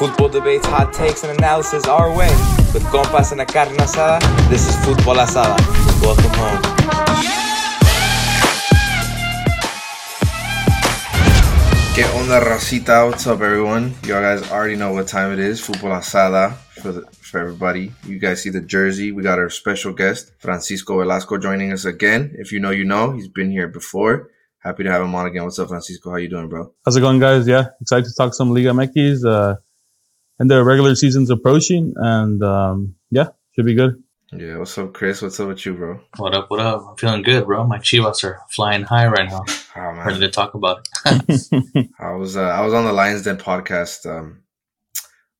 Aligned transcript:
Football 0.00 0.30
debates, 0.30 0.64
hot 0.66 0.94
takes, 0.94 1.24
and 1.24 1.38
analysis 1.38 1.84
our 1.84 2.08
way. 2.16 2.30
With 2.72 2.82
compas 2.86 3.32
and 3.32 3.40
a 3.42 3.44
carne 3.44 3.76
asada, 3.76 4.18
this 4.48 4.66
is 4.66 4.74
Football 4.82 5.16
Asada. 5.16 5.60
Welcome 6.00 6.32
home. 6.40 6.62
Get 11.94 12.14
on 12.14 12.28
the 12.30 12.40
racita. 12.48 13.08
What's 13.10 13.26
up, 13.26 13.42
everyone? 13.42 13.92
Y'all 14.06 14.22
guys 14.22 14.50
already 14.50 14.74
know 14.74 14.90
what 14.90 15.06
time 15.06 15.34
it 15.34 15.38
is. 15.38 15.60
Football 15.60 15.90
asada 15.90 16.54
for 16.80 16.92
the, 16.92 17.02
for 17.20 17.38
everybody. 17.38 17.92
You 18.06 18.18
guys 18.18 18.42
see 18.42 18.48
the 18.48 18.62
jersey. 18.62 19.12
We 19.12 19.22
got 19.22 19.38
our 19.38 19.50
special 19.50 19.92
guest, 19.92 20.32
Francisco 20.38 20.96
Velasco, 20.96 21.36
joining 21.36 21.74
us 21.74 21.84
again. 21.84 22.34
If 22.38 22.52
you 22.52 22.58
know, 22.58 22.70
you 22.70 22.86
know. 22.86 23.12
He's 23.12 23.28
been 23.28 23.50
here 23.50 23.68
before. 23.68 24.30
Happy 24.60 24.82
to 24.82 24.90
have 24.90 25.02
him 25.02 25.14
on 25.14 25.26
again. 25.26 25.44
What's 25.44 25.58
up, 25.58 25.68
Francisco? 25.68 26.08
How 26.08 26.16
you 26.16 26.30
doing, 26.30 26.48
bro? 26.48 26.72
How's 26.86 26.96
it 26.96 27.02
going, 27.02 27.18
guys? 27.18 27.46
Yeah, 27.46 27.66
excited 27.82 28.06
to 28.06 28.14
talk 28.16 28.32
some 28.32 28.54
Liga 28.54 28.70
MX. 28.70 29.26
Uh, 29.26 29.56
and 30.40 30.50
the 30.50 30.64
regular 30.64 30.94
season's 30.94 31.30
approaching, 31.30 31.92
and 31.96 32.42
um, 32.42 32.96
yeah, 33.10 33.28
should 33.54 33.66
be 33.66 33.74
good. 33.74 34.02
Yeah, 34.32 34.56
what's 34.56 34.78
up, 34.78 34.94
Chris? 34.94 35.20
What's 35.20 35.38
up 35.38 35.48
with 35.48 35.66
you, 35.66 35.74
bro? 35.74 36.00
What 36.16 36.34
up? 36.34 36.50
What 36.50 36.60
up? 36.60 36.86
I'm 36.88 36.96
feeling 36.96 37.22
good, 37.22 37.44
bro. 37.44 37.66
My 37.66 37.78
Chivas 37.78 38.24
are 38.24 38.40
flying 38.48 38.82
high 38.82 39.06
right 39.06 39.28
now. 39.28 39.44
Oh, 39.76 39.80
Ready 39.80 40.20
to 40.20 40.30
talk 40.30 40.54
about 40.54 40.86
it. 41.04 41.88
I 42.00 42.12
was 42.12 42.36
uh, 42.36 42.42
I 42.42 42.62
was 42.62 42.72
on 42.72 42.84
the 42.84 42.92
Lions 42.92 43.22
Den 43.22 43.36
podcast 43.36 44.06
um, 44.06 44.42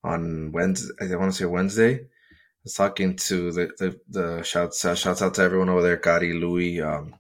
on 0.04 0.52
Wednesday. 0.52 0.92
I 1.00 1.16
want 1.16 1.32
to 1.32 1.38
say 1.38 1.46
Wednesday. 1.46 1.94
I 1.94 2.64
was 2.64 2.74
talking 2.74 3.16
to 3.16 3.52
the 3.52 3.70
the, 3.78 4.00
the 4.08 4.42
shouts 4.42 4.84
uh, 4.84 4.94
shouts 4.94 5.22
out 5.22 5.34
to 5.34 5.42
everyone 5.42 5.70
over 5.70 5.82
there, 5.82 5.96
Gary, 5.96 6.34
Louis, 6.34 6.82
um, 6.82 7.14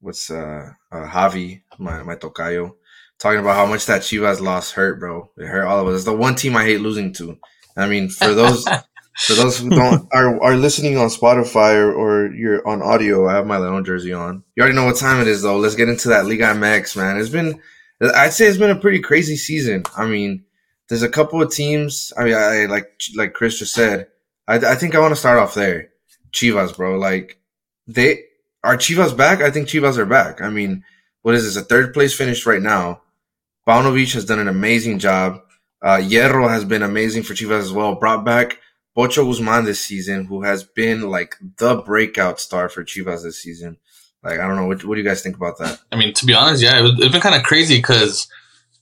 what's 0.00 0.32
uh, 0.32 0.72
uh 0.90 1.06
Javi, 1.06 1.62
my 1.78 2.02
my 2.02 2.16
tocayo, 2.16 2.74
talking 3.22 3.40
about 3.40 3.54
how 3.54 3.66
much 3.66 3.86
that 3.86 4.02
Chivas 4.02 4.40
loss 4.40 4.72
hurt, 4.72 4.98
bro. 4.98 5.30
It 5.38 5.46
hurt 5.46 5.64
all 5.64 5.80
of 5.80 5.86
us. 5.86 5.96
It's 5.96 6.04
the 6.04 6.12
one 6.12 6.34
team 6.34 6.56
I 6.56 6.64
hate 6.64 6.80
losing 6.80 7.12
to. 7.14 7.38
I 7.76 7.88
mean, 7.88 8.08
for 8.08 8.34
those 8.34 8.64
for 9.16 9.34
those 9.34 9.58
who 9.58 9.70
don't 9.70 10.08
are, 10.12 10.42
are 10.42 10.56
listening 10.56 10.98
on 10.98 11.08
Spotify 11.08 11.76
or, 11.76 11.92
or 11.92 12.34
you're 12.34 12.66
on 12.66 12.82
audio, 12.82 13.28
I 13.28 13.34
have 13.34 13.46
my 13.46 13.58
Leon 13.58 13.84
jersey 13.84 14.12
on. 14.12 14.42
You 14.56 14.62
already 14.62 14.76
know 14.76 14.86
what 14.86 14.96
time 14.96 15.20
it 15.20 15.28
is, 15.28 15.42
though. 15.42 15.56
Let's 15.56 15.76
get 15.76 15.88
into 15.88 16.08
that 16.08 16.26
Liga 16.26 16.46
MX, 16.46 16.96
man. 16.96 17.18
It's 17.18 17.28
been, 17.28 17.60
I'd 18.00 18.32
say, 18.32 18.46
it's 18.46 18.58
been 18.58 18.70
a 18.70 18.80
pretty 18.80 19.00
crazy 19.00 19.36
season. 19.36 19.84
I 19.96 20.06
mean, 20.06 20.44
there's 20.88 21.02
a 21.02 21.08
couple 21.08 21.40
of 21.40 21.52
teams. 21.52 22.12
I 22.18 22.24
mean, 22.24 22.34
I 22.34 22.66
like 22.66 22.90
like 23.16 23.34
Chris 23.34 23.58
just 23.58 23.74
said. 23.74 24.08
I, 24.48 24.56
I 24.56 24.74
think 24.74 24.94
I 24.94 25.00
want 25.00 25.12
to 25.12 25.20
start 25.20 25.38
off 25.38 25.54
there. 25.54 25.90
Chivas, 26.32 26.76
bro. 26.76 26.98
Like 26.98 27.38
they 27.86 28.24
are 28.64 28.76
Chivas 28.76 29.16
back. 29.16 29.40
I 29.40 29.50
think 29.50 29.68
Chivas 29.68 29.98
are 29.98 30.06
back. 30.06 30.40
I 30.40 30.50
mean, 30.50 30.84
what 31.22 31.34
is 31.34 31.44
this? 31.44 31.62
A 31.62 31.64
third 31.64 31.94
place 31.94 32.14
finish 32.14 32.46
right 32.46 32.62
now. 32.62 33.01
Paunovic 33.66 34.14
has 34.14 34.24
done 34.24 34.38
an 34.38 34.48
amazing 34.48 34.98
job. 34.98 35.40
Uh, 35.82 35.98
Hierro 35.98 36.48
has 36.48 36.64
been 36.64 36.82
amazing 36.82 37.22
for 37.22 37.34
Chivas 37.34 37.60
as 37.60 37.72
well. 37.72 37.94
Brought 37.94 38.24
back 38.24 38.58
Pocho 38.96 39.24
Guzman 39.24 39.64
this 39.64 39.80
season, 39.80 40.26
who 40.26 40.42
has 40.42 40.64
been 40.64 41.10
like 41.10 41.36
the 41.58 41.76
breakout 41.76 42.40
star 42.40 42.68
for 42.68 42.84
Chivas 42.84 43.22
this 43.22 43.42
season. 43.42 43.76
Like, 44.22 44.38
I 44.38 44.46
don't 44.46 44.56
know. 44.56 44.66
What, 44.66 44.84
what 44.84 44.94
do 44.94 45.00
you 45.00 45.06
guys 45.06 45.22
think 45.22 45.36
about 45.36 45.58
that? 45.58 45.80
I 45.90 45.96
mean, 45.96 46.14
to 46.14 46.26
be 46.26 46.34
honest, 46.34 46.62
yeah, 46.62 46.84
it, 46.84 46.94
it's 46.98 47.12
been 47.12 47.20
kind 47.20 47.34
of 47.34 47.42
crazy 47.42 47.76
because 47.76 48.28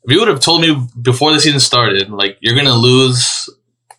if 0.04 0.12
you 0.12 0.18
would 0.18 0.28
have 0.28 0.40
told 0.40 0.60
me 0.60 0.86
before 1.00 1.32
the 1.32 1.40
season 1.40 1.60
started, 1.60 2.10
like 2.10 2.36
you're 2.40 2.56
gonna 2.56 2.74
lose 2.74 3.48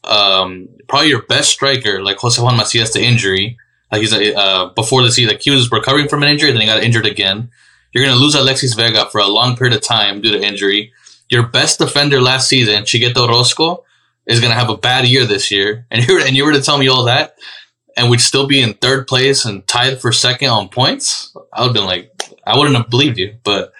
um, 0.04 0.68
probably 0.88 1.09
your 1.09 1.24
best 1.24 1.50
striker, 1.50 2.02
like 2.04 2.18
Jose 2.18 2.42
Juan 2.42 2.58
Macias, 2.58 2.92
to 2.92 3.02
injury. 3.02 3.58
Like 3.92 4.02
he's 4.02 4.14
uh, 4.14 4.70
before 4.76 5.04
the 5.04 5.12
season, 5.12 5.34
like 5.34 5.42
he 5.42 5.52
was 5.52 5.72
recovering 5.72 6.08
from 6.08 6.24
an 6.24 6.30
injury, 6.30 6.50
and 6.50 6.58
then 6.58 6.62
he 6.62 6.68
got 6.68 6.84
injured 6.84 7.06
again. 7.06 7.50
You're 7.94 8.06
gonna 8.06 8.20
lose 8.20 8.36
Alexis 8.36 8.73
Vega 8.73 9.09
for 9.09 9.20
a 9.20 9.28
long 9.28 9.56
period 9.56 9.75
of 9.75 9.81
time 9.81 10.22
due 10.22 10.31
to 10.31 10.42
injury. 10.42 10.94
Your 11.30 11.44
best 11.47 11.80
defender 11.80 12.22
last 12.22 12.47
season, 12.47 12.86
Chiquete 12.86 13.17
Orozco, 13.17 13.84
is 14.25 14.39
gonna 14.39 14.53
have 14.53 14.70
a 14.70 14.78
bad 14.78 15.06
year 15.06 15.25
this 15.25 15.52
year, 15.52 15.86
and 15.92 16.08
you 16.08 16.16
were, 16.16 16.22
and 16.22 16.36
you 16.36 16.45
were 16.45 16.53
to 16.53 16.62
tell 16.62 16.78
me 16.78 16.88
all 16.88 17.06
that, 17.06 17.38
and 17.97 18.09
we'd 18.09 18.22
still 18.22 18.47
be 18.47 18.62
in 18.62 18.73
third 18.73 19.08
place 19.08 19.45
and 19.45 19.66
tied 19.67 20.00
for 20.00 20.12
second 20.12 20.50
on 20.50 20.69
points. 20.69 21.36
I 21.53 21.62
would 21.62 21.68
have 21.68 21.74
been 21.75 21.85
like, 21.85 22.12
I 22.46 22.57
wouldn't 22.57 22.75
have 22.78 22.90
believed 22.90 23.18
you, 23.18 23.35
but 23.44 23.74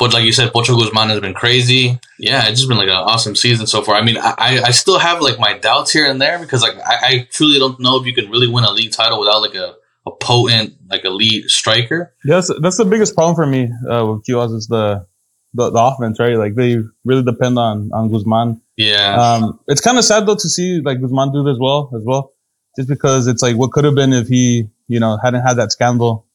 but 0.00 0.14
like 0.14 0.24
you 0.24 0.32
said, 0.32 0.50
Pocho 0.50 0.78
Guzman 0.78 1.10
has 1.10 1.20
been 1.20 1.34
crazy. 1.34 2.00
Yeah, 2.18 2.46
it's 2.48 2.60
just 2.60 2.68
been 2.70 2.78
like 2.78 2.88
an 2.88 2.94
awesome 2.94 3.36
season 3.36 3.66
so 3.66 3.82
far. 3.82 3.96
I 3.96 4.02
mean, 4.02 4.16
I, 4.16 4.62
I 4.64 4.70
still 4.70 4.98
have 4.98 5.20
like 5.20 5.38
my 5.38 5.58
doubts 5.58 5.92
here 5.92 6.10
and 6.10 6.18
there 6.18 6.38
because 6.38 6.62
like 6.62 6.74
I, 6.78 6.96
I 7.02 7.28
truly 7.30 7.58
don't 7.58 7.78
know 7.78 8.00
if 8.00 8.06
you 8.06 8.14
can 8.14 8.30
really 8.30 8.48
win 8.48 8.64
a 8.64 8.70
league 8.70 8.92
title 8.92 9.20
without 9.20 9.42
like 9.42 9.54
a, 9.54 9.74
a 10.10 10.24
potent 10.24 10.74
like 10.88 11.04
elite 11.04 11.50
striker. 11.50 12.14
That's 12.24 12.50
that's 12.60 12.76
the 12.76 12.84
biggest 12.84 13.14
problem 13.14 13.34
for 13.36 13.46
me 13.46 13.70
uh, 13.90 14.06
with 14.06 14.24
Chivas 14.24 14.54
is 14.54 14.66
the, 14.66 15.06
the 15.54 15.70
the 15.70 15.80
offense, 15.80 16.18
right? 16.18 16.36
Like 16.36 16.54
they 16.54 16.78
really 17.04 17.22
depend 17.22 17.58
on 17.58 17.90
on 17.92 18.10
Guzman. 18.10 18.60
Yeah, 18.76 19.20
Um, 19.20 19.60
it's 19.68 19.80
kind 19.80 19.98
of 19.98 20.04
sad 20.04 20.26
though 20.26 20.36
to 20.36 20.48
see 20.48 20.80
like 20.80 21.00
Guzman 21.00 21.32
do 21.32 21.44
this 21.44 21.58
well 21.60 21.90
as 21.94 22.02
well, 22.04 22.32
just 22.76 22.88
because 22.88 23.26
it's 23.26 23.42
like 23.42 23.56
what 23.56 23.72
could 23.72 23.84
have 23.84 23.94
been 23.94 24.12
if 24.12 24.28
he 24.28 24.68
you 24.88 25.00
know 25.00 25.18
hadn't 25.22 25.42
had 25.42 25.54
that 25.54 25.72
scandal 25.72 26.26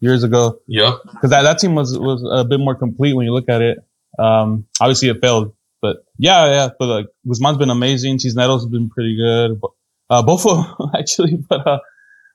years 0.00 0.22
ago. 0.22 0.60
yep. 0.66 0.94
because 1.12 1.30
that, 1.30 1.42
that 1.42 1.58
team 1.58 1.74
was 1.74 1.98
was 1.98 2.24
a 2.30 2.44
bit 2.44 2.60
more 2.60 2.74
complete 2.74 3.14
when 3.14 3.26
you 3.26 3.32
look 3.32 3.48
at 3.48 3.62
it. 3.62 3.78
Um, 4.18 4.66
obviously 4.80 5.08
it 5.08 5.20
failed, 5.20 5.54
but 5.80 6.04
yeah, 6.18 6.46
yeah. 6.46 6.68
But 6.78 6.86
like 6.86 7.06
Guzman's 7.26 7.58
been 7.58 7.70
amazing. 7.70 8.18
Cisneros 8.18 8.62
has 8.62 8.70
been 8.70 8.88
pretty 8.90 9.16
good. 9.16 9.60
But, 9.60 9.70
uh, 10.10 10.22
both 10.22 10.46
of 10.46 10.56
them 10.56 10.90
actually, 10.98 11.36
but 11.48 11.66
uh, 11.66 11.78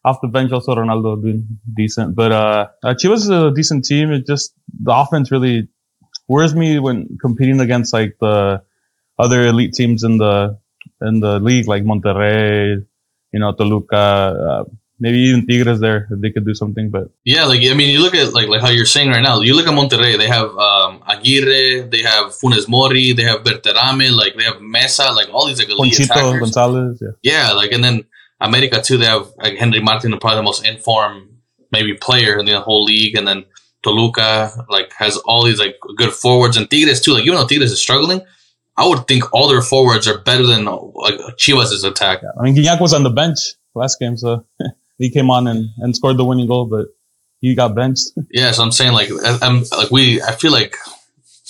off 0.06 0.22
the 0.22 0.28
bench 0.28 0.52
also 0.52 0.76
Ronaldo 0.76 1.22
been 1.22 1.60
decent. 1.76 2.16
But 2.16 2.32
uh, 2.32 2.68
uh, 2.84 2.94
Chivas 2.94 3.18
is 3.18 3.30
a 3.30 3.52
decent 3.52 3.86
team. 3.86 4.12
It 4.12 4.26
just 4.26 4.54
the 4.82 4.94
offense 4.94 5.32
really 5.32 5.68
worries 6.28 6.56
me 6.56 6.80
when 6.80 7.18
competing 7.22 7.60
against 7.60 7.94
like 7.94 8.16
the 8.20 8.62
other 9.18 9.46
elite 9.48 9.74
teams 9.74 10.04
in 10.04 10.18
the 10.18 10.58
in 11.02 11.20
the 11.20 11.40
league, 11.40 11.68
like 11.68 11.84
Monterrey, 11.84 12.86
you 13.32 13.40
know, 13.40 13.54
Toluca. 13.54 13.96
Uh, 13.96 14.64
maybe 15.00 15.18
even 15.20 15.48
Tigres 15.48 15.80
there 15.80 16.08
if 16.12 16.20
they 16.22 16.30
could 16.30 16.46
do 16.46 16.54
something, 16.54 16.90
but. 16.90 17.10
Yeah, 17.24 17.46
like 17.46 17.62
I 17.64 17.74
mean, 17.74 17.90
you 17.90 18.02
look 18.02 18.16
at 18.16 18.34
like 18.34 18.48
like 18.48 18.62
how 18.62 18.70
you're 18.70 18.86
saying 18.86 19.10
right 19.10 19.22
now. 19.22 19.42
You 19.42 19.56
look 19.56 19.68
at 19.68 19.74
Monterrey; 19.74 20.18
they 20.18 20.28
have 20.28 20.50
um, 20.58 21.02
Aguirre, 21.08 21.90
they 21.90 22.02
have 22.04 22.34
Funes 22.34 22.68
Mori, 22.68 23.14
they 23.14 23.24
have 23.24 23.44
Berterame, 23.44 24.12
like 24.12 24.36
they 24.36 24.44
have 24.44 24.56
Meza, 24.56 25.16
like 25.16 25.30
all 25.34 25.48
these 25.48 25.60
like 25.60 25.70
elite 25.70 25.94
Ponchito 25.94 26.14
attackers. 26.14 26.40
Gonzalez, 26.40 27.02
yeah. 27.02 27.10
Yeah, 27.24 27.52
like 27.54 27.72
and 27.72 27.84
then 27.84 28.06
America 28.42 28.82
too. 28.82 28.98
They 28.98 29.06
have 29.06 29.28
like 29.38 29.56
Henry 29.58 29.82
Martin, 29.82 30.12
probably 30.20 30.38
the 30.38 30.44
most 30.44 30.66
informed 30.66 31.30
maybe 31.72 31.94
player 31.94 32.40
in 32.40 32.46
the 32.46 32.60
whole 32.62 32.84
league, 32.84 33.16
and 33.18 33.28
then 33.28 33.46
Toluca 33.84 34.66
like 34.70 34.92
has 34.94 35.18
all 35.18 35.44
these 35.44 35.60
like 35.60 35.78
good 35.98 36.12
forwards 36.14 36.58
and 36.58 36.70
Tigres 36.70 37.02
too. 37.02 37.14
Like 37.14 37.24
even 37.26 37.36
though 37.36 37.48
Tigres 37.48 37.72
is 37.72 37.80
struggling, 37.80 38.22
I 38.78 38.88
would 38.88 39.08
think 39.08 39.34
all 39.34 39.48
their 39.48 39.62
forwards 39.62 40.08
are 40.08 40.18
better 40.20 40.46
than 40.46 40.66
like 40.66 41.16
Chivas' 41.38 41.84
attack. 41.84 42.22
I 42.40 42.44
mean, 42.44 42.56
Gignac 42.56 42.80
was 42.82 42.94
on 42.94 43.04
the 43.04 43.10
bench 43.10 43.40
last 43.76 44.00
game, 44.00 44.18
so 44.18 44.46
he 44.98 45.10
came 45.10 45.30
on 45.30 45.48
and, 45.48 45.70
and 45.80 45.96
scored 45.96 46.18
the 46.18 46.26
winning 46.26 46.48
goal, 46.48 46.66
but 46.66 46.88
he 47.40 47.56
got 47.56 47.76
benched. 47.76 48.10
Yeah, 48.32 48.52
so 48.52 48.64
I'm 48.64 48.72
saying 48.72 48.94
like 48.94 49.10
I- 49.26 49.40
I'm 49.42 49.64
like 49.78 49.92
we. 49.92 50.22
I 50.22 50.34
feel 50.34 50.52
like 50.52 50.76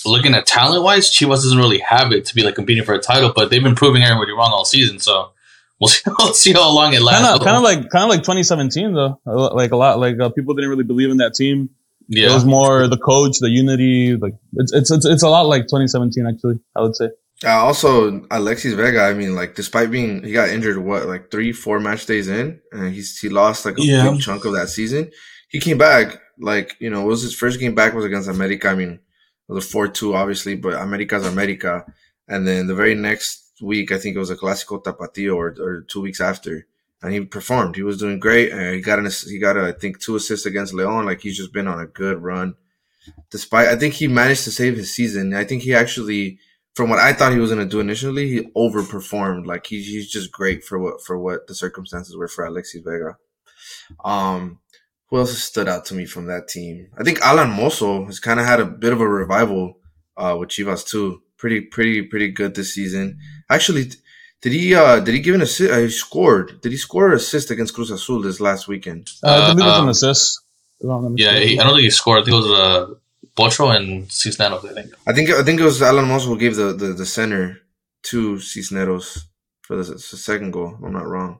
looking 0.06 0.34
at 0.34 0.46
talent 0.46 0.82
wise, 0.82 1.10
Chivas 1.10 1.42
doesn't 1.42 1.58
really 1.58 1.78
have 1.80 2.12
it 2.12 2.24
to 2.26 2.34
be 2.34 2.42
like 2.42 2.54
competing 2.54 2.84
for 2.84 2.94
a 2.94 3.00
title, 3.00 3.32
but 3.34 3.50
they've 3.50 3.62
been 3.62 3.74
proving 3.74 4.02
everybody 4.02 4.32
wrong 4.32 4.50
all 4.52 4.64
season. 4.64 4.98
So 4.98 5.32
we'll 5.80 5.88
see, 5.88 6.02
we'll 6.18 6.34
see 6.34 6.52
how 6.52 6.70
long 6.74 6.92
it 6.94 7.02
lasts. 7.02 7.22
kind 7.24 7.40
of, 7.40 7.44
kind 7.44 7.56
of 7.56 7.62
like, 7.62 7.90
kind 7.90 8.04
of 8.04 8.10
like 8.10 8.20
2017 8.20 8.92
though. 8.94 9.20
Like 9.24 9.72
a 9.72 9.76
lot, 9.76 9.98
like 9.98 10.18
uh, 10.20 10.28
people 10.30 10.54
didn't 10.54 10.70
really 10.70 10.84
believe 10.84 11.10
in 11.10 11.16
that 11.18 11.34
team. 11.34 11.70
Yeah. 12.08 12.30
It 12.30 12.34
was 12.34 12.44
more 12.44 12.88
the 12.88 12.96
coach, 12.98 13.38
the 13.38 13.48
unity. 13.48 14.16
Like 14.16 14.34
it's, 14.54 14.72
it's, 14.72 14.90
it's, 14.90 15.06
it's 15.06 15.22
a 15.22 15.28
lot 15.28 15.42
like 15.46 15.62
2017 15.62 16.26
actually. 16.26 16.60
I 16.76 16.80
would 16.82 16.96
say. 16.96 17.08
Uh, 17.42 17.50
also, 17.52 18.26
Alexis 18.30 18.74
Vega. 18.74 19.00
I 19.02 19.14
mean, 19.14 19.34
like, 19.34 19.54
despite 19.54 19.90
being 19.90 20.22
he 20.24 20.32
got 20.32 20.50
injured, 20.50 20.76
what 20.76 21.06
like 21.06 21.30
three, 21.30 21.52
four 21.52 21.80
match 21.80 22.04
days 22.04 22.28
in, 22.28 22.60
and 22.72 22.92
he's 22.92 23.18
he 23.18 23.30
lost 23.30 23.64
like 23.64 23.78
a 23.78 23.82
Yeah. 23.82 24.10
big 24.10 24.20
chunk 24.20 24.44
of 24.44 24.52
that 24.52 24.68
season. 24.68 25.10
He 25.48 25.58
came 25.58 25.78
back, 25.78 26.20
like 26.38 26.76
you 26.80 26.90
know, 26.90 27.00
it 27.02 27.06
was 27.06 27.22
his 27.22 27.34
first 27.34 27.58
game 27.58 27.74
back 27.74 27.94
was 27.94 28.04
against 28.04 28.28
America. 28.28 28.68
I 28.68 28.74
mean, 28.74 28.90
it 29.48 29.52
was 29.52 29.64
a 29.64 29.68
four 29.68 29.88
two, 29.88 30.14
obviously, 30.14 30.54
but 30.56 30.74
America's 30.74 31.26
America. 31.26 31.86
And 32.28 32.46
then 32.46 32.66
the 32.66 32.74
very 32.74 32.94
next 32.94 33.49
week, 33.60 33.92
I 33.92 33.98
think 33.98 34.16
it 34.16 34.20
was 34.20 34.30
a 34.30 34.36
Clásico 34.36 34.82
Tapatio, 34.82 35.36
or, 35.36 35.48
or 35.60 35.82
two 35.82 36.00
weeks 36.00 36.20
after, 36.20 36.66
and 37.02 37.12
he 37.12 37.20
performed. 37.20 37.76
He 37.76 37.82
was 37.82 37.98
doing 37.98 38.18
great, 38.18 38.52
and 38.52 38.74
he 38.74 38.80
got 38.80 38.98
an 38.98 39.10
he 39.26 39.38
got 39.38 39.56
a, 39.56 39.68
I 39.68 39.72
think 39.72 40.00
two 40.00 40.16
assists 40.16 40.46
against 40.46 40.74
Leon. 40.74 41.06
Like 41.06 41.20
he's 41.20 41.36
just 41.36 41.52
been 41.52 41.68
on 41.68 41.80
a 41.80 41.86
good 41.86 42.22
run. 42.22 42.54
Despite, 43.30 43.68
I 43.68 43.76
think 43.76 43.94
he 43.94 44.08
managed 44.08 44.44
to 44.44 44.50
save 44.50 44.76
his 44.76 44.94
season. 44.94 45.34
I 45.34 45.44
think 45.44 45.62
he 45.62 45.74
actually 45.74 46.38
from 46.74 46.90
what 46.90 46.98
I 46.98 47.12
thought 47.12 47.32
he 47.32 47.38
was 47.38 47.50
going 47.50 47.62
to 47.62 47.70
do 47.70 47.80
initially, 47.80 48.28
he 48.28 48.40
overperformed. 48.56 49.46
Like 49.46 49.66
he's 49.66 49.86
he's 49.86 50.10
just 50.10 50.32
great 50.32 50.64
for 50.64 50.78
what 50.78 51.02
for 51.02 51.18
what 51.18 51.46
the 51.46 51.54
circumstances 51.54 52.16
were 52.16 52.28
for 52.28 52.44
Alexis 52.44 52.82
Vega. 52.82 53.16
Um, 54.04 54.60
who 55.06 55.18
else 55.18 55.36
stood 55.36 55.68
out 55.68 55.84
to 55.86 55.94
me 55.94 56.06
from 56.06 56.26
that 56.26 56.48
team? 56.48 56.88
I 56.96 57.02
think 57.02 57.20
Alan 57.20 57.50
Mozo 57.50 58.06
has 58.06 58.20
kind 58.20 58.38
of 58.38 58.46
had 58.46 58.60
a 58.60 58.64
bit 58.64 58.92
of 58.92 59.00
a 59.00 59.08
revival 59.08 59.78
uh, 60.16 60.36
with 60.38 60.50
Chivas 60.50 60.86
too. 60.86 61.22
Pretty 61.40 61.60
pretty 61.62 62.02
pretty 62.02 62.28
good 62.28 62.54
this 62.54 62.74
season. 62.74 63.18
Actually, 63.48 63.84
did 64.42 64.52
he 64.52 64.74
uh 64.74 65.00
did 65.00 65.14
he 65.14 65.20
give 65.20 65.34
an 65.34 65.42
assist? 65.42 65.72
Uh, 65.72 65.78
he 65.78 65.88
scored. 65.88 66.60
Did 66.60 66.72
he 66.72 66.78
score 66.78 67.08
an 67.08 67.14
assist 67.14 67.50
against 67.50 67.74
Cruz 67.74 67.90
Azul 67.90 68.20
this 68.22 68.40
last 68.40 68.68
weekend? 68.68 69.08
Uh, 69.22 69.28
I 69.28 69.54
believe 69.54 69.66
it 69.66 69.70
was 69.70 69.78
um, 69.78 69.84
an 69.84 69.90
assist. 69.90 70.40
if 70.80 70.90
I'm 70.90 71.02
not 71.02 71.18
Yeah, 71.18 71.38
he, 71.38 71.58
I 71.58 71.64
don't 71.64 71.74
think 71.74 71.84
he 71.84 71.90
scored. 71.90 72.20
I 72.20 72.24
think 72.24 72.34
it 72.34 72.46
was 72.46 72.60
uh, 72.60 72.94
Pocho 73.34 73.70
and 73.70 74.12
Cisneros, 74.12 74.64
I 74.66 74.74
think. 74.74 74.92
I 75.06 75.12
think 75.14 75.30
I 75.30 75.42
think 75.42 75.60
it 75.60 75.64
was 75.64 75.80
Alan 75.80 76.08
Mozo 76.08 76.28
who 76.28 76.38
gave 76.38 76.56
the 76.56 76.74
the, 76.74 76.88
the 76.92 77.06
center 77.06 77.58
to 78.10 78.38
Cisneros 78.38 79.26
for 79.62 79.76
the, 79.76 79.84
the 79.94 79.98
second 79.98 80.50
goal. 80.50 80.76
I'm 80.84 80.92
not 80.92 81.06
wrong. 81.06 81.38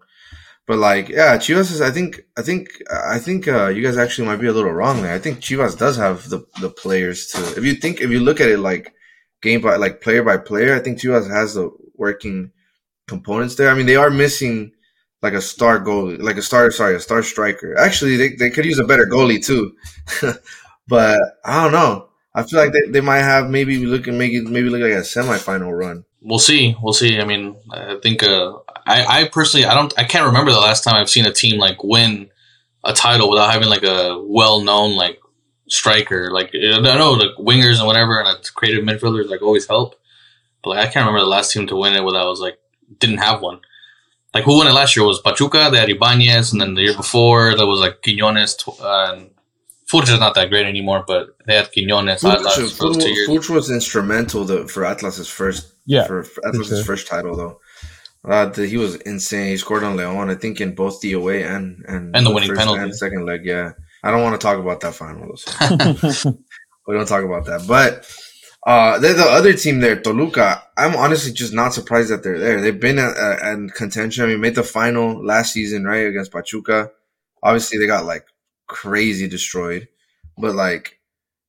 But 0.67 0.79
like, 0.79 1.09
yeah, 1.09 1.37
Chivas 1.37 1.73
is. 1.73 1.81
I 1.81 1.91
think, 1.91 2.21
I 2.39 2.43
think, 2.43 2.69
I 2.89 3.19
think 3.19 3.49
uh, 3.49 3.69
you 3.69 3.83
guys 3.83 3.97
actually 3.97 4.29
might 4.29 4.41
be 4.41 4.47
a 4.47 4.53
little 4.53 4.71
wrong 4.71 5.03
there. 5.03 5.13
I 5.13 5.19
think 5.19 5.41
Chivas 5.41 5.77
does 5.77 5.97
have 5.97 6.29
the 6.29 6.47
the 6.61 6.71
players 6.71 7.27
to. 7.29 7.39
If 7.59 7.65
you 7.65 7.75
think, 7.75 8.01
if 8.01 8.11
you 8.11 8.21
look 8.21 8.41
at 8.41 8.49
it 8.49 8.59
like 8.59 8.95
game 9.43 9.61
by 9.61 9.77
like 9.77 10.01
player 10.01 10.23
by 10.23 10.37
player, 10.37 10.75
I 10.75 10.81
think 10.81 10.99
Chivas 10.99 11.31
has 11.31 11.55
the 11.55 11.71
working 11.97 12.53
components 13.09 13.57
there. 13.57 13.71
I 13.71 13.75
mean, 13.75 13.87
they 13.87 13.97
are 13.97 14.11
missing 14.11 14.73
like 15.23 15.35
a 15.35 15.41
star 15.41 15.81
goalie, 15.81 16.21
like 16.21 16.37
a 16.37 16.43
star, 16.43 16.71
sorry, 16.71 16.97
a 16.97 17.01
star 17.01 17.23
striker. 17.23 17.77
Actually, 17.79 18.17
they, 18.17 18.29
they 18.37 18.51
could 18.51 18.65
use 18.65 18.79
a 18.79 18.85
better 18.85 19.07
goalie 19.07 19.45
too. 19.45 19.75
but 20.89 21.21
I 21.45 21.63
don't 21.63 21.73
know. 21.73 22.09
I 22.35 22.45
feel 22.45 22.61
like 22.61 22.73
they, 22.73 22.91
they 22.91 23.01
might 23.01 23.23
have 23.23 23.51
maybe 23.51 23.85
looking 23.85 24.17
maybe 24.17 24.41
maybe 24.41 24.69
look 24.69 24.83
like 24.83 24.93
a 24.93 25.03
semifinal 25.03 25.77
run. 25.77 26.05
We'll 26.23 26.39
see. 26.39 26.77
We'll 26.81 26.93
see. 26.93 27.19
I 27.21 27.25
mean, 27.25 27.57
I 27.73 27.99
think 28.03 28.23
uh, 28.23 28.59
I 28.87 29.23
I 29.23 29.29
personally 29.29 29.67
I 29.67 29.75
don't 29.75 29.93
I 29.99 30.05
can't 30.05 30.27
remember 30.27 30.53
the 30.53 30.61
last 30.61 30.85
time 30.85 30.95
I've 30.95 31.11
seen 31.11 31.27
a 31.27 31.33
team 31.33 31.59
like 31.59 31.83
win 31.83 32.31
a 32.85 32.93
title 32.93 33.29
without 33.29 33.53
having 33.53 33.69
like 33.69 33.83
a 33.83 34.23
well 34.23 34.61
known 34.63 34.97
like 34.97 35.20
striker. 35.71 36.31
Like 36.31 36.51
I 36.55 36.81
know 36.81 37.13
like 37.13 37.37
wingers 37.39 37.79
and 37.79 37.87
whatever 37.87 38.21
and 38.21 38.29
a 38.29 38.41
creative 38.53 38.85
midfielders 38.85 39.29
like 39.29 39.43
always 39.43 39.67
help. 39.67 39.95
But 40.63 40.71
like 40.71 40.79
I 40.81 40.91
can't 40.91 41.07
remember 41.07 41.21
the 41.21 41.27
last 41.27 41.53
team 41.53 41.67
to 41.69 41.77
win 41.77 41.95
it 41.95 42.05
without 42.05 42.29
was 42.29 42.41
like 42.41 42.59
didn't 42.99 43.19
have 43.19 43.41
one. 43.41 43.61
Like 44.35 44.45
who 44.45 44.57
won 44.57 44.67
it 44.67 44.73
last 44.73 44.97
year 44.97 45.07
was 45.07 45.21
Pachuca, 45.21 45.71
they 45.73 45.79
had 45.79 45.89
Ibanez, 45.89 46.53
and 46.53 46.61
then 46.61 46.75
the 46.75 46.83
year 46.83 46.97
before 46.97 47.57
there 47.57 47.67
was 47.67 47.81
like 47.81 48.03
Quinones 48.03 48.57
uh, 48.81 49.15
and 49.15 49.31
Furch 49.91 50.05
is 50.05 50.21
not 50.21 50.35
that 50.35 50.51
great 50.51 50.67
anymore, 50.67 51.03
but 51.05 51.37
they 51.47 51.57
had 51.57 51.73
Quinones. 51.73 52.21
Furch, 52.21 52.43
Furch, 52.79 53.27
Furch 53.27 53.51
was 53.51 53.71
instrumental 53.71 54.47
to, 54.47 54.69
for 54.69 54.85
Atlas's 54.85 55.29
first 55.29 55.73
yeah 55.87 56.07
for, 56.07 56.23
for 56.23 56.47
Atlas's 56.47 56.79
sure. 56.79 56.85
first 56.85 57.07
title 57.07 57.37
though. 57.37 57.61
Uh, 58.23 58.47
the, 58.47 58.67
he 58.67 58.77
was 58.77 58.97
insane. 58.97 59.49
He 59.49 59.57
scored 59.57 59.83
on 59.83 59.97
Leon, 59.97 60.29
I 60.29 60.35
think, 60.35 60.61
in 60.61 60.75
both 60.75 61.01
the 61.01 61.13
away 61.15 61.43
and 61.43 61.83
and, 61.89 62.15
And 62.15 62.27
the 62.27 62.31
winning 62.31 62.51
first 62.51 62.61
penalty. 62.61 62.83
and 62.83 62.95
second 62.95 63.25
leg. 63.25 63.47
Yeah, 63.47 63.73
I 64.03 64.11
don't 64.11 64.23
want 64.23 64.41
to 64.41 64.45
talk 64.45 64.59
about 64.59 64.81
that 64.81 64.95
final. 64.95 65.37
We 66.87 66.97
don't 66.97 67.07
talk 67.07 67.23
about 67.23 67.45
that. 67.47 67.69
But 67.69 68.05
uh, 68.67 68.99
they're 68.99 69.15
the 69.15 69.23
other 69.23 69.53
team 69.53 69.79
there, 69.81 70.01
Toluca. 70.01 70.63
I'm 70.77 70.97
honestly 70.97 71.33
just 71.33 71.53
not 71.53 71.73
surprised 71.73 72.11
that 72.11 72.23
they're 72.23 72.39
there. 72.39 72.61
They've 72.61 72.81
been 72.81 72.99
at, 72.99 73.17
at, 73.17 73.39
at 73.41 73.75
contention. 73.75 74.25
I 74.25 74.27
mean, 74.27 74.41
made 74.41 74.57
the 74.57 74.63
final 74.65 75.25
last 75.25 75.53
season, 75.53 75.85
right, 75.85 76.07
against 76.07 76.33
Pachuca. 76.33 76.91
Obviously, 77.43 77.79
they 77.79 77.87
got 77.87 78.07
like 78.07 78.27
crazy 78.67 79.29
destroyed, 79.29 79.89
but 80.37 80.55
like, 80.55 80.99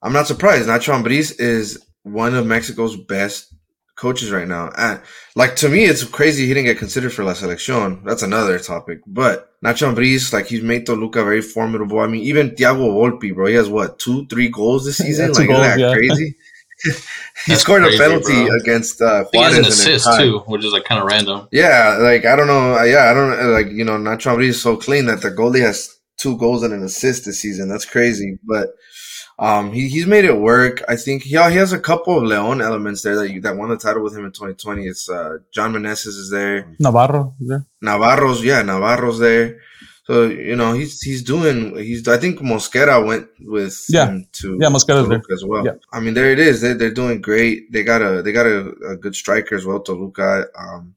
I'm 0.01 0.13
not 0.13 0.27
surprised. 0.27 0.68
Nacho 0.68 0.94
Ambriz 0.94 1.39
is 1.39 1.83
one 2.03 2.36
of 2.36 2.45
Mexico's 2.45 2.95
best 2.95 3.50
coaches 3.95 4.31
right 4.31 4.47
now. 4.47 4.71
And 4.77 5.01
like 5.35 5.55
to 5.57 5.69
me, 5.69 5.85
it's 5.85 6.03
crazy 6.03 6.47
he 6.47 6.53
didn't 6.53 6.65
get 6.65 6.77
considered 6.77 7.13
for 7.13 7.23
La 7.23 7.33
Selección. 7.33 8.03
That's 8.03 8.23
another 8.23 8.59
topic. 8.59 8.99
But 9.07 9.49
Nacho 9.63 9.93
Ambriz, 9.93 10.33
like 10.33 10.47
he's 10.47 10.63
made 10.63 10.85
Toluca 10.85 11.23
very 11.23 11.41
formidable. 11.41 11.99
I 11.99 12.07
mean, 12.07 12.23
even 12.23 12.51
Thiago 12.51 12.89
Volpi, 12.93 13.33
bro, 13.33 13.47
he 13.47 13.55
has 13.55 13.69
what 13.69 13.99
two, 13.99 14.25
three 14.27 14.49
goals 14.49 14.85
this 14.85 14.97
season. 14.97 15.33
Two 15.33 15.41
like 15.41 15.47
goals, 15.47 15.67
isn't 15.67 15.79
that 15.79 15.79
yeah. 15.79 15.93
crazy? 15.93 16.35
he 16.83 16.91
That's 17.47 17.61
scored 17.61 17.83
crazy, 17.83 17.97
a 17.97 17.99
penalty 17.99 18.45
bro. 18.45 18.55
against 18.57 19.01
uh, 19.01 19.25
I 19.33 19.38
he 19.38 19.43
has 19.43 19.57
an 19.57 19.65
assist 19.65 20.05
their 20.05 20.17
too, 20.17 20.39
which 20.47 20.65
is 20.65 20.73
like 20.73 20.83
kind 20.85 20.99
of 20.99 21.07
random. 21.07 21.47
Yeah, 21.51 21.97
like 22.01 22.25
I 22.25 22.35
don't 22.35 22.47
know. 22.47 22.75
uh, 22.77 22.83
Yeah, 22.83 23.11
I 23.11 23.13
don't 23.13 23.39
uh, 23.39 23.49
like 23.49 23.67
you 23.71 23.83
know. 23.83 23.97
Nacho 23.97 24.35
Ambriz 24.35 24.49
is 24.49 24.61
so 24.61 24.77
clean 24.77 25.05
that 25.05 25.21
the 25.21 25.29
goalie 25.29 25.61
has 25.61 25.95
two 26.17 26.38
goals 26.38 26.63
and 26.63 26.73
an 26.73 26.83
assist 26.83 27.25
this 27.25 27.39
season. 27.39 27.69
That's 27.69 27.85
crazy, 27.85 28.39
but 28.43 28.69
um, 29.41 29.73
he 29.73 29.89
he's 29.89 30.05
made 30.05 30.23
it 30.25 30.38
work. 30.38 30.83
I 30.88 30.95
think 30.95 31.23
he 31.23 31.29
he 31.31 31.57
has 31.63 31.73
a 31.73 31.79
couple 31.79 32.17
of 32.17 32.23
Leon 32.23 32.61
elements 32.61 33.01
there 33.01 33.15
that 33.17 33.31
you, 33.31 33.41
that 33.41 33.57
won 33.57 33.69
the 33.69 33.77
title 33.77 34.03
with 34.03 34.15
him 34.15 34.23
in 34.25 34.31
2020. 34.31 34.85
It's 34.85 35.09
uh, 35.09 35.39
John 35.51 35.73
Meneses 35.73 36.15
is 36.23 36.29
there, 36.29 36.57
Navarro 36.79 37.33
is 37.41 37.47
there. 37.49 37.65
Navarro's 37.81 38.43
yeah, 38.43 38.61
Navarro's 38.61 39.19
there. 39.19 39.59
So 40.05 40.25
you 40.25 40.55
know 40.55 40.73
he's 40.73 41.01
he's 41.01 41.23
doing 41.23 41.75
he's 41.77 42.07
I 42.07 42.17
think 42.17 42.39
Mosquera 42.39 43.03
went 43.05 43.27
with 43.39 43.75
Yeah. 43.89 44.07
him 44.07 44.27
to 44.39 44.57
Yeah, 44.61 44.69
Mosquera's 44.69 45.07
there. 45.09 45.21
As 45.31 45.43
well. 45.45 45.65
Yeah. 45.65 45.75
I 45.91 45.99
mean 46.01 46.13
there 46.13 46.31
it 46.31 46.39
is. 46.39 46.61
They 46.61 46.73
they're 46.73 46.93
doing 46.93 47.21
great. 47.21 47.71
They 47.71 47.83
got 47.83 48.01
a 48.01 48.21
they 48.21 48.31
got 48.31 48.45
a, 48.47 48.59
a 48.93 48.95
good 48.97 49.15
striker 49.15 49.55
as 49.55 49.65
well. 49.65 49.79
Toluca. 49.79 50.47
Um, 50.57 50.95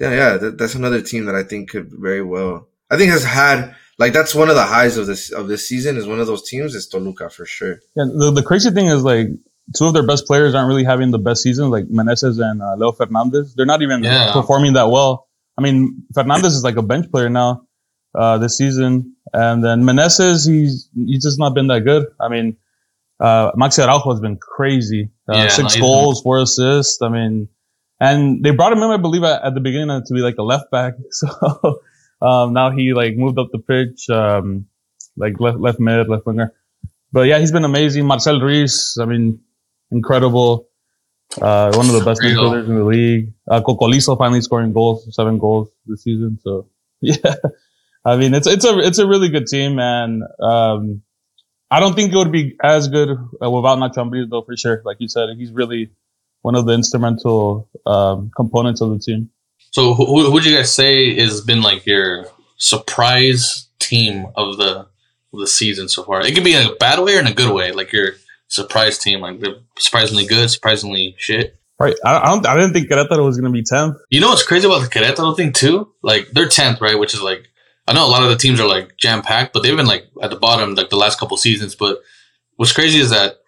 yeah, 0.00 0.10
yeah, 0.10 0.36
that, 0.38 0.58
that's 0.58 0.74
another 0.74 1.00
team 1.02 1.26
that 1.26 1.34
I 1.36 1.44
think 1.44 1.70
could 1.70 1.90
very 1.92 2.22
well. 2.22 2.68
I 2.90 2.96
think 2.96 3.10
has 3.12 3.24
had 3.24 3.74
like 4.02 4.12
that's 4.18 4.34
one 4.42 4.48
of 4.52 4.56
the 4.62 4.64
highs 4.76 4.94
of 5.00 5.06
this 5.10 5.22
of 5.40 5.44
this 5.52 5.62
season 5.70 5.96
is 6.00 6.06
one 6.12 6.20
of 6.22 6.26
those 6.26 6.42
teams 6.50 6.74
is 6.78 6.84
Toluca 6.92 7.30
for 7.36 7.46
sure. 7.56 7.74
Yeah, 7.96 8.06
the, 8.20 8.32
the 8.38 8.42
crazy 8.50 8.70
thing 8.76 8.86
is 8.96 9.02
like 9.12 9.28
two 9.76 9.86
of 9.88 9.94
their 9.96 10.06
best 10.12 10.26
players 10.26 10.54
aren't 10.54 10.68
really 10.72 10.84
having 10.92 11.10
the 11.16 11.18
best 11.28 11.40
season, 11.42 11.70
like 11.70 11.86
Meneses 11.98 12.36
and 12.48 12.60
uh, 12.62 12.74
Leo 12.80 12.92
Fernandez. 12.92 13.54
They're 13.54 13.72
not 13.74 13.82
even 13.86 14.02
Yeah. 14.02 14.32
performing 14.32 14.72
that 14.78 14.88
well. 14.96 15.28
I 15.58 15.62
mean, 15.62 16.02
Fernandez 16.14 16.54
is 16.58 16.64
like 16.68 16.76
a 16.76 16.82
bench 16.92 17.06
player 17.12 17.28
now 17.28 17.50
uh, 18.20 18.38
this 18.38 18.56
season, 18.58 19.14
and 19.32 19.62
then 19.64 19.82
Meneses 19.90 20.38
he's 20.50 20.88
he's 21.10 21.22
just 21.22 21.38
not 21.38 21.54
been 21.54 21.68
that 21.68 21.82
good. 21.90 22.04
I 22.20 22.28
mean, 22.28 22.56
uh, 23.20 23.52
Maxi 23.52 23.80
Araujo 23.86 24.10
has 24.10 24.20
been 24.20 24.36
crazy. 24.38 25.10
Uh, 25.28 25.36
Yeah, 25.36 25.48
six 25.48 25.74
he's 25.74 25.82
goals, 25.82 26.22
four 26.22 26.38
assists. 26.40 27.00
I 27.02 27.08
mean, 27.08 27.48
and 28.00 28.42
they 28.44 28.50
brought 28.50 28.72
him 28.72 28.82
in, 28.82 28.90
I 28.90 28.96
believe, 29.06 29.22
at, 29.22 29.38
at 29.44 29.54
the 29.54 29.60
beginning 29.60 30.02
to 30.06 30.12
be 30.14 30.20
like 30.28 30.38
a 30.38 30.42
left 30.52 30.70
back. 30.72 30.94
So 31.20 31.28
um, 32.22 32.52
now 32.52 32.70
he 32.70 32.92
like 32.94 33.16
moved 33.16 33.38
up 33.38 33.48
the 33.50 33.58
pitch, 33.58 34.08
um, 34.08 34.66
like 35.16 35.40
left 35.40 35.58
left 35.58 35.80
mid, 35.80 36.08
left 36.08 36.26
winger. 36.26 36.52
But 37.12 37.22
yeah, 37.22 37.38
he's 37.38 37.52
been 37.52 37.64
amazing. 37.64 38.06
Marcel 38.06 38.40
Ruiz, 38.40 38.96
I 39.00 39.04
mean, 39.04 39.40
incredible. 39.90 40.68
Uh, 41.40 41.72
one 41.74 41.86
of 41.86 41.92
the 41.92 42.04
best 42.04 42.20
midfielders 42.20 42.66
in 42.68 42.74
the 42.74 42.84
league. 42.84 43.32
Uh, 43.48 43.60
Cocolizo 43.60 44.18
finally 44.18 44.40
scoring 44.40 44.72
goals, 44.72 45.14
seven 45.14 45.38
goals 45.38 45.70
this 45.86 46.02
season. 46.02 46.38
So 46.42 46.68
yeah, 47.00 47.34
I 48.04 48.16
mean, 48.16 48.34
it's, 48.34 48.46
it's 48.46 48.64
a, 48.64 48.78
it's 48.78 48.98
a 48.98 49.06
really 49.06 49.28
good 49.28 49.46
team. 49.46 49.78
And, 49.78 50.22
um, 50.40 51.02
I 51.70 51.80
don't 51.80 51.94
think 51.94 52.12
it 52.12 52.16
would 52.16 52.32
be 52.32 52.56
as 52.62 52.88
good 52.88 53.08
uh, 53.10 53.50
without 53.50 53.78
Nacho 53.78 53.96
Ambriz 53.96 54.28
though, 54.28 54.42
for 54.42 54.56
sure. 54.56 54.82
Like 54.84 54.98
you 55.00 55.08
said, 55.08 55.30
he's 55.38 55.50
really 55.50 55.90
one 56.42 56.54
of 56.54 56.66
the 56.66 56.74
instrumental, 56.74 57.68
um, 57.86 58.30
components 58.36 58.82
of 58.82 58.90
the 58.90 58.98
team. 58.98 59.30
So 59.72 59.94
who 59.94 60.04
who 60.04 60.30
would 60.30 60.44
you 60.44 60.54
guys 60.56 60.72
say 60.72 61.18
has 61.18 61.40
been 61.40 61.62
like 61.62 61.86
your 61.86 62.26
surprise 62.56 63.68
team 63.78 64.26
of 64.36 64.58
the 64.58 64.86
of 65.32 65.40
the 65.40 65.46
season 65.46 65.88
so 65.88 66.04
far? 66.04 66.20
It 66.20 66.34
could 66.34 66.44
be 66.44 66.54
in 66.54 66.66
a 66.66 66.74
bad 66.76 67.00
way 67.00 67.16
or 67.16 67.20
in 67.20 67.26
a 67.26 67.34
good 67.34 67.52
way. 67.52 67.72
Like 67.72 67.90
your 67.90 68.12
surprise 68.48 68.98
team, 68.98 69.20
like 69.20 69.40
they're 69.40 69.56
surprisingly 69.78 70.26
good, 70.26 70.50
surprisingly 70.50 71.14
shit. 71.18 71.58
Right. 71.78 71.96
I, 72.04 72.18
I 72.18 72.30
don't, 72.30 72.46
I 72.46 72.54
didn't 72.54 72.74
think 72.74 72.88
Querétaro 72.90 73.24
was 73.24 73.40
going 73.40 73.50
to 73.50 73.58
be 73.58 73.64
10th. 73.64 73.98
You 74.10 74.20
know 74.20 74.28
what's 74.28 74.46
crazy 74.46 74.66
about 74.66 74.82
the 74.82 74.88
Querétaro 74.88 75.36
thing 75.36 75.52
too? 75.52 75.92
Like 76.02 76.28
they're 76.28 76.48
tenth, 76.48 76.80
right? 76.80 76.98
Which 76.98 77.14
is 77.14 77.22
like 77.22 77.48
I 77.88 77.94
know 77.94 78.06
a 78.06 78.10
lot 78.10 78.22
of 78.22 78.28
the 78.28 78.36
teams 78.36 78.60
are 78.60 78.68
like 78.68 78.96
jam 78.98 79.22
packed, 79.22 79.52
but 79.52 79.62
they've 79.62 79.76
been 79.76 79.86
like 79.86 80.06
at 80.22 80.30
the 80.30 80.36
bottom 80.36 80.74
like 80.74 80.90
the 80.90 80.96
last 80.96 81.18
couple 81.18 81.36
seasons. 81.38 81.74
But 81.74 82.00
what's 82.56 82.72
crazy 82.72 82.98
is 82.98 83.10
that 83.10 83.38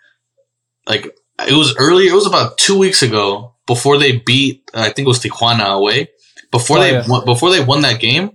like 0.87 1.05
it 1.47 1.55
was 1.55 1.77
earlier. 1.77 2.11
It 2.11 2.15
was 2.15 2.27
about 2.27 2.57
two 2.57 2.79
weeks 2.79 3.03
ago 3.03 3.54
before 3.67 3.99
they 3.99 4.19
beat. 4.19 4.71
I 4.75 4.91
think 4.91 5.07
it 5.07 5.09
was 5.09 5.21
Tijuana 5.21 5.67
away. 5.77 6.11
Before 6.51 6.79
Oh, 6.79 6.81
they 6.81 6.93
yeah. 6.93 7.05
won, 7.09 7.25
before 7.25 7.51
they 7.51 7.63
won 7.65 7.83
that 7.83 8.01
game, 8.01 8.31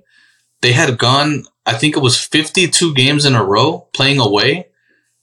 they 0.62 0.72
had 0.74 0.98
gone. 0.98 1.46
I 1.66 1.74
think 1.74 1.96
it 1.96 2.02
was 2.02 2.18
fifty 2.20 2.68
two 2.68 2.94
games 2.94 3.26
in 3.26 3.36
a 3.36 3.44
row 3.44 3.88
playing 3.94 4.20
away. 4.20 4.68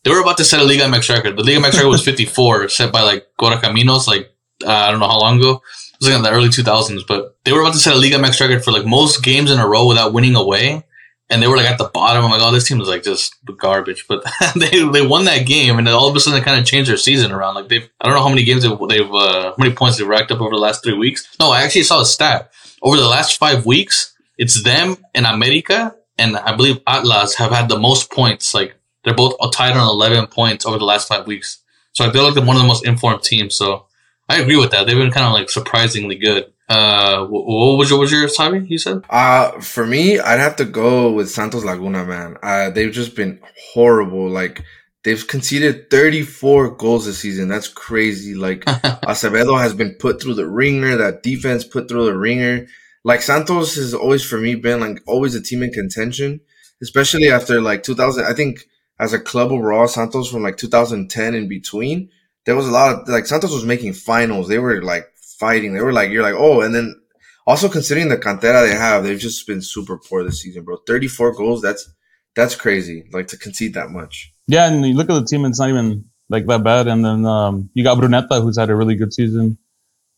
They 0.05 0.11
were 0.13 0.21
about 0.21 0.37
to 0.39 0.45
set 0.45 0.61
a 0.61 0.65
Liga 0.65 0.85
MX 0.85 1.09
record. 1.15 1.37
The 1.37 1.43
Liga 1.43 1.59
MX 1.61 1.73
record 1.75 1.89
was 1.89 2.05
fifty 2.11 2.25
four, 2.25 2.69
set 2.69 2.93
by 2.93 3.03
like 3.03 3.27
Caminos, 3.41 4.07
like 4.07 4.31
uh, 4.65 4.71
I 4.71 4.91
don't 4.91 5.01
know 5.01 5.09
how 5.09 5.19
long 5.19 5.39
ago. 5.39 5.61
It 5.99 6.01
was 6.05 6.09
like 6.11 6.17
in 6.17 6.23
the 6.23 6.31
early 6.31 6.49
2000s, 6.49 7.07
but 7.09 7.39
they 7.45 7.53
were 7.53 7.63
about 7.63 7.73
to 7.73 7.79
set 7.79 7.95
a 7.95 7.99
Liga 7.99 8.17
MX 8.17 8.41
record 8.41 8.63
for 8.65 8.71
like 8.71 8.85
most 8.85 9.23
games 9.25 9.51
in 9.51 9.59
a 9.59 9.67
row 9.67 9.87
without 9.87 10.13
winning 10.13 10.37
away. 10.37 10.85
And 11.29 11.43
they 11.43 11.49
were 11.49 11.57
like 11.57 11.69
at 11.69 11.79
the 11.79 11.91
bottom. 11.93 12.25
I'm 12.25 12.31
like, 12.31 12.41
oh, 12.41 12.53
this 12.53 12.69
team 12.69 12.81
is 12.81 12.89
like 12.89 13.03
just 13.03 13.35
garbage. 13.57 14.07
But 14.09 14.25
they 14.57 14.89
they 14.89 15.05
won 15.05 15.25
that 15.25 15.45
game, 15.47 15.79
and 15.79 15.89
all 15.89 16.09
of 16.09 16.15
a 16.15 16.21
sudden 16.21 16.39
they 16.39 16.45
kind 16.45 16.61
of 16.61 16.67
changed 16.67 16.89
their 16.89 16.97
season 16.97 17.33
around. 17.33 17.57
Like 17.57 17.69
they've 17.69 17.89
I 18.01 18.07
don't 18.07 18.15
know 18.15 18.23
how 18.23 18.29
many 18.29 18.45
games 18.45 18.63
they've, 18.63 18.79
they've 18.89 19.13
uh, 19.13 19.51
how 19.51 19.55
many 19.59 19.75
points 19.75 19.99
they've 19.99 20.07
racked 20.07 20.31
up 20.31 20.41
over 20.41 20.51
the 20.51 20.57
last 20.57 20.85
three 20.85 20.97
weeks. 20.97 21.29
No, 21.41 21.51
I 21.51 21.63
actually 21.63 21.83
saw 21.83 22.01
a 22.01 22.07
stat 22.07 22.53
over 22.81 22.97
the 22.97 23.09
last 23.09 23.39
five 23.39 23.67
weeks. 23.67 24.15
It's 24.39 24.63
them 24.63 24.99
and 25.15 25.27
America, 25.27 25.97
and 26.17 26.37
I 26.37 26.55
believe 26.55 26.81
Atlas 26.87 27.35
have 27.37 27.51
had 27.51 27.69
the 27.69 27.79
most 27.79 28.13
points. 28.13 28.55
Like 28.55 28.77
they're 29.07 29.15
both 29.15 29.35
tied 29.53 29.77
on 29.77 29.89
11 29.89 30.27
points 30.27 30.67
over 30.67 30.79
the 30.79 30.85
last 30.85 31.09
five 31.09 31.27
weeks. 31.27 31.63
So 31.93 32.05
like, 32.05 32.13
they're 32.13 32.23
like 32.23 32.37
one 32.37 32.57
of 32.57 32.63
the 32.63 32.69
most 32.69 32.85
informed 32.85 33.23
teams. 33.23 33.55
So 33.55 33.87
I 34.29 34.41
agree 34.41 34.57
with 34.57 34.73
that. 34.73 34.87
They've 34.87 34.97
been 34.97 35.13
kind 35.13 35.27
of 35.27 35.33
like 35.33 35.49
surprisingly 35.49 36.17
good. 36.17 36.53
Uh, 36.69 37.27
what 37.27 37.79
was 37.79 37.91
your, 37.91 37.99
what 37.99 38.05
was 38.05 38.13
your 38.13 38.29
timing? 38.29 38.67
You 38.67 38.79
said? 38.79 39.03
Uh, 39.09 39.61
for 39.61 39.87
me, 39.87 40.19
I'd 40.19 40.41
have 40.41 40.57
to 40.57 40.65
go 40.65 41.13
with 41.13 41.31
Santos 41.31 41.65
Laguna, 41.65 42.05
man. 42.05 42.37
Uh, 42.43 42.71
they've 42.71 42.93
just 42.93 43.15
been 43.15 43.41
horrible. 43.73 44.29
Like, 44.29 44.65
they've 45.05 45.27
conceded 45.27 45.91
34 45.91 46.77
goals 46.77 47.07
this 47.07 47.19
season. 47.19 47.49
That's 47.49 47.69
crazy. 47.69 48.35
Like, 48.35 48.65
Acevedo 48.65 49.61
has 49.61 49.75
been 49.75 49.95
put 49.95 50.21
through 50.21 50.35
the 50.35 50.49
ringer. 50.49 50.97
That 50.97 51.23
defense 51.23 51.65
put 51.65 51.89
through 51.89 52.07
the 52.07 52.17
ringer. 52.17 52.67
Like, 53.05 53.23
Santos 53.23 53.77
has 53.77 53.95
always, 53.95 54.25
for 54.25 54.39
me, 54.39 54.57
been 54.57 54.81
like 54.81 55.01
always 55.07 55.37
a 55.37 55.43
team 55.43 55.63
in 55.63 55.71
contention, 55.71 56.41
especially 56.83 57.31
after 57.31 57.61
like 57.61 57.85
2000. 57.85 58.25
I 58.25 58.33
think 58.33 58.65
as 58.99 59.13
a 59.13 59.21
club 59.21 59.53
overall, 59.53 59.87
Santos 59.87 60.31
from 60.31 60.43
like 60.43 60.57
2010 60.57 61.35
in 61.35 61.49
between, 61.49 62.09
there 62.45 62.57
was 62.57 62.67
a 62.67 62.71
lot 62.73 63.03
of 63.03 63.09
like 63.09 63.27
Santos 63.27 63.53
was 63.53 63.65
making 63.65 63.93
finals. 63.93 64.49
They 64.49 64.59
were 64.59 64.83
like 64.83 65.07
fighting. 65.39 65.75
They 65.75 65.81
were 65.81 65.93
like, 65.93 66.11
you're 66.11 66.23
like, 66.23 66.35
oh, 66.37 66.61
and 66.61 66.75
then 66.75 67.01
also 67.47 67.69
considering 67.69 68.09
the 68.09 68.17
cantera 68.17 68.67
they 68.67 68.75
have, 68.75 69.05
they've 69.05 69.19
just 69.19 69.47
been 69.47 69.63
super 69.63 69.99
poor 69.99 70.25
this 70.25 70.43
season, 70.43 70.65
bro. 70.65 70.77
34 70.87 71.33
goals, 71.33 71.63
that's 71.63 71.89
that's 72.35 72.55
crazy. 72.55 73.05
Like 73.13 73.29
to 73.29 73.39
concede 73.39 73.75
that 73.75 73.91
much. 73.91 74.33
Yeah, 74.47 74.71
and 74.71 74.85
you 74.87 74.95
look 74.95 75.11
at 75.11 75.15
the 75.15 75.25
team; 75.25 75.45
it's 75.45 75.59
not 75.59 75.71
even 75.71 76.05
like 76.29 76.47
that 76.47 76.63
bad. 76.63 76.87
And 76.87 77.05
then 77.05 77.25
um, 77.25 77.71
you 77.75 77.83
got 77.83 77.99
Brunetta, 77.99 78.43
who's 78.43 78.59
had 78.59 78.71
a 78.71 78.77
really 78.77 78.95
good 78.95 79.13
season, 79.13 79.59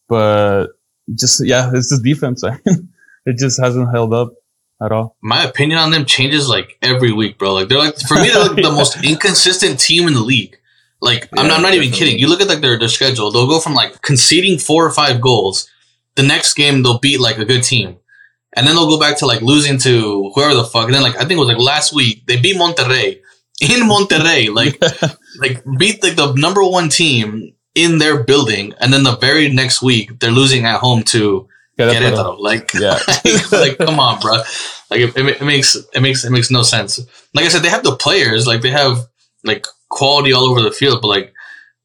but 0.09 0.67
just 1.15 1.45
yeah, 1.45 1.71
it's 1.73 1.91
the 1.91 2.03
defense. 2.03 2.43
it 3.27 3.39
just 3.39 3.61
hasn't 3.61 3.91
held 3.91 4.13
up 4.13 4.33
at 4.83 4.93
all. 4.93 5.17
My 5.23 5.45
opinion 5.45 5.79
on 5.79 5.91
them 5.91 6.05
changes 6.05 6.49
like 6.49 6.77
every 6.83 7.13
week, 7.13 7.39
bro. 7.39 7.55
Like 7.55 7.69
they're 7.69 7.79
like 7.79 7.99
for 8.01 8.15
me, 8.15 8.29
they're 8.29 8.49
like 8.49 8.57
the 8.57 8.63
most 8.75 9.03
inconsistent 9.05 9.81
team 9.81 10.09
in 10.09 10.15
the 10.15 10.21
league. 10.21 10.59
Like 11.01 11.29
I'm, 11.37 11.47
Yeah, 11.47 11.55
I'm 11.55 11.63
not 11.63 11.75
even 11.75 11.91
kidding. 11.91 12.19
You 12.19 12.29
look 12.29 12.41
at 12.41 12.49
like 12.49 12.61
their, 12.61 12.79
their 12.79 12.89
schedule; 12.89 13.31
they'll 13.31 13.47
go 13.47 13.61
from 13.61 13.75
like 13.75 14.03
conceding 14.03 14.59
four 14.59 14.85
or 14.85 14.91
five 14.91 15.21
goals. 15.21 15.69
The 16.17 16.23
next 16.23 16.55
game 16.55 16.83
they'll 16.83 16.99
beat 16.99 17.21
like 17.21 17.39
a 17.39 17.45
good 17.45 17.63
team, 17.63 17.97
and 18.55 18.67
then 18.67 18.75
they'll 18.75 18.89
go 18.89 18.99
back 18.99 19.19
to 19.19 19.27
like 19.27 19.41
losing 19.41 19.79
to 19.79 20.31
whoever 20.35 20.55
the 20.55 20.65
fuck. 20.65 20.87
And 20.87 20.95
then 20.95 21.03
like 21.03 21.17
I 21.17 21.21
think 21.21 21.33
it 21.33 21.39
was 21.39 21.49
like 21.49 21.59
last 21.59 21.95
week 21.95 22.27
they 22.27 22.41
beat 22.41 22.57
Monterrey 22.57 23.21
in 23.61 23.89
Monterrey, 23.89 24.53
like 24.53 24.81
like 25.39 25.63
beat 25.79 26.03
like 26.03 26.17
the 26.17 26.35
number 26.35 26.65
one 26.65 26.89
team 26.89 27.55
in 27.75 27.99
their 27.99 28.25
building, 28.25 28.75
and 28.81 28.93
then 28.93 29.05
the 29.05 29.17
very 29.17 29.49
next 29.49 29.81
week 29.83 30.19
they're 30.19 30.33
losing 30.33 30.65
at 30.65 30.81
home 30.81 31.05
to 31.05 31.49
Querétaro. 31.79 32.01
Querétaro. 32.01 32.39
Like, 32.41 32.75
Yeah. 32.75 32.99
like, 33.59 33.79
come 33.79 34.01
on, 34.01 34.21
bro. 34.21 34.39
Like, 34.91 35.01
it, 35.01 35.17
it, 35.17 35.43
makes 35.43 35.77
it 35.77 36.01
makes 36.01 36.25
it 36.25 36.31
makes 36.31 36.51
no 36.51 36.63
sense. 36.63 36.99
Like 37.35 37.45
I 37.45 37.49
said, 37.49 37.63
they 37.63 37.69
have 37.69 37.85
the 37.85 37.95
players. 37.95 38.47
Like, 38.47 38.63
they 38.63 38.71
have 38.71 39.07
like 39.45 39.67
quality 39.89 40.33
all 40.33 40.45
over 40.45 40.63
the 40.63 40.71
field, 40.71 41.01
but 41.01 41.09
like, 41.09 41.35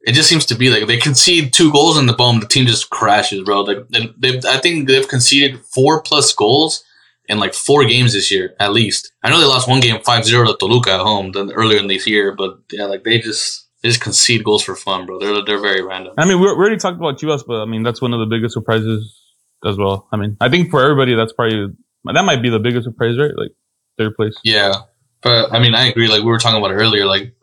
it 0.05 0.13
just 0.13 0.27
seems 0.27 0.45
to 0.47 0.55
be 0.55 0.69
like 0.69 0.85
they 0.87 0.97
concede 0.97 1.53
two 1.53 1.71
goals 1.71 1.97
in 1.97 2.07
the 2.07 2.13
bomb, 2.13 2.39
the 2.39 2.45
team 2.45 2.65
just 2.65 2.89
crashes, 2.89 3.43
bro. 3.43 3.61
Like, 3.61 3.87
they, 3.89 4.13
they've, 4.17 4.45
I 4.45 4.57
think 4.57 4.87
they've 4.87 5.07
conceded 5.07 5.61
four 5.61 6.01
plus 6.01 6.33
goals 6.33 6.83
in 7.29 7.39
like 7.39 7.53
four 7.53 7.85
games 7.85 8.13
this 8.13 8.29
year, 8.31 8.55
at 8.59 8.73
least. 8.73 9.11
I 9.23 9.29
know 9.29 9.39
they 9.39 9.45
lost 9.45 9.69
one 9.69 9.79
game 9.79 9.95
5-0 10.01 10.47
to 10.47 10.57
Toluca 10.57 10.93
at 10.93 10.99
home 10.99 11.31
then 11.31 11.51
earlier 11.51 11.79
in 11.79 11.87
this 11.87 12.05
year, 12.05 12.35
but 12.35 12.59
yeah, 12.71 12.85
like 12.85 13.03
they 13.03 13.19
just 13.19 13.69
they 13.81 13.89
just 13.89 14.01
concede 14.01 14.43
goals 14.43 14.63
for 14.63 14.75
fun, 14.75 15.05
bro. 15.05 15.19
They're 15.19 15.43
they're 15.45 15.61
very 15.61 15.81
random. 15.83 16.13
I 16.17 16.25
mean, 16.25 16.39
we 16.39 16.47
we 16.47 16.53
already 16.53 16.77
talked 16.77 16.97
about 16.97 17.19
Chivas, 17.19 17.43
but 17.45 17.61
I 17.61 17.65
mean, 17.65 17.83
that's 17.83 18.01
one 18.01 18.13
of 18.13 18.19
the 18.19 18.25
biggest 18.25 18.53
surprises 18.53 19.19
as 19.65 19.77
well. 19.77 20.07
I 20.11 20.17
mean, 20.17 20.37
I 20.41 20.49
think 20.49 20.71
for 20.71 20.81
everybody, 20.81 21.15
that's 21.15 21.33
probably 21.33 21.67
that 22.05 22.23
might 22.23 22.41
be 22.41 22.49
the 22.49 22.59
biggest 22.59 22.85
surprise, 22.85 23.17
right? 23.17 23.31
Like 23.35 23.51
third 23.97 24.15
place. 24.15 24.35
Yeah, 24.43 24.73
but 25.21 25.53
I 25.53 25.59
mean, 25.59 25.75
I 25.75 25.85
agree. 25.85 26.07
Like 26.07 26.23
we 26.23 26.29
were 26.29 26.39
talking 26.39 26.59
about 26.63 26.73
earlier. 26.73 27.05
Like, 27.05 27.33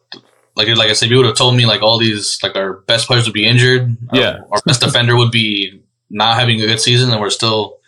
like 0.68 0.76
like 0.76 0.90
I 0.90 0.94
said, 0.94 1.10
you 1.10 1.16
would 1.16 1.26
have 1.26 1.36
told 1.36 1.56
me 1.56 1.66
like 1.66 1.82
all 1.82 1.98
these 1.98 2.38
like 2.42 2.56
our 2.56 2.74
best 2.86 3.06
players 3.06 3.24
would 3.26 3.34
be 3.34 3.46
injured. 3.46 3.96
Yeah. 4.12 4.38
our, 4.38 4.48
our 4.52 4.60
best 4.66 4.80
defender 4.86 5.16
would 5.16 5.30
be 5.32 5.82
not 6.10 6.38
having 6.38 6.60
a 6.62 6.66
good 6.66 6.80
season, 6.80 7.10
and 7.10 7.20
we're 7.20 7.30
still 7.30 7.78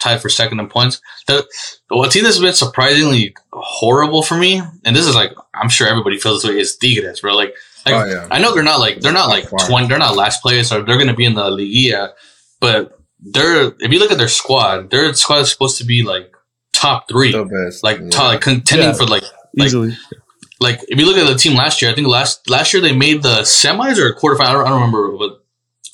tied 0.00 0.20
for 0.22 0.28
second 0.28 0.58
in 0.60 0.68
points. 0.68 1.00
The 1.26 1.46
one 1.88 2.08
team 2.10 2.24
that's 2.24 2.38
been 2.38 2.52
surprisingly 2.54 3.34
horrible 3.52 4.22
for 4.22 4.36
me, 4.36 4.60
and 4.84 4.94
this 4.96 5.06
is 5.06 5.14
like 5.14 5.32
I'm 5.54 5.68
sure 5.68 5.88
everybody 5.88 6.18
feels 6.18 6.42
this 6.42 6.50
way, 6.50 6.58
is 6.58 6.76
Tigres, 6.76 7.20
bro. 7.20 7.34
Like, 7.34 7.54
like 7.86 7.94
oh 7.94 8.04
yeah. 8.04 8.28
I 8.30 8.38
know 8.40 8.54
they're 8.54 8.62
not 8.62 8.80
like 8.80 9.00
they're 9.00 9.12
not 9.12 9.28
like 9.28 9.48
twenty, 9.66 9.88
they're 9.88 9.98
not 9.98 10.16
last 10.16 10.42
place, 10.42 10.72
or 10.72 10.82
they're 10.82 10.96
going 10.98 11.08
to 11.08 11.14
be 11.14 11.24
in 11.26 11.34
the 11.34 11.44
Liguilla, 11.50 12.10
but 12.60 12.98
they're 13.20 13.72
if 13.80 13.92
you 13.92 13.98
look 13.98 14.10
at 14.12 14.18
their 14.18 14.28
squad, 14.28 14.90
their 14.90 15.12
squad 15.14 15.40
is 15.40 15.50
supposed 15.50 15.78
to 15.78 15.84
be 15.84 16.02
like 16.02 16.32
top 16.72 17.08
three, 17.08 17.32
The 17.32 17.44
best. 17.44 17.82
like 17.84 18.00
yeah. 18.00 18.08
top, 18.10 18.24
like 18.32 18.40
contending 18.40 18.88
Yeah. 18.88 18.94
for 18.94 19.04
like 19.06 19.22
Like- 19.56 19.66
Easily. 19.66 19.96
Like 20.60 20.80
if 20.88 20.98
you 20.98 21.06
look 21.06 21.16
at 21.16 21.26
the 21.26 21.36
team 21.36 21.56
last 21.56 21.80
year, 21.80 21.90
I 21.90 21.94
think 21.94 22.06
last 22.06 22.48
last 22.50 22.72
year 22.74 22.82
they 22.82 22.94
made 22.94 23.22
the 23.22 23.40
semis 23.40 23.98
or 23.98 24.14
quarterfinal. 24.14 24.40
I 24.46 24.52
don't, 24.52 24.66
I 24.66 24.68
don't 24.68 24.80
remember, 24.80 25.16
but 25.16 25.42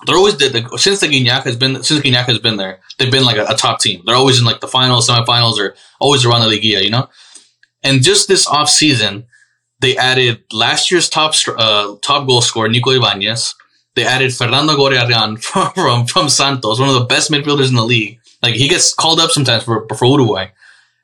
they're 0.05 0.17
always 0.17 0.37
the, 0.37 0.69
since 0.77 1.01
the 1.01 1.07
Gignac 1.07 1.45
has 1.45 1.57
been 1.57 1.83
since 1.83 2.01
Gignac 2.01 2.25
has 2.25 2.39
been 2.39 2.57
there, 2.57 2.81
they've 2.99 3.11
been 3.11 3.25
like 3.25 3.37
a, 3.37 3.45
a 3.45 3.55
top 3.55 3.81
team. 3.81 4.03
They're 4.05 4.17
always 4.17 4.41
in 4.41 4.45
like 4.45 4.61
the 4.61 4.69
finals, 4.69 5.09
semifinals, 5.09 5.59
or 5.59 5.75
always 6.01 6.25
around 6.25 6.41
the 6.41 6.49
Liguilla, 6.49 6.83
you 6.83 6.91
know. 6.91 7.09
And 7.83 8.03
just 8.03 8.27
this 8.27 8.49
off 8.49 8.69
season, 8.69 9.27
they 9.81 9.97
added 9.97 10.43
last 10.53 10.91
year's 10.91 11.09
top 11.09 11.35
uh, 11.57 11.95
top 12.03 12.27
goal 12.27 12.41
scorer 12.41 12.69
Nico 12.69 12.91
Ibanez. 12.91 13.55
They 13.95 14.05
added 14.05 14.35
Fernando 14.35 14.77
Gorriarán 14.77 15.39
from, 15.43 15.73
from 15.73 16.07
from 16.07 16.29
Santos, 16.29 16.81
one 16.81 16.89
of 16.89 16.97
the 16.97 17.05
best 17.07 17.31
midfielders 17.31 17.69
in 17.69 17.77
the 17.77 17.85
league. 17.85 18.19
Like 18.43 18.55
he 18.55 18.69
gets 18.69 18.93
called 18.93 19.21
up 19.21 19.31
sometimes 19.31 19.63
for 19.63 19.87
for 19.97 20.07
Uruguay. 20.07 20.49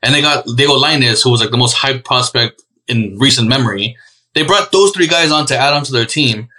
And 0.03 0.13
they 0.13 0.21
got 0.21 0.45
Diego 0.45 0.73
Lainez, 0.73 1.23
who 1.23 1.31
was 1.31 1.39
like 1.39 1.51
the 1.51 1.57
most 1.57 1.77
hyped 1.77 2.03
prospect 2.03 2.61
in 2.87 3.17
recent 3.19 3.47
memory. 3.47 3.95
They 4.33 4.43
brought 4.43 4.71
those 4.71 4.91
three 4.91 5.07
guys 5.07 5.31
on 5.31 5.45
to 5.47 5.57
add 5.57 5.73
on 5.73 5.83
to 5.85 5.91
their 5.91 6.05
team, 6.05 6.49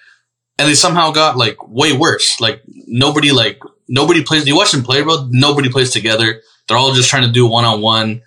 and 0.58 0.68
they 0.68 0.74
somehow 0.74 1.10
got 1.10 1.36
like 1.36 1.56
way 1.68 1.92
worse. 1.92 2.40
Like 2.40 2.62
nobody, 2.86 3.32
like 3.32 3.60
nobody 3.88 4.22
plays. 4.22 4.46
You 4.46 4.56
watch 4.56 4.72
them 4.72 4.82
play, 4.82 5.02
bro. 5.02 5.28
Nobody 5.30 5.68
plays 5.68 5.90
together. 5.90 6.40
They're 6.68 6.76
all 6.76 6.94
just 6.94 7.10
trying 7.10 7.26
to 7.26 7.32
do 7.32 7.46
one 7.46 7.64
on 7.64 7.80
one. 7.80 8.22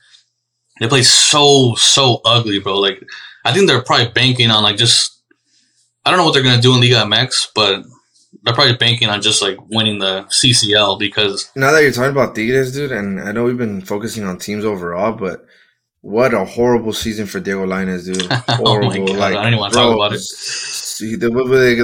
They 0.79 0.87
play 0.87 1.03
so 1.03 1.75
so 1.75 2.21
ugly, 2.25 2.59
bro. 2.59 2.77
Like 2.77 3.01
I 3.45 3.53
think 3.53 3.67
they're 3.67 3.81
probably 3.81 4.09
banking 4.09 4.51
on 4.51 4.63
like 4.63 4.77
just 4.77 5.19
I 6.05 6.11
don't 6.11 6.19
know 6.19 6.25
what 6.25 6.33
they're 6.33 6.43
gonna 6.43 6.61
do 6.61 6.75
in 6.75 6.81
Liga 6.81 7.03
MX, 7.03 7.47
but 7.55 7.83
they're 8.43 8.53
probably 8.53 8.75
banking 8.75 9.09
on 9.09 9.21
just 9.21 9.41
like 9.41 9.57
winning 9.69 9.99
the 9.99 10.23
CCL 10.25 10.99
because 10.99 11.49
Now 11.55 11.71
that 11.71 11.81
you're 11.81 11.91
talking 11.91 12.11
about 12.11 12.35
Tigres, 12.35 12.73
dude, 12.73 12.91
and 12.91 13.19
I 13.19 13.31
know 13.31 13.45
we've 13.45 13.57
been 13.57 13.81
focusing 13.81 14.25
on 14.25 14.37
teams 14.37 14.65
overall, 14.65 15.13
but 15.13 15.46
what 16.07 16.33
a 16.33 16.45
horrible 16.45 16.93
season 16.93 17.25
for 17.25 17.41
Diego 17.41 17.65
Lainez, 17.65 18.05
dude. 18.05 18.31
Oh 18.31 18.63
my 18.63 18.87
Horrible. 18.87 19.07
God, 19.07 19.17
like, 19.17 19.35
I 19.35 19.43
don't 19.43 19.47
even 19.47 19.59
wanna 19.59 19.73
talk 19.73 19.83
bro, 19.93 19.95
about 19.97 20.13
it. 20.13 20.21
see, 20.21 21.15
they, 21.15 21.27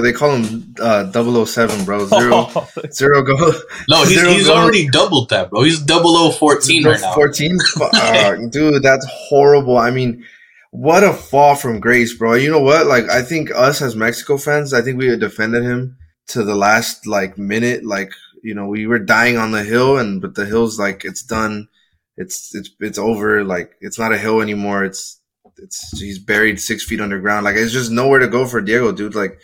they, 0.00 0.12
call 0.14 0.36
him 0.36 0.74
uh, 0.80 1.44
007, 1.44 1.84
bro. 1.84 2.06
Zero, 2.06 2.66
zero 2.90 3.22
goal. 3.22 3.52
no, 3.90 3.98
he's, 4.04 4.18
Zero 4.18 4.30
he's 4.30 4.46
goals. 4.46 4.58
already 4.58 4.88
doubled 4.88 5.28
that, 5.28 5.50
bro. 5.50 5.62
He's 5.62 5.78
double 5.78 6.16
O 6.16 6.30
fourteen 6.30 6.84
right 6.84 7.00
now. 7.00 7.14
14? 7.14 7.58
Uh, 7.94 8.36
dude, 8.50 8.82
that's 8.82 9.06
horrible. 9.10 9.76
I 9.76 9.90
mean, 9.90 10.24
what 10.70 11.04
a 11.04 11.12
fall 11.12 11.54
from 11.54 11.78
grace, 11.78 12.16
bro. 12.16 12.32
You 12.32 12.50
know 12.50 12.60
what? 12.60 12.86
Like, 12.86 13.10
I 13.10 13.20
think 13.20 13.50
us 13.54 13.82
as 13.82 13.94
Mexico 13.94 14.38
fans, 14.38 14.72
I 14.72 14.80
think 14.80 14.98
we 14.98 15.14
defended 15.18 15.64
him 15.64 15.98
to 16.28 16.42
the 16.42 16.54
last, 16.54 17.06
like, 17.06 17.36
minute. 17.36 17.84
Like, 17.84 18.10
you 18.42 18.54
know, 18.54 18.66
we 18.68 18.86
were 18.86 18.98
dying 18.98 19.36
on 19.36 19.50
the 19.52 19.64
hill, 19.64 19.98
and, 19.98 20.22
but 20.22 20.34
the 20.34 20.46
hill's 20.46 20.78
like, 20.78 21.04
it's 21.04 21.22
done. 21.22 21.68
It's, 22.16 22.54
it's, 22.54 22.70
it's 22.80 22.98
over. 22.98 23.44
Like, 23.44 23.72
it's 23.80 23.98
not 23.98 24.12
a 24.12 24.18
hill 24.18 24.40
anymore. 24.40 24.84
It's, 24.84 25.20
it's, 25.58 25.98
he's 25.98 26.18
buried 26.18 26.60
six 26.60 26.84
feet 26.84 27.00
underground. 27.00 27.44
Like, 27.44 27.56
it's 27.56 27.72
just 27.72 27.90
nowhere 27.90 28.20
to 28.20 28.28
go 28.28 28.46
for 28.46 28.60
Diego, 28.60 28.92
dude. 28.92 29.14
Like, 29.14 29.40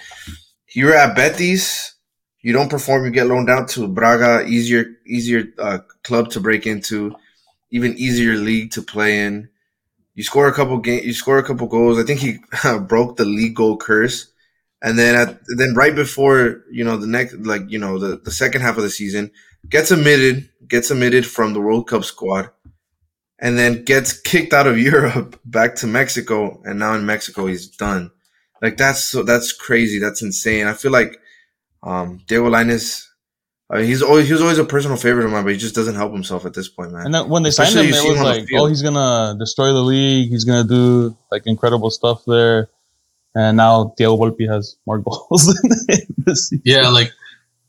you're 0.74 0.94
at 0.94 1.16
Betis. 1.16 1.94
You 2.42 2.54
don't 2.54 2.70
perform, 2.70 3.04
you 3.04 3.10
get 3.10 3.26
loaned 3.26 3.50
out 3.50 3.68
to 3.70 3.86
Braga, 3.86 4.46
easier, 4.46 4.86
easier 5.06 5.44
uh, 5.58 5.80
club 6.02 6.30
to 6.30 6.40
break 6.40 6.66
into 6.66 7.14
even 7.70 7.94
easier 7.96 8.34
league 8.34 8.72
to 8.72 8.82
play 8.82 9.20
in. 9.20 9.48
You 10.14 10.24
score 10.24 10.48
a 10.48 10.52
couple 10.52 10.78
game, 10.78 11.02
you 11.04 11.12
score 11.12 11.38
a 11.38 11.44
couple 11.44 11.66
goals. 11.66 11.98
I 11.98 12.02
think 12.02 12.20
he 12.20 12.38
broke 12.88 13.16
the 13.16 13.24
league 13.24 13.54
goal 13.54 13.76
curse, 13.76 14.30
and 14.82 14.98
then 14.98 15.14
at 15.14 15.40
then 15.56 15.74
right 15.74 15.94
before 15.94 16.64
you 16.70 16.84
know 16.84 16.96
the 16.96 17.06
next 17.06 17.34
like 17.34 17.62
you 17.68 17.78
know 17.78 17.98
the 17.98 18.16
the 18.16 18.30
second 18.30 18.62
half 18.62 18.76
of 18.76 18.82
the 18.82 18.90
season 18.90 19.30
gets 19.68 19.92
omitted, 19.92 20.48
gets 20.66 20.90
omitted 20.90 21.26
from 21.26 21.52
the 21.52 21.60
World 21.60 21.88
Cup 21.88 22.04
squad, 22.04 22.50
and 23.40 23.58
then 23.58 23.84
gets 23.84 24.18
kicked 24.20 24.52
out 24.52 24.66
of 24.66 24.78
Europe 24.92 25.40
back 25.44 25.76
to 25.76 25.86
Mexico, 25.86 26.60
and 26.64 26.78
now 26.78 26.94
in 26.94 27.06
Mexico 27.06 27.46
he's 27.46 27.68
done. 27.68 28.10
Like 28.62 28.76
that's 28.76 29.02
so 29.04 29.22
that's 29.22 29.52
crazy. 29.52 29.98
That's 29.98 30.22
insane. 30.22 30.66
I 30.66 30.74
feel 30.74 30.92
like 30.92 31.18
um 31.82 32.20
Diego 32.26 32.50
Lainez. 32.50 33.06
I 33.72 33.78
mean, 33.78 33.86
he's 33.86 34.02
always 34.02 34.26
he 34.26 34.32
was 34.32 34.42
always 34.42 34.58
a 34.58 34.64
personal 34.64 34.96
favorite 34.96 35.24
of 35.24 35.30
mine, 35.30 35.44
but 35.44 35.52
he 35.52 35.58
just 35.58 35.74
doesn't 35.74 35.94
help 35.94 36.12
himself 36.12 36.44
at 36.44 36.54
this 36.54 36.68
point, 36.68 36.92
man. 36.92 37.06
And 37.06 37.14
then 37.14 37.28
when 37.28 37.42
they 37.42 37.50
signed 37.50 37.74
him, 37.74 37.86
it 37.86 37.90
was 37.90 38.18
him 38.18 38.24
like, 38.24 38.48
oh, 38.54 38.66
he's 38.66 38.82
gonna 38.82 39.36
destroy 39.38 39.72
the 39.72 39.80
league. 39.80 40.28
He's 40.28 40.44
gonna 40.44 40.68
do 40.68 41.16
like 41.30 41.46
incredible 41.46 41.90
stuff 41.90 42.24
there. 42.26 42.68
And 43.34 43.56
now 43.56 43.94
Diego 43.96 44.16
Volpi 44.16 44.48
has 44.52 44.76
more 44.86 44.98
goals 45.06 45.46
than. 45.46 46.34
Yeah, 46.64 46.88
like 46.88 47.12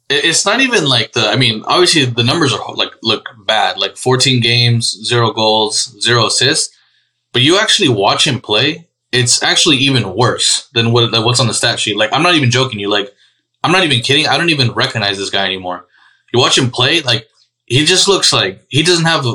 it's 0.10 0.46
not 0.46 0.60
even 0.60 0.88
like 0.88 1.14
the. 1.14 1.22
I 1.22 1.36
mean, 1.36 1.64
obviously 1.66 2.06
the 2.06 2.24
numbers 2.24 2.52
are 2.52 2.74
like 2.74 2.92
look 3.04 3.30
bad. 3.52 3.78
Like 3.78 3.98
14 3.98 4.42
games, 4.42 4.84
zero 5.12 5.32
goals, 5.32 5.76
zero 6.00 6.28
assists. 6.28 6.74
But 7.34 7.42
you 7.42 7.60
actually 7.60 7.90
watch 7.90 8.26
him 8.26 8.40
play, 8.40 8.88
it's 9.12 9.44
actually 9.44 9.78
even 9.78 10.16
worse 10.16 10.70
than 10.74 10.92
what 10.94 11.12
than 11.12 11.24
what's 11.26 11.42
on 11.42 11.48
the 11.48 11.54
stat 11.54 11.80
sheet. 11.80 11.98
Like 11.98 12.12
I'm 12.14 12.24
not 12.24 12.36
even 12.36 12.52
joking 12.52 12.80
you. 12.80 12.90
Like 12.90 13.14
I'm 13.64 13.74
not 13.74 13.84
even 13.84 14.02
kidding. 14.02 14.28
I 14.28 14.38
don't 14.38 14.50
even 14.56 14.72
recognize 14.72 15.18
this 15.18 15.30
guy 15.30 15.46
anymore. 15.46 15.86
You 16.32 16.40
watch 16.40 16.58
him 16.58 16.72
play, 16.72 17.02
like 17.02 17.28
he 17.66 17.86
just 17.86 18.08
looks 18.08 18.32
like 18.32 18.54
he 18.70 18.84
doesn't 18.84 19.06
have. 19.06 19.26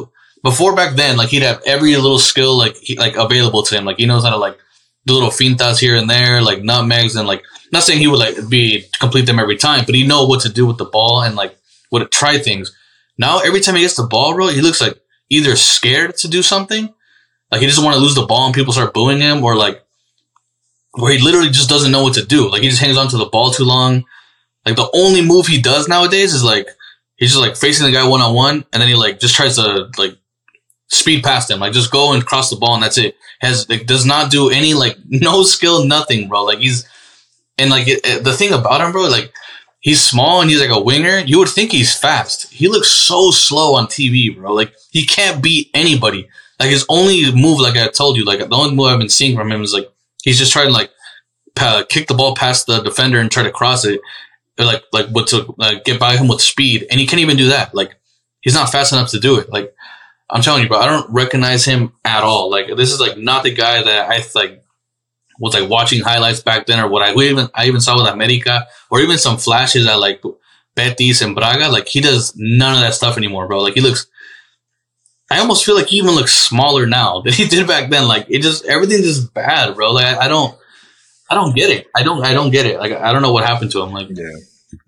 Before 0.42 0.76
back 0.76 0.94
then, 0.96 1.16
like 1.16 1.30
he'd 1.30 1.42
have 1.42 1.62
every 1.66 1.96
little 1.96 2.18
skill 2.18 2.56
like 2.56 2.76
he, 2.76 2.96
like 2.96 3.16
available 3.16 3.62
to 3.64 3.76
him. 3.76 3.84
Like 3.84 3.98
he 3.98 4.06
knows 4.06 4.24
how 4.24 4.30
to 4.30 4.42
like 4.46 4.56
do 5.04 5.14
little 5.14 5.30
fintas 5.30 5.78
here 5.78 5.96
and 5.96 6.08
there, 6.08 6.40
like 6.40 6.62
nutmegs 6.62 7.16
and 7.16 7.26
like 7.28 7.42
not 7.72 7.82
saying 7.82 7.98
he 7.98 8.06
would 8.06 8.24
like 8.26 8.36
be 8.48 8.86
complete 9.00 9.26
them 9.26 9.38
every 9.38 9.56
time, 9.56 9.84
but 9.84 9.94
he 9.94 10.06
know 10.06 10.26
what 10.26 10.40
to 10.42 10.48
do 10.48 10.64
with 10.64 10.78
the 10.78 10.90
ball 10.96 11.22
and 11.22 11.34
like 11.34 11.58
would 11.90 12.10
try 12.10 12.38
things. 12.38 12.74
Now 13.18 13.40
every 13.40 13.60
time 13.60 13.74
he 13.76 13.82
gets 13.82 13.96
the 13.96 14.04
ball, 14.06 14.34
bro, 14.34 14.48
he 14.48 14.60
looks 14.62 14.80
like 14.80 15.00
either 15.30 15.56
scared 15.56 16.16
to 16.18 16.28
do 16.28 16.42
something, 16.42 16.92
like 17.50 17.60
he 17.60 17.66
doesn't 17.66 17.84
want 17.84 17.94
to 17.96 18.00
lose 18.02 18.14
the 18.14 18.26
ball 18.26 18.46
and 18.46 18.54
people 18.54 18.72
start 18.72 18.94
booing 18.94 19.20
him, 19.20 19.42
or 19.42 19.56
like 19.56 19.82
where 20.92 21.12
he 21.12 21.22
literally 21.22 21.48
just 21.50 21.68
doesn't 21.68 21.92
know 21.92 22.02
what 22.02 22.14
to 22.14 22.24
do. 22.24 22.50
Like 22.50 22.62
he 22.62 22.68
just 22.68 22.82
hangs 22.82 22.96
on 22.96 23.08
to 23.08 23.16
the 23.16 23.26
ball 23.26 23.50
too 23.50 23.64
long. 23.64 24.04
Like 24.64 24.76
the 24.76 24.90
only 24.94 25.22
move 25.24 25.46
he 25.46 25.60
does 25.60 25.88
nowadays 25.88 26.32
is 26.34 26.42
like 26.44 26.66
he's 27.16 27.30
just 27.32 27.40
like 27.40 27.56
facing 27.56 27.86
the 27.86 27.92
guy 27.92 28.06
one 28.08 28.20
on 28.20 28.34
one, 28.34 28.64
and 28.72 28.80
then 28.80 28.88
he 28.88 28.94
like 28.94 29.20
just 29.20 29.34
tries 29.34 29.56
to 29.56 29.88
like 29.98 30.12
speed 30.88 31.22
past 31.24 31.50
him, 31.50 31.60
like 31.60 31.72
just 31.72 31.90
go 31.92 32.12
and 32.12 32.24
cross 32.26 32.50
the 32.50 32.56
ball, 32.56 32.74
and 32.74 32.82
that's 32.82 32.98
it. 32.98 33.16
Has 33.40 33.68
like 33.68 33.86
does 33.86 34.04
not 34.06 34.30
do 34.30 34.50
any 34.50 34.74
like 34.74 34.96
no 35.08 35.42
skill, 35.42 35.84
nothing, 35.84 36.28
bro. 36.28 36.44
Like 36.44 36.58
he's 36.58 36.88
and 37.58 37.70
like 37.70 37.88
it, 37.88 38.00
it- 38.04 38.24
the 38.24 38.32
thing 38.32 38.52
about 38.52 38.80
him, 38.80 38.92
bro, 38.92 39.02
like 39.08 39.32
he's 39.86 40.02
small 40.02 40.40
and 40.40 40.50
he's 40.50 40.60
like 40.60 40.76
a 40.76 40.82
winger. 40.82 41.18
You 41.20 41.38
would 41.38 41.48
think 41.48 41.70
he's 41.70 41.96
fast. 41.96 42.52
He 42.52 42.66
looks 42.66 42.90
so 42.90 43.30
slow 43.30 43.76
on 43.76 43.86
TV, 43.86 44.36
bro. 44.36 44.52
Like 44.52 44.74
he 44.90 45.06
can't 45.06 45.40
beat 45.40 45.70
anybody. 45.74 46.28
Like 46.58 46.70
his 46.70 46.84
only 46.88 47.32
move, 47.32 47.60
like 47.60 47.76
I 47.76 47.86
told 47.86 48.16
you, 48.16 48.24
like 48.24 48.40
the 48.40 48.56
only 48.56 48.74
move 48.74 48.86
I've 48.86 48.98
been 48.98 49.08
seeing 49.08 49.36
from 49.36 49.52
him 49.52 49.62
is 49.62 49.72
like 49.72 49.88
he's 50.24 50.38
just 50.38 50.52
trying 50.52 50.66
to 50.66 50.72
like 50.72 50.90
pa- 51.54 51.84
kick 51.88 52.08
the 52.08 52.14
ball 52.14 52.34
past 52.34 52.66
the 52.66 52.82
defender 52.82 53.20
and 53.20 53.30
try 53.30 53.44
to 53.44 53.52
cross 53.52 53.84
it, 53.84 54.00
or 54.58 54.64
like 54.64 54.82
like 54.92 55.06
what 55.10 55.28
to 55.28 55.54
like, 55.56 55.84
get 55.84 56.00
by 56.00 56.16
him 56.16 56.26
with 56.26 56.40
speed, 56.40 56.86
and 56.90 56.98
he 56.98 57.06
can't 57.06 57.22
even 57.22 57.36
do 57.36 57.48
that. 57.50 57.72
Like 57.72 57.94
he's 58.40 58.54
not 58.54 58.72
fast 58.72 58.92
enough 58.92 59.10
to 59.10 59.20
do 59.20 59.38
it. 59.38 59.50
Like 59.50 59.72
I'm 60.28 60.42
telling 60.42 60.64
you, 60.64 60.68
bro, 60.68 60.78
I 60.78 60.86
don't 60.86 61.08
recognize 61.12 61.64
him 61.64 61.92
at 62.04 62.24
all. 62.24 62.50
Like 62.50 62.74
this 62.76 62.92
is 62.92 62.98
like 62.98 63.18
not 63.18 63.44
the 63.44 63.54
guy 63.54 63.84
that 63.84 64.10
I 64.10 64.24
like 64.34 64.64
was 65.38 65.54
like 65.54 65.68
watching 65.68 66.02
highlights 66.02 66.40
back 66.40 66.66
then, 66.66 66.80
or 66.80 66.88
what 66.88 67.02
I 67.02 67.14
even 67.14 67.48
I 67.54 67.66
even 67.66 67.80
saw 67.80 67.96
with 67.96 68.12
America, 68.12 68.66
or 68.90 69.00
even 69.00 69.18
some 69.18 69.36
flashes 69.36 69.86
at 69.86 69.98
like 69.98 70.22
Betis 70.74 71.22
and 71.22 71.34
Braga. 71.34 71.68
Like 71.68 71.88
he 71.88 72.00
does 72.00 72.34
none 72.36 72.74
of 72.74 72.80
that 72.80 72.94
stuff 72.94 73.16
anymore, 73.16 73.46
bro. 73.46 73.60
Like 73.60 73.74
he 73.74 73.80
looks. 73.80 74.06
I 75.30 75.40
almost 75.40 75.64
feel 75.64 75.74
like 75.74 75.88
he 75.88 75.96
even 75.96 76.14
looks 76.14 76.32
smaller 76.32 76.86
now 76.86 77.20
than 77.24 77.32
he 77.32 77.46
did 77.46 77.66
back 77.66 77.90
then. 77.90 78.06
Like 78.08 78.26
it 78.28 78.42
just 78.42 78.64
everything's 78.64 79.02
just 79.06 79.34
bad, 79.34 79.74
bro. 79.74 79.92
Like 79.92 80.06
I, 80.06 80.26
I 80.26 80.28
don't, 80.28 80.56
I 81.30 81.34
don't 81.34 81.54
get 81.54 81.70
it. 81.70 81.86
I 81.94 82.02
don't, 82.02 82.24
I 82.24 82.32
don't 82.32 82.50
get 82.50 82.66
it. 82.66 82.78
Like 82.78 82.92
I 82.92 83.12
don't 83.12 83.22
know 83.22 83.32
what 83.32 83.44
happened 83.44 83.72
to 83.72 83.82
him. 83.82 83.92
Like 83.92 84.08
Yeah. 84.10 84.30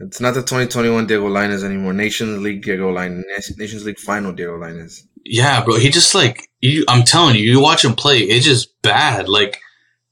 It's 0.01 0.21
not 0.21 0.35
the 0.35 0.41
2021 0.41 1.07
Diego 1.07 1.29
Lainez 1.29 1.65
anymore. 1.65 1.93
Nations 1.93 2.41
League 2.41 2.63
Diego 2.63 2.93
Lainez. 2.93 3.57
Nations 3.57 3.85
League 3.85 3.99
final 3.99 4.33
Diego 4.33 4.59
Lainez. 4.59 5.03
Yeah, 5.25 5.65
bro. 5.65 5.77
He 5.77 5.89
just 5.89 6.15
like 6.15 6.49
you. 6.61 6.85
I'm 6.89 7.05
telling 7.05 7.37
you, 7.37 7.43
you 7.43 7.61
watch 7.61 7.85
him 7.85 7.95
play. 7.95 8.19
It's 8.19 8.45
just 8.45 8.81
bad. 8.83 9.29
Like, 9.29 9.61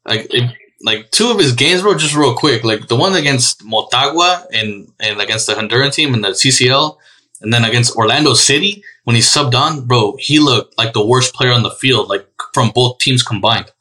like, 0.07 0.33
it, 0.33 0.51
like 0.83 1.11
two 1.11 1.31
of 1.31 1.39
his 1.39 1.53
games, 1.53 1.83
bro. 1.83 1.97
Just 1.97 2.15
real 2.15 2.35
quick, 2.35 2.65
like 2.65 2.89
the 2.89 2.97
one 2.97 3.15
against 3.15 3.65
Motagua 3.65 4.47
and 4.53 4.93
and 5.01 5.21
against 5.21 5.47
the 5.47 5.55
Honduran 5.55 5.93
team 5.93 6.15
in 6.15 6.21
the 6.21 6.29
CCL, 6.29 6.97
and 7.41 7.53
then 7.53 7.65
against 7.65 7.97
Orlando 7.97 8.35
City 8.35 8.83
when 9.05 9.17
he 9.17 9.23
subbed 9.23 9.55
on, 9.55 9.87
bro. 9.87 10.17
He 10.19 10.39
looked 10.39 10.77
like 10.79 10.93
the 10.93 11.05
worst 11.05 11.35
player 11.35 11.53
on 11.53 11.63
the 11.63 11.71
field, 11.71 12.09
like 12.09 12.27
from 12.53 12.71
both 12.71 12.99
teams 12.99 13.23
combined. 13.23 13.73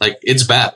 Like 0.00 0.18
it's 0.22 0.44
bad. 0.44 0.74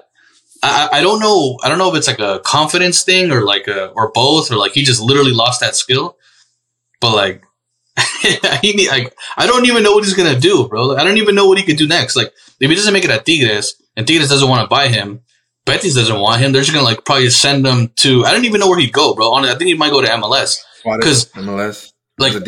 I, 0.62 0.88
I 0.92 0.98
I 0.98 1.00
don't 1.02 1.20
know. 1.20 1.58
I 1.62 1.68
don't 1.68 1.78
know 1.78 1.90
if 1.90 1.96
it's 1.96 2.08
like 2.08 2.20
a 2.20 2.40
confidence 2.44 3.02
thing 3.02 3.30
or 3.30 3.42
like 3.42 3.68
a 3.68 3.88
or 3.90 4.10
both 4.12 4.50
or 4.50 4.56
like 4.56 4.72
he 4.72 4.82
just 4.82 5.00
literally 5.02 5.32
lost 5.32 5.60
that 5.60 5.76
skill. 5.76 6.16
But 7.00 7.14
like, 7.14 7.44
he 8.62 8.72
need, 8.72 8.88
like 8.88 9.14
I 9.36 9.46
don't 9.46 9.66
even 9.66 9.82
know 9.82 9.92
what 9.92 10.04
he's 10.04 10.14
gonna 10.14 10.40
do, 10.40 10.66
bro. 10.68 10.86
Like, 10.86 10.98
I 10.98 11.04
don't 11.04 11.18
even 11.18 11.34
know 11.34 11.46
what 11.46 11.58
he 11.58 11.64
could 11.64 11.76
do 11.76 11.86
next. 11.86 12.16
Like 12.16 12.32
if 12.58 12.70
he 12.70 12.74
doesn't 12.74 12.92
make 12.92 13.04
it 13.04 13.10
at 13.10 13.26
Tigres 13.26 13.74
and 13.96 14.06
Tigres 14.06 14.28
doesn't 14.28 14.48
want 14.48 14.62
to 14.62 14.68
buy 14.68 14.88
him, 14.88 15.20
Betis 15.64 15.94
doesn't 15.94 16.20
want 16.20 16.40
him. 16.40 16.52
They're 16.52 16.62
just 16.62 16.72
gonna 16.72 16.84
like 16.84 17.04
probably 17.04 17.28
send 17.30 17.66
him 17.66 17.88
to. 17.96 18.24
I 18.24 18.32
don't 18.32 18.44
even 18.44 18.60
know 18.60 18.68
where 18.68 18.78
he'd 18.78 18.92
go, 18.92 19.14
bro. 19.14 19.32
Honestly, 19.32 19.54
I 19.54 19.58
think 19.58 19.68
he 19.68 19.74
might 19.74 19.90
go 19.90 20.00
to 20.00 20.06
MLS. 20.08 20.58
Juarez, 20.84 21.04
'Cause- 21.04 21.32
MLS. 21.32 21.92
Like, 22.18 22.34
uh, 22.34 22.40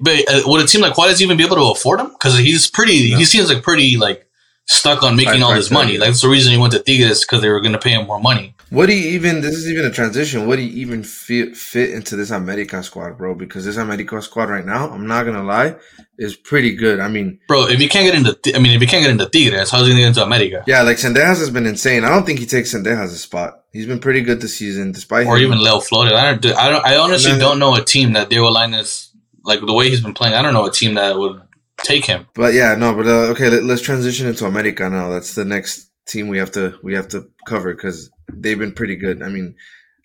but 0.00 0.14
uh, 0.32 0.42
would 0.46 0.60
it 0.62 0.68
seem 0.70 0.82
like 0.82 0.96
Juarez 0.96 1.20
even 1.20 1.36
be 1.36 1.44
able 1.44 1.56
to 1.56 1.72
afford 1.72 1.98
him? 1.98 2.10
Because 2.10 2.38
he's 2.38 2.70
pretty. 2.70 3.10
No. 3.10 3.18
He 3.18 3.24
seems 3.24 3.48
like 3.52 3.62
pretty 3.64 3.96
like 3.96 4.24
stuck 4.68 5.02
on 5.02 5.16
making 5.16 5.32
Right, 5.32 5.42
all 5.42 5.54
this 5.54 5.70
money. 5.70 5.98
Like, 5.98 6.10
that's 6.10 6.22
the 6.22 6.28
reason 6.28 6.52
he 6.52 6.58
went 6.58 6.72
to 6.74 6.78
Tigres 6.80 7.22
because 7.22 7.40
they 7.40 7.48
were 7.48 7.60
gonna 7.60 7.78
pay 7.78 7.90
him 7.90 8.06
more 8.06 8.20
money. 8.20 8.54
Would 8.70 8.88
he 8.88 9.08
even? 9.16 9.40
This 9.40 9.54
is 9.54 9.68
even 9.68 9.84
a 9.84 9.90
transition. 9.90 10.46
Would 10.46 10.60
he 10.60 10.66
even 10.66 11.02
fit 11.02 11.56
fit 11.56 11.90
into 11.90 12.14
this 12.14 12.30
America 12.30 12.80
squad, 12.84 13.18
bro? 13.18 13.34
Because 13.34 13.64
this 13.64 13.76
America 13.78 14.20
squad 14.22 14.48
right 14.48 14.64
now, 14.66 14.90
I'm 14.90 15.08
not 15.08 15.24
gonna 15.24 15.42
lie, 15.42 15.74
is 16.18 16.34
pretty 16.36 16.74
good. 16.76 16.98
I 17.00 17.08
mean, 17.08 17.38
Bro, 17.48 17.68
if 17.68 17.80
you 17.80 17.88
can't 17.88 18.04
get 18.10 18.14
into, 18.14 18.56
I 18.56 18.58
mean, 18.58 18.72
if 18.72 18.80
you 18.80 18.88
can't 18.88 19.02
get 19.02 19.10
into 19.10 19.26
Tigres, 19.28 19.70
how's 19.70 19.82
he 19.86 19.88
gonna 19.92 20.00
get 20.00 20.08
into 20.08 20.22
America? 20.24 20.64
yeah, 20.66 20.82
like 20.82 20.96
Zendejas 20.96 21.38
has 21.38 21.50
been 21.50 21.66
insane. 21.66 22.04
I 22.04 22.08
don't 22.08 22.24
think 22.24 22.38
he 22.38 22.46
takes 22.46 22.74
Zendejas' 22.74 23.16
spot. 23.18 23.64
He's 23.72 23.86
been 23.86 23.98
pretty 24.00 24.22
good 24.22 24.40
this 24.40 24.56
season, 24.56 24.92
despite 24.92 25.26
or 25.26 25.36
him. 25.36 25.44
even 25.44 25.62
Leo 25.62 25.80
Flores. 25.80 26.12
I 26.12 26.34
don't. 26.34 26.56
I 26.56 26.68
don't. 26.70 26.84
I 26.86 26.96
honestly 26.96 27.32
No. 27.32 27.38
don't 27.38 27.58
know 27.58 27.74
a 27.74 27.84
team 27.84 28.14
that 28.14 28.30
Diego 28.30 28.50
Lainez 28.50 29.08
like 29.44 29.60
the 29.60 29.72
way 29.74 29.90
he's 29.90 30.00
been 30.00 30.14
playing. 30.14 30.34
I 30.34 30.42
don't 30.42 30.54
know 30.54 30.64
a 30.66 30.72
team 30.72 30.94
that 30.94 31.18
would 31.18 31.40
take 31.84 32.04
him. 32.06 32.26
But 32.34 32.54
yeah, 32.54 32.74
no, 32.74 32.94
but 32.94 33.06
uh, 33.06 33.30
okay, 33.32 33.50
let, 33.50 33.64
let's 33.64 33.82
transition 33.82 34.26
into 34.26 34.46
America 34.46 34.88
now. 34.88 35.10
That's 35.10 35.34
the 35.34 35.44
next 35.44 35.90
team 36.06 36.28
we 36.28 36.38
have 36.38 36.52
to 36.52 36.78
we 36.82 36.94
have 36.94 37.08
to 37.08 37.28
cover 37.46 37.74
because 37.74 38.10
they've 38.32 38.58
been 38.58 38.72
pretty 38.72 38.96
good. 38.96 39.22
I 39.22 39.28
mean, 39.28 39.54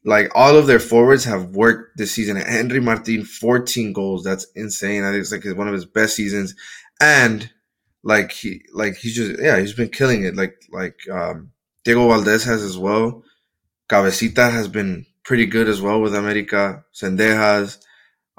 like 0.03 0.31
all 0.33 0.57
of 0.57 0.67
their 0.67 0.79
forwards 0.79 1.25
have 1.25 1.55
worked 1.55 1.97
this 1.97 2.11
season. 2.11 2.35
Henry 2.37 2.79
Martin, 2.79 3.23
fourteen 3.23 3.93
goals. 3.93 4.23
That's 4.23 4.47
insane. 4.55 5.03
I 5.03 5.11
think 5.11 5.21
it's 5.21 5.31
like 5.31 5.57
one 5.57 5.67
of 5.67 5.73
his 5.73 5.85
best 5.85 6.15
seasons, 6.15 6.55
and 6.99 7.49
like 8.03 8.31
he 8.31 8.63
like 8.73 8.95
he's 8.95 9.15
just 9.15 9.39
yeah 9.41 9.59
he's 9.59 9.73
been 9.73 9.89
killing 9.89 10.23
it. 10.23 10.35
Like 10.35 10.61
like 10.71 10.99
um 11.11 11.51
Diego 11.83 12.07
Valdez 12.07 12.43
has 12.45 12.61
as 12.63 12.77
well. 12.77 13.23
Cabecita 13.89 14.51
has 14.51 14.67
been 14.67 15.05
pretty 15.23 15.45
good 15.45 15.67
as 15.67 15.81
well 15.81 16.01
with 16.01 16.15
America. 16.15 16.83
Zendejas. 16.95 17.77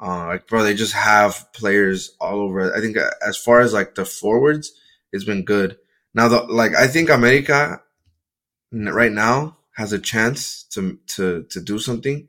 Uh, 0.00 0.26
like 0.26 0.48
bro, 0.48 0.64
they 0.64 0.74
just 0.74 0.94
have 0.94 1.52
players 1.52 2.16
all 2.20 2.40
over. 2.40 2.74
I 2.74 2.80
think 2.80 2.96
uh, 2.96 3.10
as 3.26 3.36
far 3.36 3.60
as 3.60 3.72
like 3.72 3.94
the 3.94 4.04
forwards, 4.04 4.72
it's 5.12 5.24
been 5.24 5.44
good. 5.44 5.76
Now, 6.14 6.28
the 6.28 6.42
like 6.42 6.74
I 6.74 6.88
think 6.88 7.08
America 7.08 7.80
right 8.72 9.12
now 9.12 9.58
has 9.76 9.92
a 9.92 9.98
chance 9.98 10.64
to 10.72 10.98
to 11.08 11.44
to 11.50 11.60
do 11.60 11.78
something, 11.78 12.28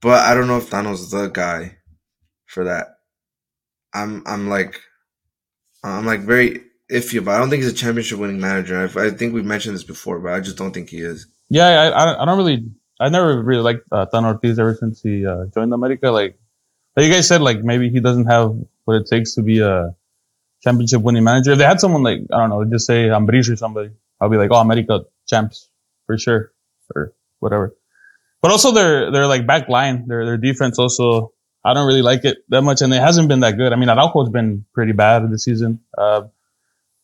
but 0.00 0.24
I 0.24 0.34
don't 0.34 0.46
know 0.46 0.58
if 0.58 0.70
Thanos 0.70 1.10
the 1.10 1.28
guy 1.28 1.78
for 2.46 2.64
that. 2.64 2.98
I'm 3.92 4.22
I'm 4.26 4.48
like 4.48 4.80
I'm 5.82 6.06
like 6.06 6.20
very 6.20 6.62
iffy, 6.90 7.24
but 7.24 7.34
I 7.34 7.38
don't 7.38 7.50
think 7.50 7.62
he's 7.62 7.72
a 7.72 7.76
championship 7.76 8.18
winning 8.18 8.40
manager. 8.40 8.78
I, 8.78 9.06
I 9.06 9.10
think 9.10 9.32
we 9.32 9.42
mentioned 9.42 9.74
this 9.74 9.84
before, 9.84 10.18
but 10.18 10.32
I 10.32 10.40
just 10.40 10.56
don't 10.56 10.72
think 10.72 10.90
he 10.90 10.98
is. 10.98 11.26
Yeah, 11.48 11.66
I, 11.66 12.22
I, 12.22 12.24
don't 12.24 12.36
really, 12.36 12.64
I 13.00 13.08
never 13.08 13.42
really 13.42 13.62
liked 13.62 13.86
uh, 13.90 14.06
Ortiz 14.12 14.58
ever 14.58 14.74
since 14.74 15.02
he 15.02 15.26
uh, 15.26 15.46
joined 15.46 15.72
America. 15.72 16.10
Like, 16.10 16.38
like 16.96 17.06
you 17.06 17.12
guys 17.12 17.26
said, 17.26 17.40
like 17.40 17.62
maybe 17.62 17.88
he 17.90 18.00
doesn't 18.00 18.26
have 18.26 18.56
what 18.84 18.96
it 18.96 19.06
takes 19.06 19.34
to 19.34 19.42
be 19.42 19.60
a 19.60 19.94
championship 20.62 21.02
winning 21.02 21.24
manager. 21.24 21.52
If 21.52 21.58
they 21.58 21.64
had 21.64 21.80
someone 21.80 22.02
like 22.02 22.20
I 22.32 22.38
don't 22.38 22.50
know, 22.50 22.64
just 22.64 22.86
say 22.86 23.08
Ambriz 23.08 23.50
or 23.50 23.56
somebody, 23.56 23.90
I'll 24.20 24.28
be 24.28 24.36
like, 24.36 24.50
oh, 24.52 24.56
America 24.56 25.04
champs 25.26 25.68
for 26.06 26.18
sure, 26.18 26.52
or 26.94 27.12
whatever. 27.38 27.74
But 28.42 28.50
also 28.50 28.72
their 28.72 29.10
their 29.10 29.26
like 29.26 29.46
back 29.46 29.68
line, 29.68 30.08
their 30.08 30.24
their 30.24 30.36
defense 30.38 30.78
also, 30.78 31.32
I 31.64 31.74
don't 31.74 31.86
really 31.86 32.02
like 32.02 32.24
it 32.24 32.38
that 32.48 32.62
much, 32.62 32.80
and 32.80 32.92
it 32.92 33.00
hasn't 33.00 33.28
been 33.28 33.40
that 33.40 33.56
good. 33.56 33.72
I 33.72 33.76
mean, 33.76 33.88
Araujo's 33.88 34.30
been 34.30 34.64
pretty 34.72 34.92
bad 34.92 35.30
this 35.30 35.44
season. 35.44 35.80
Uh, 35.96 36.22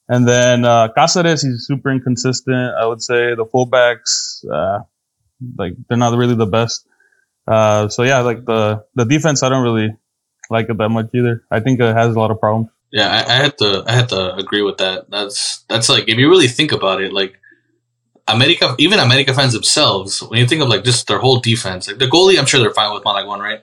and 0.09 0.27
then 0.27 0.65
uh, 0.65 0.89
Cáceres, 0.97 1.43
he's 1.43 1.67
super 1.67 1.91
inconsistent. 1.91 2.75
I 2.81 2.87
would 2.87 3.03
say 3.03 3.35
the 3.35 3.45
fullbacks, 3.45 4.45
uh, 4.51 4.85
like 5.59 5.75
they're 5.89 5.99
not 5.99 6.17
really 6.17 6.37
the 6.37 6.47
best. 6.47 6.87
Uh, 7.47 7.89
so 7.89 8.03
yeah, 8.03 8.21
like 8.21 8.45
the 8.45 8.85
the 8.95 9.05
defense, 9.05 9.43
I 9.43 9.49
don't 9.49 9.63
really 9.63 9.95
like 10.49 10.69
it 10.71 10.79
that 10.79 10.89
much 10.89 11.11
either. 11.13 11.45
I 11.51 11.61
think 11.61 11.81
it 11.81 11.95
has 11.95 12.15
a 12.15 12.19
lot 12.19 12.31
of 12.31 12.41
problems. 12.41 12.71
Yeah, 12.93 13.09
I, 13.09 13.31
I 13.31 13.37
had 13.37 13.59
to. 13.59 13.85
I 13.87 13.93
had 13.93 14.09
to 14.11 14.35
agree 14.37 14.63
with 14.63 14.79
that. 14.79 15.11
That's 15.11 15.59
that's 15.69 15.89
like 15.89 16.09
if 16.09 16.19
you 16.19 16.31
really 16.31 16.49
think 16.49 16.73
about 16.73 17.03
it, 17.03 17.13
like 17.13 17.39
America, 18.29 18.75
even 18.79 18.99
America 18.99 19.33
fans 19.33 19.53
themselves, 19.53 20.21
when 20.23 20.41
you 20.41 20.47
think 20.47 20.63
of 20.63 20.69
like 20.69 20.85
just 20.85 21.07
their 21.07 21.19
whole 21.19 21.39
defense, 21.39 21.87
like 21.89 21.99
the 21.99 22.07
goalie, 22.07 22.39
I'm 22.39 22.47
sure 22.47 22.61
they're 22.61 22.73
fine 22.75 22.93
with 22.93 23.05
Malagon, 23.05 23.41
right? 23.41 23.63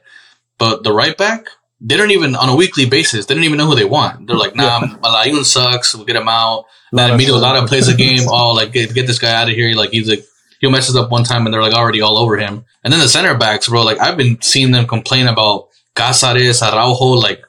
But 0.58 0.84
the 0.84 0.94
right 0.94 1.18
back, 1.18 1.48
they 1.82 1.98
don't 1.98 2.12
even 2.12 2.36
on 2.36 2.48
a 2.48 2.56
weekly 2.56 2.86
basis. 2.86 3.26
They 3.26 3.34
don't 3.34 3.44
even 3.44 3.58
know 3.58 3.66
who 3.68 3.76
they 3.76 3.84
want. 3.86 4.28
They're 4.28 4.38
like, 4.38 4.56
nah, 4.56 4.80
Malayun 4.80 5.44
sucks. 5.44 5.94
We'll 5.94 6.06
get 6.06 6.16
him 6.16 6.30
out. 6.30 6.66
Matt 6.94 7.12
Emilio 7.12 7.38
Lara 7.38 7.68
plays 7.68 7.88
a 7.90 7.96
game. 7.96 8.22
Oh, 8.28 8.54
like 8.54 8.72
get, 8.72 8.94
get 8.94 9.08
this 9.08 9.20
guy 9.20 9.34
out 9.34 9.50
of 9.50 9.56
here. 9.56 9.76
Like 9.76 9.90
he's 9.90 10.08
like 10.08 10.24
he'll 10.62 10.72
messes 10.72 10.96
up 10.96 11.12
one 11.12 11.26
time 11.26 11.46
and 11.46 11.54
they're 11.54 11.62
like 11.62 11.74
already 11.74 12.00
all 12.02 12.18
over 12.18 12.38
him. 12.38 12.64
And 12.84 12.94
then 12.94 13.02
the 13.02 13.10
center 13.10 13.36
backs, 13.36 13.68
bro. 13.68 13.84
Like 13.84 14.00
I've 14.00 14.16
been 14.16 14.42
seeing 14.42 14.72
them 14.72 14.88
complain 14.88 15.28
about 15.28 15.68
Cáceres, 15.96 16.62
Araujo, 16.62 17.20
like 17.20 17.44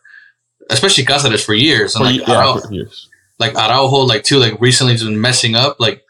especially 0.71 1.05
Cáceres 1.05 1.45
for 1.45 1.55
years. 1.55 1.95
And 1.95 2.05
For, 2.05 2.11
like 2.11 2.27
yeah, 2.27 2.35
Araujo, 2.41 2.71
years. 2.71 3.09
like 3.39 3.55
Araujo, 3.55 3.99
like 3.99 4.25
too, 4.25 4.39
like 4.39 4.61
recently 4.61 4.95
just 4.95 5.05
been 5.05 5.21
messing 5.21 5.55
up. 5.55 5.79
Like 5.79 6.04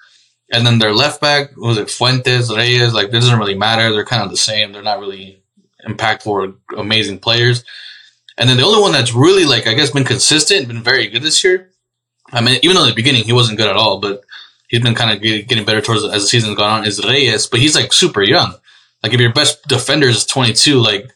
and 0.55 0.64
then 0.64 0.79
their 0.79 0.93
left 0.93 1.21
back 1.21 1.57
was 1.57 1.79
it 1.79 1.90
Fuentes, 1.90 2.55
Reyes. 2.55 2.95
Like 2.95 3.09
it 3.09 3.12
doesn't 3.12 3.38
really 3.38 3.57
matter. 3.57 3.93
They're 3.93 4.05
kind 4.05 4.23
of 4.23 4.31
the 4.31 4.37
same. 4.37 4.73
They're 4.73 4.83
not 4.83 5.01
really 5.01 5.43
impactful 5.87 6.27
or 6.27 6.55
amazing 6.79 7.19
players. 7.19 7.64
And 8.38 8.49
then 8.49 8.57
the 8.57 8.64
only 8.64 8.81
one 8.81 8.93
that's 8.93 9.14
really 9.14 9.45
like 9.45 9.67
I 9.67 9.75
guess 9.75 9.90
been 9.90 10.05
consistent, 10.05 10.69
been 10.69 10.83
very 10.83 11.09
good 11.09 11.23
this 11.23 11.43
year. 11.43 11.71
I 12.33 12.40
mean, 12.40 12.59
even 12.62 12.77
though 12.77 12.85
in 12.85 12.90
the 12.90 12.95
beginning 12.95 13.25
he 13.25 13.33
wasn't 13.33 13.59
good 13.59 13.69
at 13.69 13.77
all, 13.77 13.99
but 13.99 14.25
he's 14.69 14.83
been 14.83 14.95
kind 14.95 15.11
of 15.11 15.21
getting 15.23 15.64
better 15.64 15.81
towards 15.81 16.05
as 16.05 16.23
the 16.23 16.29
season's 16.29 16.57
gone 16.57 16.81
on. 16.81 16.87
Is 16.87 17.05
Reyes, 17.05 17.47
but 17.47 17.61
he's 17.61 17.75
like 17.75 17.93
super 17.93 18.23
young. 18.23 18.55
Like 19.03 19.12
if 19.12 19.21
your 19.21 19.33
best 19.33 19.67
defender 19.67 20.07
is 20.07 20.25
22, 20.25 20.81
like 20.81 21.11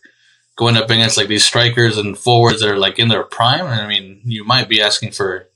going 0.56 0.76
up 0.76 0.90
against 0.90 1.16
like 1.16 1.28
these 1.28 1.44
strikers 1.44 1.96
and 1.96 2.18
forwards 2.18 2.60
that 2.60 2.70
are 2.70 2.76
like 2.76 2.98
in 2.98 3.08
their 3.08 3.22
prime, 3.22 3.66
I 3.66 3.86
mean, 3.86 4.20
you 4.24 4.44
might 4.44 4.68
be 4.68 4.82
asking 4.82 5.12
for 5.12 5.48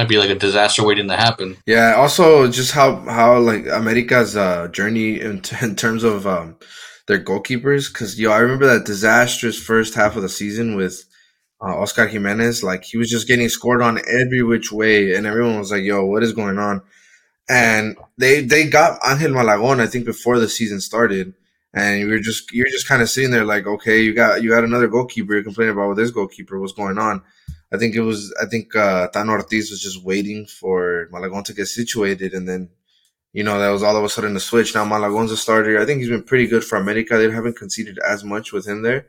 might 0.00 0.08
be 0.08 0.18
like 0.18 0.30
a 0.30 0.34
disaster 0.34 0.82
waiting 0.84 1.08
to 1.08 1.16
happen. 1.16 1.58
Yeah. 1.66 1.94
Also, 1.96 2.50
just 2.50 2.72
how 2.72 2.96
how 3.02 3.38
like 3.38 3.66
America's 3.66 4.36
uh, 4.36 4.68
journey 4.68 5.20
in, 5.20 5.42
t- 5.42 5.56
in 5.60 5.76
terms 5.76 6.04
of 6.04 6.26
um, 6.26 6.56
their 7.06 7.22
goalkeepers, 7.22 7.92
because 7.92 8.18
yo, 8.18 8.30
I 8.30 8.38
remember 8.38 8.66
that 8.66 8.86
disastrous 8.86 9.60
first 9.60 9.94
half 9.94 10.16
of 10.16 10.22
the 10.22 10.28
season 10.28 10.74
with 10.74 11.04
uh, 11.62 11.76
Oscar 11.76 12.06
Jimenez, 12.06 12.62
like 12.62 12.84
he 12.84 12.96
was 12.96 13.10
just 13.10 13.28
getting 13.28 13.48
scored 13.50 13.82
on 13.82 13.98
every 14.10 14.42
which 14.42 14.72
way, 14.72 15.14
and 15.14 15.26
everyone 15.26 15.58
was 15.58 15.70
like, 15.70 15.84
"Yo, 15.84 16.04
what 16.06 16.22
is 16.22 16.32
going 16.32 16.58
on?" 16.58 16.80
And 17.48 17.96
they 18.16 18.42
they 18.42 18.68
got 18.68 19.00
Angel 19.06 19.32
Malagon, 19.32 19.80
I 19.80 19.86
think, 19.86 20.06
before 20.06 20.38
the 20.38 20.48
season 20.48 20.80
started, 20.80 21.34
and 21.74 22.00
you're 22.00 22.20
just 22.20 22.52
you're 22.52 22.68
just 22.68 22.88
kind 22.88 23.02
of 23.02 23.10
sitting 23.10 23.32
there 23.32 23.44
like, 23.44 23.66
okay, 23.66 24.00
you 24.00 24.14
got 24.14 24.42
you 24.42 24.48
got 24.48 24.64
another 24.64 24.88
goalkeeper. 24.88 25.34
You're 25.34 25.44
complaining 25.44 25.74
about 25.74 25.90
with 25.90 25.98
this 25.98 26.10
goalkeeper. 26.10 26.58
What's 26.58 26.72
going 26.72 26.96
on? 26.96 27.22
I 27.72 27.78
think 27.78 27.94
it 27.94 28.00
was 28.00 28.34
I 28.40 28.46
think 28.46 28.74
uh, 28.74 29.08
Tano 29.08 29.30
Ortiz 29.30 29.70
was 29.70 29.80
just 29.80 30.04
waiting 30.04 30.46
for 30.46 31.08
Malagon 31.12 31.44
to 31.44 31.54
get 31.54 31.66
situated, 31.66 32.34
and 32.34 32.48
then 32.48 32.70
you 33.32 33.44
know 33.44 33.58
that 33.58 33.70
was 33.70 33.82
all 33.82 33.96
of 33.96 34.04
a 34.04 34.08
sudden 34.08 34.34
the 34.34 34.40
switch. 34.40 34.74
Now 34.74 34.84
Malagon's 34.84 35.32
a 35.32 35.36
starter. 35.36 35.80
I 35.80 35.86
think 35.86 36.00
he's 36.00 36.08
been 36.08 36.24
pretty 36.24 36.46
good 36.46 36.64
for 36.64 36.76
America. 36.76 37.16
They 37.16 37.30
haven't 37.30 37.56
conceded 37.56 37.98
as 37.98 38.24
much 38.24 38.52
with 38.52 38.66
him 38.66 38.82
there. 38.82 39.06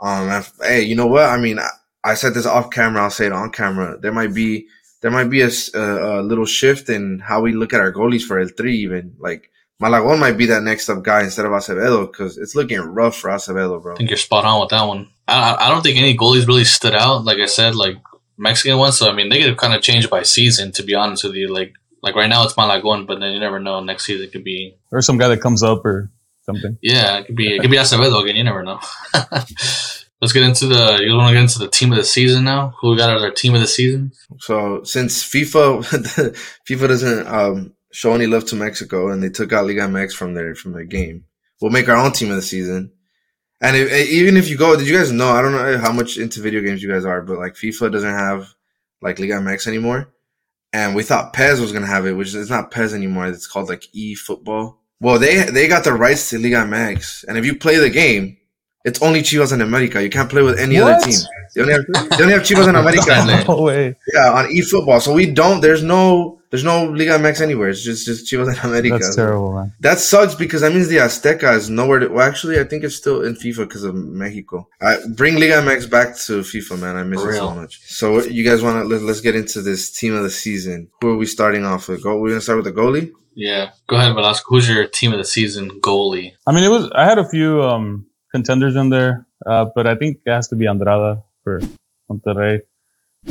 Um, 0.00 0.42
hey, 0.62 0.82
you 0.82 0.96
know 0.96 1.06
what? 1.06 1.28
I 1.28 1.38
mean, 1.38 1.58
I, 1.58 1.68
I 2.02 2.14
said 2.14 2.34
this 2.34 2.46
off 2.46 2.70
camera. 2.70 3.02
I'll 3.02 3.10
say 3.10 3.26
it 3.26 3.32
on 3.32 3.50
camera. 3.50 3.98
There 4.00 4.12
might 4.12 4.34
be 4.34 4.66
there 5.02 5.10
might 5.10 5.28
be 5.30 5.42
a, 5.42 5.50
a, 5.74 6.20
a 6.20 6.22
little 6.22 6.46
shift 6.46 6.88
in 6.88 7.18
how 7.18 7.42
we 7.42 7.52
look 7.52 7.74
at 7.74 7.80
our 7.80 7.92
goalies 7.92 8.22
for 8.22 8.38
El 8.38 8.48
Tri. 8.48 8.70
Even 8.70 9.14
like 9.18 9.50
Malagon 9.80 10.20
might 10.20 10.38
be 10.38 10.46
that 10.46 10.62
next 10.62 10.88
up 10.88 11.02
guy 11.02 11.24
instead 11.24 11.46
of 11.46 11.52
Acevedo 11.52 12.06
because 12.06 12.38
it's 12.38 12.54
looking 12.54 12.78
rough 12.80 13.16
for 13.16 13.30
Acevedo, 13.30 13.82
bro. 13.82 13.94
I 13.94 13.96
think 13.96 14.10
you're 14.10 14.16
spot 14.16 14.44
on 14.44 14.60
with 14.60 14.70
that 14.70 14.84
one. 14.84 15.08
I, 15.26 15.56
I 15.58 15.68
don't 15.68 15.82
think 15.82 15.98
any 15.98 16.16
goalies 16.16 16.46
really 16.46 16.64
stood 16.64 16.94
out. 16.94 17.24
Like 17.24 17.38
I 17.38 17.46
said, 17.46 17.74
like 17.74 17.96
Mexican 18.38 18.78
ones. 18.78 18.98
So 18.98 19.10
I 19.10 19.14
mean, 19.14 19.28
they 19.28 19.42
could 19.42 19.56
kind 19.56 19.74
of 19.74 19.82
change 19.82 20.08
by 20.08 20.22
season. 20.22 20.72
To 20.72 20.82
be 20.82 20.94
honest 20.94 21.24
with 21.24 21.34
you, 21.34 21.52
like 21.52 21.74
like 22.02 22.14
right 22.14 22.28
now 22.28 22.44
it's 22.44 22.54
Malagon, 22.54 23.06
but 23.06 23.20
then 23.20 23.32
you 23.32 23.40
never 23.40 23.58
know. 23.58 23.80
Next 23.80 24.06
season 24.06 24.24
it 24.24 24.32
could 24.32 24.44
be 24.44 24.76
or 24.92 25.02
some 25.02 25.18
guy 25.18 25.28
that 25.28 25.40
comes 25.40 25.62
up 25.62 25.84
or 25.84 26.10
something. 26.42 26.78
Yeah, 26.80 27.18
it 27.18 27.26
could 27.26 27.36
be 27.36 27.56
it 27.56 27.60
could 27.60 27.70
be 27.70 27.76
Acevedo 27.76 28.22
again. 28.22 28.36
You 28.36 28.44
never 28.44 28.62
know. 28.62 28.80
Let's 30.20 30.32
get 30.32 30.44
into 30.44 30.66
the. 30.66 31.02
You 31.02 31.14
want 31.16 31.28
to 31.28 31.34
get 31.34 31.42
into 31.42 31.58
the 31.58 31.68
team 31.68 31.90
of 31.92 31.98
the 31.98 32.04
season 32.04 32.44
now? 32.44 32.74
Who 32.80 32.90
we 32.90 32.96
got 32.96 33.14
as 33.14 33.22
our 33.22 33.30
team 33.30 33.54
of 33.54 33.60
the 33.60 33.66
season? 33.66 34.12
So 34.38 34.82
since 34.84 35.22
FIFA 35.22 35.82
FIFA 36.68 36.88
doesn't 36.88 37.26
um, 37.26 37.74
show 37.94 38.12
left 38.16 38.48
to 38.48 38.56
Mexico, 38.56 39.10
and 39.10 39.22
they 39.22 39.28
took 39.28 39.52
out 39.52 39.66
Liga 39.66 39.82
MX 39.82 40.12
from 40.14 40.34
their 40.34 40.54
from 40.54 40.72
their 40.72 40.84
game, 40.84 41.24
we'll 41.60 41.70
make 41.70 41.88
our 41.88 41.96
own 41.96 42.12
team 42.12 42.30
of 42.30 42.36
the 42.36 42.42
season. 42.42 42.92
And 43.60 43.76
if, 43.76 43.90
eh, 43.90 44.04
even 44.10 44.36
if 44.36 44.48
you 44.48 44.58
go, 44.58 44.76
did 44.76 44.88
you 44.88 44.96
guys 44.96 45.12
know? 45.12 45.30
I 45.30 45.40
don't 45.40 45.52
know 45.52 45.78
how 45.78 45.92
much 45.92 46.18
into 46.18 46.42
video 46.42 46.60
games 46.60 46.82
you 46.82 46.90
guys 46.90 47.04
are, 47.04 47.22
but 47.22 47.38
like 47.38 47.54
FIFA 47.54 47.92
doesn't 47.92 48.14
have 48.14 48.52
like 49.00 49.18
Liga 49.18 49.34
MX 49.34 49.68
anymore. 49.68 50.12
And 50.72 50.96
we 50.96 51.04
thought 51.04 51.32
PES 51.32 51.60
was 51.60 51.72
gonna 51.72 51.86
have 51.86 52.04
it, 52.04 52.12
which 52.14 52.34
is 52.34 52.50
not 52.50 52.72
PES 52.72 52.94
anymore. 52.94 53.26
It's 53.28 53.46
called 53.46 53.68
like 53.68 53.84
E 53.92 54.16
Football. 54.16 54.80
Well, 55.00 55.20
they 55.20 55.44
they 55.44 55.68
got 55.68 55.84
the 55.84 55.92
rights 55.92 56.30
to 56.30 56.38
Liga 56.38 56.56
MX, 56.56 57.24
and 57.28 57.38
if 57.38 57.46
you 57.46 57.54
play 57.54 57.76
the 57.76 57.90
game, 57.90 58.36
it's 58.84 59.00
only 59.02 59.20
Chivas 59.22 59.52
in 59.52 59.60
America. 59.60 60.02
You 60.02 60.10
can't 60.10 60.28
play 60.28 60.42
with 60.42 60.58
any 60.58 60.80
what? 60.80 60.94
other 60.94 61.06
team. 61.06 61.20
They 61.54 61.62
only 61.62 61.74
have 61.74 62.10
they 62.10 62.24
only 62.24 62.34
have 62.34 62.42
Chivas 62.42 62.68
in 62.68 62.74
America. 62.74 63.44
no 63.48 63.62
way. 63.62 63.96
Yeah, 64.12 64.32
on 64.32 64.46
eFootball. 64.46 65.00
So 65.00 65.12
we 65.12 65.26
don't. 65.26 65.60
There's 65.60 65.84
no 65.84 66.40
there's 66.54 66.62
no 66.62 66.84
Liga 66.84 67.18
MX 67.18 67.40
anywhere. 67.40 67.68
It's 67.68 67.82
just 67.82 68.06
just 68.06 68.32
Chivas 68.32 68.52
in 68.54 68.60
America. 68.60 68.90
That's 68.90 69.16
terrible, 69.16 69.54
man. 69.54 69.72
That 69.80 69.98
sucks 69.98 70.36
because 70.36 70.60
that 70.60 70.72
means 70.72 70.86
the 70.86 70.98
Azteca 70.98 71.56
is 71.56 71.68
nowhere. 71.68 71.98
To, 71.98 72.06
well, 72.06 72.24
actually, 72.24 72.60
I 72.60 72.62
think 72.62 72.84
it's 72.84 72.94
still 72.94 73.24
in 73.24 73.34
FIFA 73.34 73.66
because 73.66 73.82
of 73.82 73.96
Mexico. 73.96 74.68
I 74.80 74.98
bring 75.16 75.34
Liga 75.34 75.54
MX 75.54 75.90
back 75.90 76.10
to 76.26 76.42
FIFA, 76.42 76.78
man. 76.78 76.94
I 76.94 77.02
miss 77.02 77.20
it 77.24 77.34
so 77.34 77.52
much. 77.56 77.80
So 77.86 78.22
you 78.22 78.48
guys 78.48 78.62
want 78.62 78.80
to 78.80 78.84
let, 78.84 79.02
let's 79.02 79.20
get 79.20 79.34
into 79.34 79.62
this 79.62 79.90
team 79.90 80.14
of 80.14 80.22
the 80.22 80.30
season. 80.30 80.90
Who 81.00 81.10
are 81.10 81.16
we 81.16 81.26
starting 81.26 81.64
off 81.64 81.88
with? 81.88 82.04
Go. 82.04 82.20
We're 82.20 82.28
gonna 82.28 82.40
start 82.40 82.62
with 82.62 82.72
the 82.72 82.80
goalie. 82.80 83.10
Yeah, 83.34 83.72
go 83.88 83.96
ahead, 83.96 84.14
Velasco. 84.14 84.44
Who's 84.50 84.68
your 84.68 84.86
team 84.86 85.10
of 85.10 85.18
the 85.18 85.24
season 85.24 85.80
goalie? 85.80 86.34
I 86.46 86.52
mean, 86.52 86.62
it 86.62 86.70
was. 86.70 86.88
I 86.94 87.04
had 87.04 87.18
a 87.18 87.28
few 87.28 87.64
um, 87.64 88.06
contenders 88.30 88.76
in 88.76 88.90
there, 88.90 89.26
uh, 89.44 89.66
but 89.74 89.88
I 89.88 89.96
think 89.96 90.18
it 90.24 90.30
has 90.30 90.46
to 90.50 90.54
be 90.54 90.66
Andrada 90.66 91.24
for 91.42 91.60
Monterrey. 92.08 92.60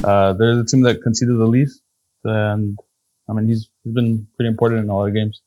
Uh, 0.03 0.33
they're 0.33 0.57
the 0.57 0.65
team 0.65 0.81
that 0.81 1.01
conceded 1.01 1.37
the 1.37 1.45
least, 1.45 1.81
and 2.25 2.77
I 3.29 3.33
mean, 3.33 3.47
he's 3.47 3.69
he's 3.83 3.93
been 3.93 4.27
pretty 4.35 4.49
important 4.49 4.83
in 4.83 4.89
a 4.89 4.95
lot 4.95 5.07
of 5.07 5.13
games. 5.13 5.41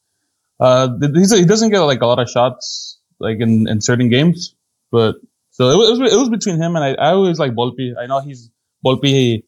Uh, 0.58 0.88
he 1.00 1.44
doesn't 1.44 1.70
get 1.70 1.80
like 1.80 2.00
a 2.00 2.06
lot 2.06 2.18
of 2.18 2.30
shots 2.30 2.98
like 3.18 3.40
in, 3.40 3.68
in 3.68 3.80
certain 3.80 4.08
games, 4.08 4.54
but 4.90 5.16
so 5.50 5.70
it 5.70 5.76
was 5.76 6.12
it 6.12 6.16
was 6.16 6.28
between 6.28 6.56
him 6.56 6.76
and 6.76 6.84
I. 6.84 6.92
I 6.92 7.10
always 7.12 7.38
like 7.38 7.52
Volpe. 7.52 7.94
I 7.98 8.06
know 8.06 8.20
he's 8.20 8.50
Volpe. 8.84 9.42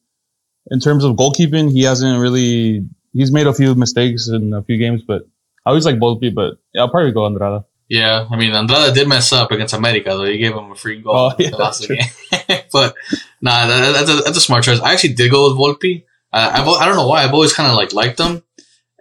In 0.71 0.81
terms 0.81 1.05
of 1.05 1.17
goalkeeping, 1.17 1.71
he 1.71 1.83
hasn't 1.83 2.21
really 2.21 2.87
he's 3.15 3.33
made 3.33 3.47
a 3.47 3.55
few 3.55 3.75
mistakes 3.75 4.29
in 4.29 4.53
a 4.53 4.63
few 4.63 4.77
games, 4.77 5.03
but 5.07 5.23
I 5.65 5.71
always 5.71 5.87
like 5.87 5.97
Volpe. 5.97 6.35
But 6.35 6.59
yeah, 6.75 6.83
I'll 6.83 6.91
probably 6.91 7.13
go 7.13 7.21
Andrada. 7.21 7.65
Yeah, 7.89 8.27
I 8.31 8.37
mean 8.37 8.53
Andrada 8.53 8.93
did 8.93 9.09
mess 9.09 9.33
up 9.33 9.51
against 9.51 9.73
America 9.73 10.11
though. 10.11 10.25
He 10.25 10.37
gave 10.37 10.53
him 10.53 10.71
a 10.71 10.75
free 10.75 11.01
goal. 11.01 11.17
Oh, 11.17 11.35
yeah, 11.39 11.51
that's 11.57 11.81
true. 11.81 11.97
but 12.73 12.95
nah, 13.41 13.67
that, 13.67 13.93
that's, 13.93 14.11
a, 14.11 14.17
that's 14.17 14.37
a 14.37 14.43
smart 14.43 14.65
choice. 14.65 14.81
I 14.81 14.93
actually 14.93 15.15
did 15.15 15.31
go 15.31 15.49
with 15.49 15.59
Volpe. 15.59 16.05
Uh, 16.33 16.51
I've, 16.55 16.69
I 16.69 16.87
don't 16.87 16.97
know 16.97 17.09
why. 17.09 17.25
I've 17.25 17.35
always 17.35 17.53
kind 17.53 17.71
of 17.71 17.77
like 17.77 17.93
liked 17.93 18.21
him. 18.21 18.43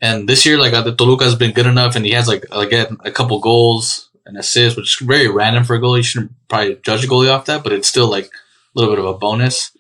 And 0.02 0.30
this 0.30 0.46
year, 0.46 0.58
like 0.58 0.74
uh, 0.74 0.82
the 0.82 0.96
Toluca 0.96 1.24
has 1.24 1.36
been 1.36 1.54
good 1.54 1.66
enough, 1.66 1.96
and 1.96 2.06
he 2.06 2.12
has 2.12 2.28
like 2.28 2.46
like 2.54 2.72
a 2.72 3.12
couple 3.12 3.40
goals 3.40 4.10
and 4.26 4.38
assists, 4.38 4.78
which 4.78 5.02
is 5.02 5.08
very 5.08 5.28
random 5.28 5.63
for 5.63 5.76
a 5.76 5.80
goalie. 5.80 5.98
You 5.98 6.04
shouldn't 6.04 6.32
probably 6.48 6.76
judge 6.84 7.04
a 7.04 7.08
goalie 7.08 7.34
off 7.34 7.46
that, 7.46 7.63
but 7.63 7.74
it's 7.74 7.88
still 7.88 8.08
like 8.08 8.26
a 8.26 8.30
little 8.76 8.94
bit 8.94 9.00
of 9.00 9.10
a 9.10 9.18
bonus. 9.18 9.72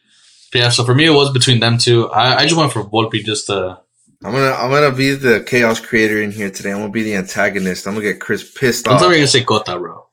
But 0.51 0.59
yeah, 0.59 0.69
so 0.69 0.83
for 0.83 0.95
me, 0.95 1.05
it 1.05 1.11
was 1.11 1.31
between 1.31 1.59
them 1.59 1.77
two. 1.77 2.09
I, 2.09 2.37
I 2.37 2.43
just 2.43 2.55
went 2.55 2.71
for 2.71 2.83
Volpe 2.83 3.23
just 3.23 3.47
to 3.47 3.79
I'm 4.23 4.31
gonna 4.31 4.51
I'm 4.51 4.71
gonna 4.71 4.95
be 4.95 5.13
the 5.13 5.43
chaos 5.45 5.79
creator 5.79 6.21
in 6.21 6.31
here 6.31 6.49
today. 6.49 6.71
I'm 6.71 6.79
gonna 6.79 6.91
be 6.91 7.03
the 7.03 7.15
antagonist. 7.15 7.85
I'm 7.85 7.93
gonna 7.93 8.05
get 8.05 8.19
Chris 8.19 8.49
pissed 8.51 8.87
off. 8.87 9.01
I'm 9.01 9.11
gonna 9.11 9.27
say 9.27 9.43
Cota, 9.43 9.77
bro. 9.77 10.07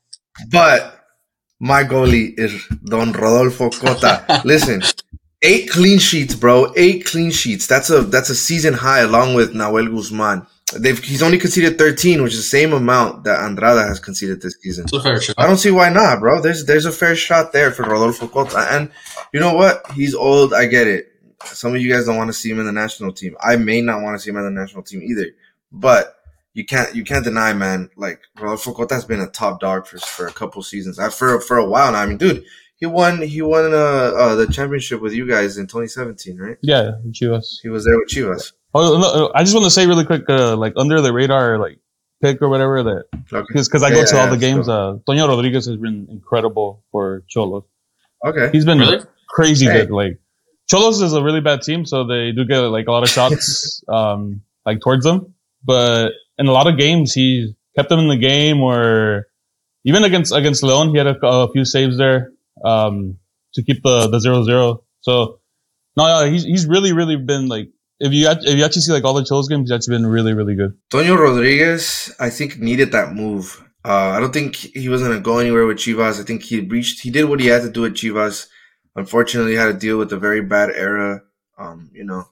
But 0.50 1.00
my 1.58 1.84
goalie 1.84 2.38
is 2.38 2.66
Don 2.84 3.12
Rodolfo 3.12 3.70
Cota. 3.70 4.42
Listen, 4.44 4.82
eight 5.44 5.70
clean 5.70 5.98
sheets, 5.98 6.34
bro. 6.34 6.72
Eight 6.76 7.04
clean 7.04 7.30
sheets. 7.30 7.66
That's 7.66 7.90
a 7.90 8.02
that's 8.02 8.30
a 8.30 8.34
season 8.34 8.74
high, 8.74 9.00
along 9.00 9.34
with 9.34 9.52
Nahuel 9.54 9.94
Guzman. 9.94 10.46
They've 10.76 10.98
he's 10.98 11.22
only 11.22 11.38
conceded 11.38 11.78
13, 11.78 12.22
which 12.22 12.32
is 12.32 12.38
the 12.38 12.42
same 12.42 12.72
amount 12.72 13.24
that 13.24 13.38
Andrada 13.38 13.86
has 13.86 14.00
conceded 14.00 14.42
this 14.42 14.56
season. 14.60 14.84
It's 14.84 14.92
a 14.92 15.02
fair 15.02 15.20
shot. 15.20 15.36
I 15.38 15.46
don't 15.46 15.58
see 15.58 15.70
why 15.70 15.90
not, 15.90 16.20
bro. 16.20 16.40
There's 16.40 16.64
there's 16.64 16.86
a 16.86 16.92
fair 16.92 17.14
shot 17.14 17.52
there 17.52 17.70
for 17.70 17.82
Rodolfo 17.84 18.26
Cota, 18.26 18.66
and 18.70 18.90
you 19.32 19.38
know 19.38 19.54
what? 19.54 19.88
He's 19.92 20.14
old. 20.14 20.52
I 20.52 20.66
get 20.66 20.88
it 20.88 21.14
some 21.46 21.74
of 21.74 21.80
you 21.80 21.92
guys 21.92 22.06
don't 22.06 22.16
want 22.16 22.28
to 22.28 22.32
see 22.32 22.50
him 22.50 22.60
in 22.60 22.66
the 22.66 22.72
national 22.72 23.12
team. 23.12 23.36
I 23.40 23.56
may 23.56 23.80
not 23.80 24.02
want 24.02 24.16
to 24.16 24.22
see 24.22 24.30
him 24.30 24.36
in 24.36 24.44
the 24.44 24.50
national 24.50 24.82
team 24.82 25.02
either. 25.02 25.26
But 25.72 26.16
you 26.52 26.64
can't 26.64 26.94
you 26.94 27.04
can't 27.04 27.24
deny, 27.24 27.52
man. 27.52 27.90
Like 27.96 28.20
Rodolfo 28.38 28.72
Cota 28.72 28.94
has 28.94 29.04
been 29.04 29.20
a 29.20 29.28
top 29.28 29.60
dog 29.60 29.86
for 29.86 29.98
for 29.98 30.26
a 30.26 30.32
couple 30.32 30.62
seasons. 30.62 30.98
I, 30.98 31.10
for 31.10 31.40
for 31.40 31.58
a 31.58 31.66
while 31.66 31.92
now. 31.92 32.00
I 32.00 32.06
mean, 32.06 32.16
dude, 32.16 32.44
he 32.76 32.86
won 32.86 33.22
he 33.22 33.42
won 33.42 33.72
uh, 33.72 33.76
uh, 33.76 34.34
the 34.34 34.46
championship 34.46 35.00
with 35.00 35.12
you 35.12 35.28
guys 35.28 35.56
in 35.56 35.66
2017, 35.66 36.38
right? 36.38 36.56
Yeah, 36.62 36.92
Chivas. 37.10 37.56
He 37.62 37.68
was 37.68 37.84
there 37.84 37.96
with 37.96 38.08
Chivas. 38.08 38.52
Oh, 38.74 38.98
no, 38.98 39.32
I 39.34 39.44
just 39.44 39.54
want 39.54 39.64
to 39.64 39.70
say 39.70 39.86
really 39.86 40.04
quick, 40.04 40.24
uh, 40.28 40.56
like 40.56 40.72
under 40.76 41.00
the 41.00 41.12
radar, 41.12 41.58
like 41.58 41.78
pick 42.20 42.42
or 42.42 42.48
whatever 42.48 42.82
that 42.82 43.04
because 43.30 43.72
okay. 43.72 43.84
I 43.84 43.90
go 43.90 44.00
yeah, 44.00 44.04
to 44.06 44.20
all 44.20 44.30
the 44.30 44.36
games. 44.36 44.68
Uh, 44.68 44.98
Toño 45.08 45.28
Rodriguez 45.28 45.66
has 45.66 45.76
been 45.76 46.08
incredible 46.10 46.82
for 46.90 47.22
Xolos. 47.34 47.64
Okay, 48.26 48.50
he's 48.52 48.64
been 48.64 48.78
really? 48.78 49.04
crazy 49.28 49.66
hey. 49.66 49.82
good. 49.82 49.90
Like 49.90 50.18
Xolos 50.70 51.02
is 51.02 51.12
a 51.12 51.22
really 51.22 51.40
bad 51.40 51.62
team, 51.62 51.86
so 51.86 52.06
they 52.06 52.32
do 52.32 52.44
get 52.44 52.58
like 52.58 52.88
a 52.88 52.90
lot 52.90 53.04
of 53.04 53.08
shots 53.08 53.82
um, 53.88 54.42
like 54.66 54.80
towards 54.80 55.04
them. 55.04 55.34
But 55.62 56.12
in 56.38 56.48
a 56.48 56.52
lot 56.52 56.66
of 56.66 56.76
games, 56.76 57.14
he 57.14 57.54
kept 57.76 57.88
them 57.88 58.00
in 58.00 58.08
the 58.08 58.16
game, 58.16 58.60
or 58.60 59.26
even 59.84 60.02
against 60.02 60.34
against 60.34 60.64
Leon, 60.64 60.90
he 60.90 60.98
had 60.98 61.06
a, 61.06 61.16
a 61.24 61.52
few 61.52 61.64
saves 61.64 61.96
there 61.96 62.33
um, 62.64 63.18
to 63.54 63.62
keep 63.62 63.82
the 63.82 64.08
the 64.08 64.20
zero 64.20 64.44
zero. 64.44 64.84
So 65.00 65.40
no, 65.96 66.26
he's 66.30 66.44
he's 66.44 66.66
really 66.66 66.92
really 66.92 67.16
been 67.16 67.48
like 67.48 67.68
if 68.00 68.12
you 68.12 68.28
if 68.28 68.56
you 68.56 68.64
actually 68.64 68.82
see 68.82 68.92
like 68.92 69.04
all 69.04 69.14
the 69.14 69.22
Xolos 69.22 69.48
games, 69.48 69.68
he's 69.68 69.72
actually 69.72 69.96
been 69.98 70.06
really 70.06 70.34
really 70.34 70.54
good. 70.54 70.76
Toño 70.92 71.18
Rodriguez, 71.18 72.14
I 72.18 72.30
think 72.30 72.58
needed 72.58 72.92
that 72.92 73.12
move. 73.12 73.62
Uh, 73.84 74.14
I 74.16 74.20
don't 74.20 74.32
think 74.32 74.56
he 74.56 74.88
was 74.88 75.02
gonna 75.02 75.20
go 75.20 75.38
anywhere 75.38 75.66
with 75.66 75.76
Chivas. 75.76 76.20
I 76.20 76.24
think 76.24 76.42
he 76.42 76.60
reached, 76.60 77.02
he 77.02 77.10
did 77.10 77.24
what 77.24 77.38
he 77.38 77.48
had 77.48 77.62
to 77.62 77.70
do 77.70 77.84
at 77.84 77.92
Chivas 77.92 78.46
unfortunately 78.96 79.56
had 79.56 79.66
to 79.66 79.74
deal 79.74 79.98
with 79.98 80.12
a 80.12 80.18
very 80.18 80.40
bad 80.40 80.70
era. 80.70 81.22
Um, 81.58 81.90
you 81.92 82.04
know, 82.04 82.24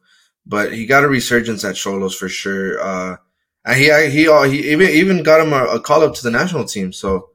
but 0.46 0.72
he 0.72 0.86
got 0.86 1.04
a 1.04 1.08
resurgence 1.08 1.64
at 1.64 1.76
Xolos 1.76 2.14
for 2.14 2.28
sure. 2.28 2.80
Uh, 2.80 3.16
and 3.64 3.76
he 3.76 4.10
he 4.10 4.50
he 4.50 4.72
even 4.72 4.88
even 4.88 5.22
got 5.22 5.40
him 5.40 5.52
a, 5.52 5.64
a 5.64 5.80
call 5.80 6.02
up 6.02 6.14
to 6.14 6.22
the 6.22 6.30
national 6.30 6.64
team. 6.64 6.92
So 6.92 7.30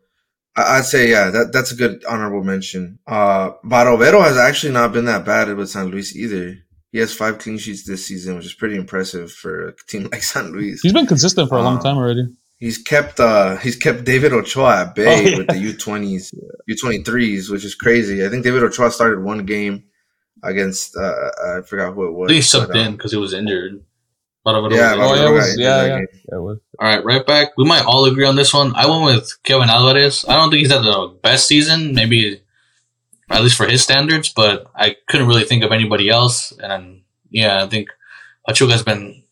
I, 0.57 0.77
would 0.77 0.85
say 0.85 1.09
yeah, 1.09 1.29
that 1.29 1.53
that's 1.53 1.71
a 1.71 1.75
good 1.75 2.03
honorable 2.05 2.43
mention. 2.43 2.99
Uh, 3.05 3.51
Barovero 3.63 4.23
has 4.23 4.37
actually 4.37 4.73
not 4.73 4.91
been 4.91 5.05
that 5.05 5.23
bad 5.23 5.55
with 5.55 5.69
San 5.69 5.87
Luis 5.87 6.15
either. 6.15 6.57
He 6.91 6.97
has 6.99 7.13
five 7.13 7.37
clean 7.37 7.57
sheets 7.59 7.85
this 7.85 8.05
season, 8.07 8.35
which 8.35 8.45
is 8.45 8.53
pretty 8.53 8.75
impressive 8.75 9.31
for 9.31 9.69
a 9.69 9.73
team 9.87 10.03
like 10.11 10.23
San 10.23 10.51
Luis. 10.51 10.81
He's 10.81 10.93
been 10.93 11.05
consistent 11.05 11.47
for 11.49 11.57
a 11.57 11.61
long 11.61 11.77
um, 11.77 11.83
time 11.83 11.97
already. 11.97 12.27
He's 12.57 12.79
kept 12.79 13.19
uh 13.19 13.57
he's 13.57 13.75
kept 13.75 14.03
David 14.03 14.33
Ochoa 14.33 14.81
at 14.81 14.95
bay 14.95 15.05
oh, 15.05 15.29
yeah. 15.29 15.37
with 15.37 15.47
the 15.47 15.59
U 15.59 15.73
twenties, 15.73 16.33
U 16.65 16.75
twenty 16.75 17.03
threes, 17.03 17.51
which 17.51 17.63
is 17.63 17.75
crazy. 17.75 18.25
I 18.25 18.29
think 18.29 18.43
David 18.43 18.63
Ochoa 18.63 18.89
started 18.89 19.23
one 19.23 19.45
game 19.45 19.83
against 20.43 20.97
uh 20.97 21.29
I 21.45 21.61
forgot 21.61 21.93
who 21.93 22.07
it 22.07 22.13
was. 22.13 22.31
He 22.31 22.39
subbed 22.39 22.75
in 22.75 22.93
because 22.93 23.13
um, 23.13 23.17
he 23.17 23.21
was 23.21 23.33
injured. 23.33 23.83
Yeah, 24.55 24.95
oh, 24.97 25.13
yeah, 25.13 25.29
was, 25.29 25.57
yeah, 25.57 25.85
yeah, 25.85 25.99
yeah, 26.31 26.37
was. 26.37 26.59
All 26.79 26.87
right, 26.87 27.03
right 27.03 27.25
back. 27.25 27.57
We 27.57 27.65
might 27.65 27.85
all 27.85 28.05
agree 28.05 28.25
on 28.25 28.35
this 28.35 28.53
one. 28.53 28.75
I 28.75 28.87
went 28.87 29.05
with 29.05 29.37
Kevin 29.43 29.69
Alvarez. 29.69 30.25
I 30.27 30.35
don't 30.35 30.49
think 30.49 30.61
he's 30.61 30.71
had 30.71 30.83
the 30.83 31.17
best 31.21 31.47
season. 31.47 31.93
Maybe 31.93 32.41
at 33.29 33.41
least 33.43 33.57
for 33.57 33.67
his 33.67 33.83
standards. 33.83 34.29
But 34.29 34.67
I 34.75 34.95
couldn't 35.07 35.27
really 35.27 35.43
think 35.43 35.63
of 35.63 35.71
anybody 35.71 36.09
else. 36.09 36.53
And 36.59 37.01
yeah, 37.29 37.63
I 37.63 37.67
think 37.67 37.89
Pachuca's 38.47 38.83
been 38.83 39.23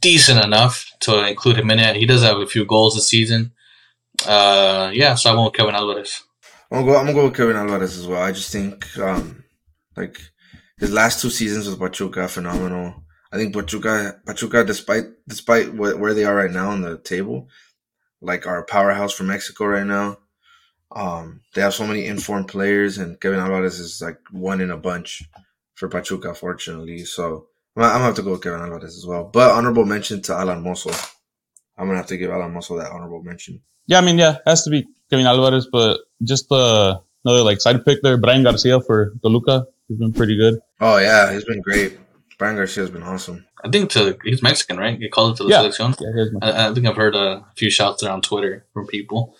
decent 0.00 0.44
enough 0.44 0.90
to 1.00 1.26
include 1.26 1.58
him 1.58 1.70
in 1.70 1.78
it. 1.78 1.96
He 1.96 2.06
does 2.06 2.22
have 2.22 2.38
a 2.38 2.46
few 2.46 2.64
goals 2.64 2.94
this 2.94 3.08
season. 3.08 3.52
Uh, 4.26 4.90
yeah, 4.92 5.14
so 5.14 5.30
I 5.30 5.34
went 5.34 5.46
with 5.46 5.54
Kevin 5.54 5.74
Alvarez. 5.74 6.22
I'm 6.70 6.80
gonna 6.80 6.92
go. 6.92 6.98
I'm 6.98 7.06
gonna 7.06 7.18
go 7.18 7.24
with 7.24 7.36
Kevin 7.36 7.56
Alvarez 7.56 7.98
as 7.98 8.06
well. 8.06 8.22
I 8.22 8.32
just 8.32 8.50
think, 8.50 8.86
um, 8.98 9.44
like 9.96 10.18
his 10.78 10.90
last 10.90 11.20
two 11.20 11.30
seasons 11.30 11.68
with 11.68 11.78
Pachuca, 11.78 12.28
phenomenal. 12.28 13.02
I 13.32 13.36
think 13.36 13.54
Pachuca, 13.54 14.20
Pachuca, 14.26 14.62
despite 14.64 15.04
despite 15.26 15.68
wh- 15.68 15.98
where 15.98 16.14
they 16.14 16.24
are 16.24 16.34
right 16.34 16.50
now 16.50 16.70
on 16.70 16.82
the 16.82 16.98
table, 16.98 17.48
like 18.20 18.46
our 18.46 18.64
powerhouse 18.64 19.12
for 19.12 19.24
Mexico 19.24 19.66
right 19.66 19.86
now. 19.86 20.18
Um, 20.94 21.40
they 21.54 21.62
have 21.62 21.72
so 21.72 21.86
many 21.86 22.04
informed 22.04 22.48
players, 22.48 22.98
and 22.98 23.18
Kevin 23.18 23.40
Alvarez 23.40 23.80
is 23.80 24.02
like 24.02 24.18
one 24.30 24.60
in 24.60 24.70
a 24.70 24.76
bunch 24.76 25.22
for 25.74 25.88
Pachuca, 25.88 26.34
fortunately. 26.34 27.06
So 27.06 27.46
I'm, 27.76 27.84
I'm 27.84 27.90
gonna 27.92 28.04
have 28.04 28.16
to 28.16 28.22
go 28.22 28.32
with 28.32 28.42
Kevin 28.42 28.60
Alvarez 28.60 28.96
as 28.98 29.06
well. 29.06 29.24
But 29.24 29.52
honorable 29.52 29.86
mention 29.86 30.20
to 30.22 30.34
Alan 30.34 30.62
Mozo. 30.62 30.90
I'm 31.78 31.86
gonna 31.86 31.96
have 31.96 32.08
to 32.08 32.18
give 32.18 32.30
Alan 32.30 32.52
Mozo 32.52 32.76
that 32.76 32.92
honorable 32.92 33.22
mention. 33.22 33.62
Yeah, 33.86 33.98
I 33.98 34.02
mean, 34.02 34.18
yeah, 34.18 34.36
has 34.46 34.64
to 34.64 34.70
be 34.70 34.86
Kevin 35.08 35.26
Alvarez, 35.26 35.66
but 35.72 36.00
just 36.22 36.52
uh, 36.52 37.00
another 37.24 37.42
like 37.42 37.62
side 37.62 37.82
pick 37.84 38.02
there, 38.02 38.18
Brian 38.18 38.42
Garcia 38.42 38.80
for 38.80 39.14
Toluca. 39.22 39.64
He's 39.88 39.98
been 39.98 40.12
pretty 40.12 40.36
good. 40.36 40.60
Oh 40.80 40.98
yeah, 40.98 41.32
he's 41.32 41.44
been 41.44 41.62
great. 41.62 41.98
Brian 42.38 42.56
Garcia's 42.56 42.90
been 42.90 43.02
awesome. 43.02 43.46
I 43.64 43.68
think 43.70 43.90
to 43.90 44.16
he's 44.24 44.42
Mexican, 44.42 44.76
right? 44.78 44.98
He 44.98 45.08
called 45.08 45.34
it 45.34 45.36
to 45.38 45.44
the 45.44 45.50
Yeah. 45.50 45.62
selección. 45.62 45.96
Yeah, 46.00 46.38
I, 46.42 46.68
I 46.70 46.74
think 46.74 46.86
I've 46.86 46.96
heard 46.96 47.14
a 47.14 47.44
few 47.56 47.70
shouts 47.70 48.02
there 48.02 48.10
on 48.10 48.20
Twitter 48.22 48.66
from 48.72 48.86
people. 48.86 49.36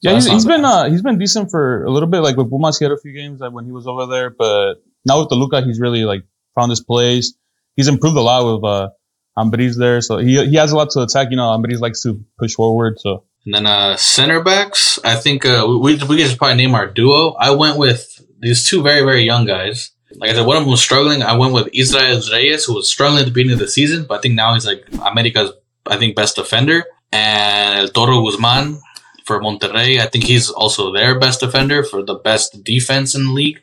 Yeah, 0.00 0.12
So 0.12 0.14
he's, 0.14 0.24
that 0.24 0.32
he's 0.32 0.42
sounds 0.42 0.44
been 0.46 0.64
uh, 0.64 0.88
he's 0.90 1.02
been 1.02 1.18
decent 1.18 1.50
for 1.50 1.84
a 1.84 1.90
little 1.90 2.08
bit. 2.08 2.20
Like 2.20 2.36
with 2.36 2.50
Pumas, 2.50 2.78
he 2.78 2.84
had 2.84 2.92
a 2.92 2.98
few 2.98 3.12
games 3.12 3.40
like 3.40 3.52
when 3.52 3.64
he 3.66 3.72
was 3.72 3.86
over 3.86 4.06
there, 4.06 4.30
but 4.30 4.74
now 5.04 5.20
with 5.20 5.28
Toluca, 5.28 5.62
he's 5.62 5.80
really 5.80 6.04
like 6.04 6.22
found 6.54 6.70
his 6.70 6.80
place. 6.80 7.34
He's 7.76 7.88
improved 7.88 8.16
a 8.16 8.20
lot 8.20 8.44
with 8.46 8.64
uh, 8.64 8.90
Ambriz 9.36 9.76
there, 9.76 10.00
so 10.00 10.18
he 10.18 10.44
he 10.46 10.56
has 10.56 10.72
a 10.72 10.76
lot 10.76 10.90
to 10.90 11.02
attack. 11.02 11.28
You 11.30 11.36
know, 11.36 11.48
Ambriz 11.56 11.80
likes 11.80 12.02
to 12.02 12.24
push 12.38 12.54
forward, 12.54 12.98
so 13.00 13.24
And 13.44 13.54
then 13.54 13.66
uh, 13.66 13.96
center 13.96 14.42
backs, 14.42 14.98
I 15.04 15.14
think 15.16 15.44
uh, 15.44 15.64
we 15.68 15.76
we 15.94 15.98
could 15.98 16.18
just 16.18 16.38
probably 16.38 16.56
name 16.56 16.74
our 16.74 16.86
duo. 16.86 17.34
I 17.38 17.50
went 17.50 17.76
with 17.76 18.20
these 18.40 18.64
two 18.64 18.82
very 18.82 19.02
very 19.04 19.22
young 19.24 19.46
guys. 19.46 19.90
Like 20.18 20.30
I 20.30 20.34
said, 20.34 20.46
one 20.46 20.56
of 20.56 20.62
them 20.62 20.70
was 20.70 20.80
struggling. 20.80 21.22
I 21.22 21.36
went 21.36 21.54
with 21.54 21.68
Israel 21.72 22.20
Reyes, 22.32 22.64
who 22.64 22.74
was 22.74 22.88
struggling 22.88 23.20
at 23.20 23.26
the 23.26 23.30
beginning 23.30 23.54
of 23.54 23.60
the 23.60 23.68
season, 23.68 24.04
but 24.08 24.18
I 24.18 24.20
think 24.20 24.34
now 24.34 24.54
he's 24.54 24.66
like 24.66 24.84
America's 25.04 25.52
I 25.86 25.96
think 25.96 26.16
best 26.16 26.36
defender. 26.36 26.84
And 27.12 27.78
El 27.78 27.88
Toro 27.88 28.22
Guzman 28.22 28.80
for 29.24 29.40
Monterrey, 29.40 29.98
I 29.98 30.06
think 30.06 30.24
he's 30.24 30.50
also 30.50 30.92
their 30.92 31.18
best 31.18 31.40
defender 31.40 31.82
for 31.82 32.02
the 32.02 32.14
best 32.14 32.62
defense 32.64 33.14
in 33.14 33.24
the 33.24 33.32
league. 33.32 33.62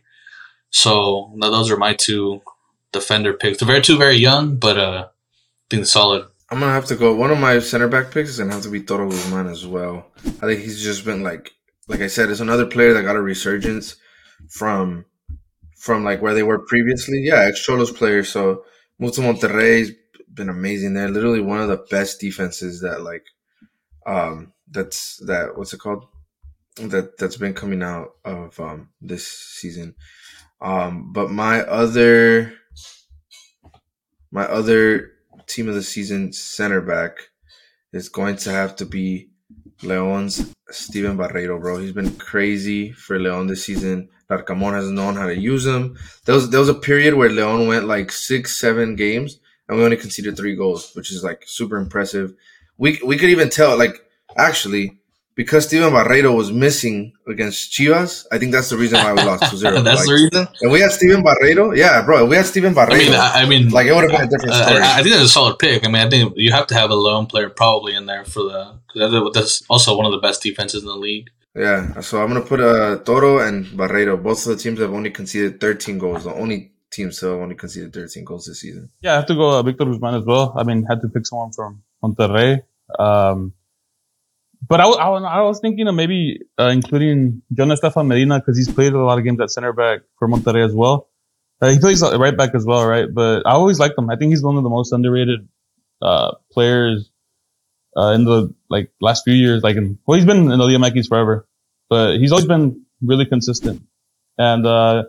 So 0.72 1.32
those 1.40 1.70
are 1.72 1.78
my 1.78 1.94
two 1.94 2.42
defender 2.92 3.34
picks. 3.34 3.60
They're 3.60 3.68
very 3.68 3.82
two 3.82 3.98
very 3.98 4.16
young, 4.16 4.58
but 4.58 4.78
uh, 4.78 5.08
I 5.08 5.66
think 5.70 5.86
solid. 5.86 6.26
I'm 6.50 6.60
gonna 6.60 6.72
have 6.74 6.86
to 6.86 6.96
go. 6.96 7.16
One 7.16 7.32
of 7.32 7.40
my 7.40 7.60
center 7.60 7.88
back 7.88 8.12
picks 8.12 8.30
is 8.30 8.38
gonna 8.40 8.54
have 8.54 8.64
to 8.64 8.70
be 8.70 8.82
Toro 8.82 9.10
Guzman 9.10 9.48
as 9.48 9.66
well. 9.66 10.12
I 10.42 10.48
think 10.48 10.62
he's 10.62 10.84
just 10.84 11.06
been 11.06 11.24
like, 11.24 11.52
like 11.88 12.02
I 12.02 12.08
said, 12.08 12.30
it's 12.30 12.40
another 12.40 12.66
player 12.66 12.94
that 12.94 13.04
got 13.04 13.16
a 13.16 13.22
resurgence 13.22 13.96
from, 14.50 15.06
from 15.86 16.04
like 16.04 16.20
where 16.20 16.34
they 16.34 16.42
were 16.42 16.66
previously. 16.66 17.20
Yeah, 17.20 17.42
ex 17.42 17.66
Xolos 17.66 17.96
player. 17.96 18.24
So 18.24 18.66
moved 18.98 19.14
to 19.16 19.22
Monterrey. 19.22 19.78
He's 19.78 19.92
been 20.34 20.50
amazing 20.50 20.96
there. 20.96 21.10
Literally 21.10 21.42
one 21.42 21.62
of 21.62 21.68
the 21.68 21.86
best 21.92 22.20
defenses 22.20 22.82
that 22.82 23.02
like, 23.04 23.24
um, 24.08 24.52
that's 24.70 25.18
that. 25.28 25.56
What's 25.56 25.74
it 25.74 25.80
called? 25.80 26.08
That 26.78 27.20
that's 27.20 27.38
been 27.38 27.54
coming 27.54 27.84
out 27.84 28.16
of 28.26 28.60
um 28.60 28.90
this 29.00 29.28
season. 29.28 29.94
Um, 30.60 31.14
but 31.14 31.30
my 31.30 31.62
other, 31.62 32.54
my 34.32 34.46
other 34.46 35.12
team 35.46 35.70
of 35.70 35.76
the 35.76 35.84
season 35.84 36.34
center 36.34 36.82
back 36.82 37.30
is 37.94 38.10
going 38.10 38.38
to 38.38 38.50
have 38.50 38.76
to 38.78 38.86
be 38.86 39.30
Leon's 39.84 40.54
Stiven 40.72 41.18
Barreiro, 41.18 41.60
bro. 41.60 41.78
He's 41.78 41.92
been 41.92 42.16
crazy 42.18 42.92
for 42.92 43.20
Leon 43.20 43.48
this 43.48 43.66
season. 43.66 44.10
Larcamon 44.30 44.74
has 44.74 44.90
known 44.90 45.16
how 45.16 45.28
to 45.28 45.38
use 45.38 45.66
him. 45.66 45.98
There 46.26 46.36
was 46.36 46.50
there 46.50 46.60
was 46.60 46.70
a 46.70 46.74
period 46.74 47.14
where 47.14 47.30
Leon 47.30 47.68
went 47.68 47.86
like 47.86 48.12
six, 48.12 48.60
seven 48.60 48.96
games 48.96 49.40
and 49.68 49.78
we 49.78 49.84
only 49.84 49.98
conceded 49.98 50.38
three 50.38 50.56
goals, 50.56 50.92
which 50.96 51.12
is 51.12 51.24
like 51.24 51.44
super 51.46 51.78
impressive. 51.78 52.34
We 52.78 53.00
we 53.06 53.18
could 53.18 53.30
even 53.30 53.50
tell 53.50 53.78
like 53.78 54.04
actually 54.38 54.98
because 55.36 55.68
Stiven 55.68 55.92
Barreiro 55.92 56.36
was 56.36 56.52
missing 56.52 57.14
against 57.28 57.72
Chivas, 57.74 58.26
I 58.32 58.38
think 58.38 58.52
that's 58.54 58.70
the 58.70 58.78
reason 58.78 59.00
why 59.00 59.14
we 59.14 59.22
lost 59.24 59.44
2-0. 59.44 59.84
That's 59.84 60.00
like, 60.00 60.08
the 60.08 60.14
reason. 60.14 60.48
and 60.62 60.72
we 60.72 60.80
had 60.80 60.92
Stiven 60.92 61.24
Barreiro, 61.24 61.76
yeah, 61.76 62.02
bro. 62.04 62.24
If 62.24 62.30
we 62.30 62.36
had 62.38 62.46
Stiven 62.46 62.74
Barreiro. 62.74 62.94
I 62.94 62.98
mean, 62.98 63.14
I, 63.14 63.32
I 63.42 63.46
mean, 63.46 63.70
like 63.70 63.88
it 63.88 63.94
would 63.94 64.10
have 64.10 64.12
been 64.12 64.28
a 64.28 64.30
different 64.30 64.54
Uh, 64.54 64.66
story. 64.66 64.82
I, 64.82 65.00
I 65.00 65.04
think 65.04 65.14
that's 65.16 65.26
a 65.26 65.30
solid 65.30 65.60
pick. 65.60 65.86
I 65.86 65.90
mean, 65.92 66.02
I 66.06 66.10
think 66.10 66.34
you 66.38 66.52
have 66.52 66.68
to 66.68 66.76
have 66.76 66.90
a 66.90 66.96
lone 66.96 67.26
player 67.26 67.50
probably 67.50 67.96
in 67.96 68.06
there 68.06 68.24
for 68.26 68.44
the 68.44 68.80
because 68.94 69.34
that's 69.34 69.62
also 69.70 69.98
one 69.98 70.06
of 70.06 70.14
the 70.14 70.20
best 70.20 70.42
defenses 70.42 70.82
in 70.82 70.88
the 70.88 70.96
league. 70.96 71.30
Yeah, 71.54 72.00
so 72.02 72.22
I'm 72.22 72.28
gonna 72.30 72.42
put 72.42 72.60
uh, 72.60 72.98
Toro 73.00 73.40
and 73.40 73.66
Barreiro. 73.66 74.22
Both 74.22 74.46
of 74.48 74.58
the 74.58 74.62
teams 74.64 74.80
have 74.80 74.94
only 74.94 75.10
conceded 75.12 75.60
13 75.62 75.98
goals. 75.98 76.24
The 76.24 76.34
only 76.34 76.72
teams 76.92 77.20
to 77.20 77.28
have 77.28 77.40
only 77.40 77.56
conceded 77.56 77.94
13 77.94 78.24
goals 78.24 78.46
this 78.46 78.62
season. 78.62 78.90
yeah, 79.02 79.14
I 79.14 79.16
have 79.18 79.26
to 79.28 79.36
go 79.36 79.58
uh, 79.60 79.64
Victor 79.64 79.86
Guzman 79.86 80.16
as 80.16 80.26
well. 80.26 80.54
I 80.58 80.64
mean, 80.64 80.86
had 80.86 81.02
to 81.02 81.10
pick 81.10 81.26
someone 81.26 81.52
from 81.52 81.84
Monterrey. 82.04 82.62
Um, 83.00 83.54
but 84.68 84.80
I, 84.82 84.86
I, 84.86 85.18
I 85.18 85.42
was 85.42 85.60
thinking 85.60 85.88
of 85.88 85.96
maybe 85.96 86.40
uh, 86.60 86.70
including 86.70 87.42
John 87.54 87.70
Estefan 87.70 88.08
Medina 88.08 88.40
because 88.40 88.58
he's 88.58 88.72
played 88.72 88.94
a 88.94 89.04
lot 89.04 89.18
of 89.18 89.24
games 89.24 89.40
at 89.40 89.52
center 89.52 89.74
back 89.74 90.02
for 90.18 90.28
Monterrey 90.28 90.66
as 90.66 90.74
well. 90.74 91.10
Uh, 91.62 91.70
he 91.70 91.80
plays 91.80 92.02
right 92.02 92.36
back 92.36 92.54
as 92.54 92.66
well, 92.66 92.86
right? 92.86 93.08
But 93.12 93.46
I 93.46 93.52
always 93.52 93.80
liked 93.80 93.98
him. 93.98 94.10
I 94.10 94.16
think 94.18 94.32
he's 94.32 94.44
one 94.44 94.58
of 94.58 94.64
the 94.64 94.70
most 94.70 94.92
underrated 94.92 95.48
uh, 96.02 96.34
players 96.52 97.10
uh, 97.96 98.12
in 98.12 98.26
the 98.26 98.54
like 98.70 98.92
last 99.00 99.24
few 99.24 99.34
years. 99.34 99.64
Like, 99.64 99.78
in, 99.78 99.98
well, 100.06 100.18
he's 100.18 100.26
been 100.26 100.52
in 100.52 100.58
the 100.58 100.58
Liga 100.58 101.04
forever, 101.04 101.48
but 101.90 102.18
he's 102.18 102.32
always 102.32 102.46
been 102.46 102.86
really 103.02 103.26
consistent. 103.26 103.84
And 104.38 104.66
uh, 104.66 105.04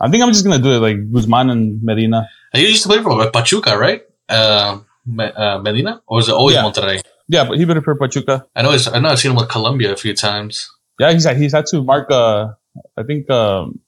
I 0.00 0.10
think 0.10 0.22
I'm 0.22 0.30
just 0.30 0.44
gonna 0.44 0.62
do 0.62 0.72
it 0.72 0.78
like 0.78 1.12
Guzman 1.12 1.50
and 1.50 1.82
Medina. 1.82 2.28
He 2.52 2.68
used 2.68 2.82
to 2.84 2.88
play 2.88 3.02
for 3.02 3.30
Pachuca, 3.30 3.76
right? 3.76 4.02
Uh, 4.28 4.80
uh, 5.18 5.58
Medina, 5.62 6.02
or 6.06 6.20
is 6.20 6.28
it 6.28 6.32
always 6.32 6.56
Yeah. 6.56 6.62
Monterrey? 6.62 7.02
Yeah, 7.28 7.44
but 7.44 7.58
he 7.58 7.64
better 7.64 7.82
for 7.82 7.94
Pachuca. 7.94 8.46
I 8.54 8.62
know. 8.62 8.72
He's, 8.72 8.86
I 8.86 8.98
know. 8.98 9.08
I've 9.08 9.18
seen 9.18 9.30
him 9.30 9.36
with 9.36 9.48
Colombia 9.48 9.92
a 9.92 9.96
few 9.96 10.14
times. 10.14 10.70
Yeah, 10.98 11.12
he's 11.12 11.24
had, 11.24 11.36
he's 11.36 11.52
had 11.52 11.66
to 11.66 11.82
mark. 11.82 12.10
Uh, 12.10 12.52
I 12.96 13.02
think 13.02 13.30
um, 13.30 13.80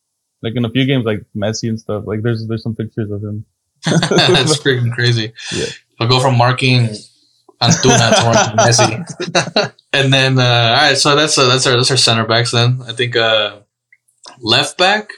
like 0.42 0.54
in 0.56 0.64
a 0.64 0.70
few 0.70 0.86
games, 0.86 1.04
like 1.04 1.24
Messi 1.36 1.68
and 1.68 1.78
stuff. 1.78 2.04
Like 2.06 2.22
there's 2.22 2.46
there's 2.46 2.62
some 2.62 2.74
pictures 2.74 3.10
of 3.10 3.22
him. 3.22 3.44
That's 3.84 4.58
freaking 4.58 4.92
crazy. 4.92 5.32
Yeah. 5.52 5.66
I'll 6.00 6.08
go 6.08 6.20
from 6.20 6.36
marking 6.36 6.88
Antuna 7.60 8.14
to 8.14 8.24
marking 8.24 8.56
Messi, 8.56 9.72
and 9.92 10.12
then 10.12 10.38
uh, 10.38 10.42
all 10.42 10.88
right. 10.88 10.96
So 10.96 11.16
that's 11.16 11.38
uh, 11.38 11.46
that's 11.48 11.66
our 11.66 11.76
that's 11.76 11.90
our 11.90 11.96
center 11.96 12.26
backs. 12.26 12.50
Then 12.50 12.80
I 12.86 12.92
think 12.92 13.16
uh, 13.16 13.60
left 14.40 14.76
back. 14.76 15.10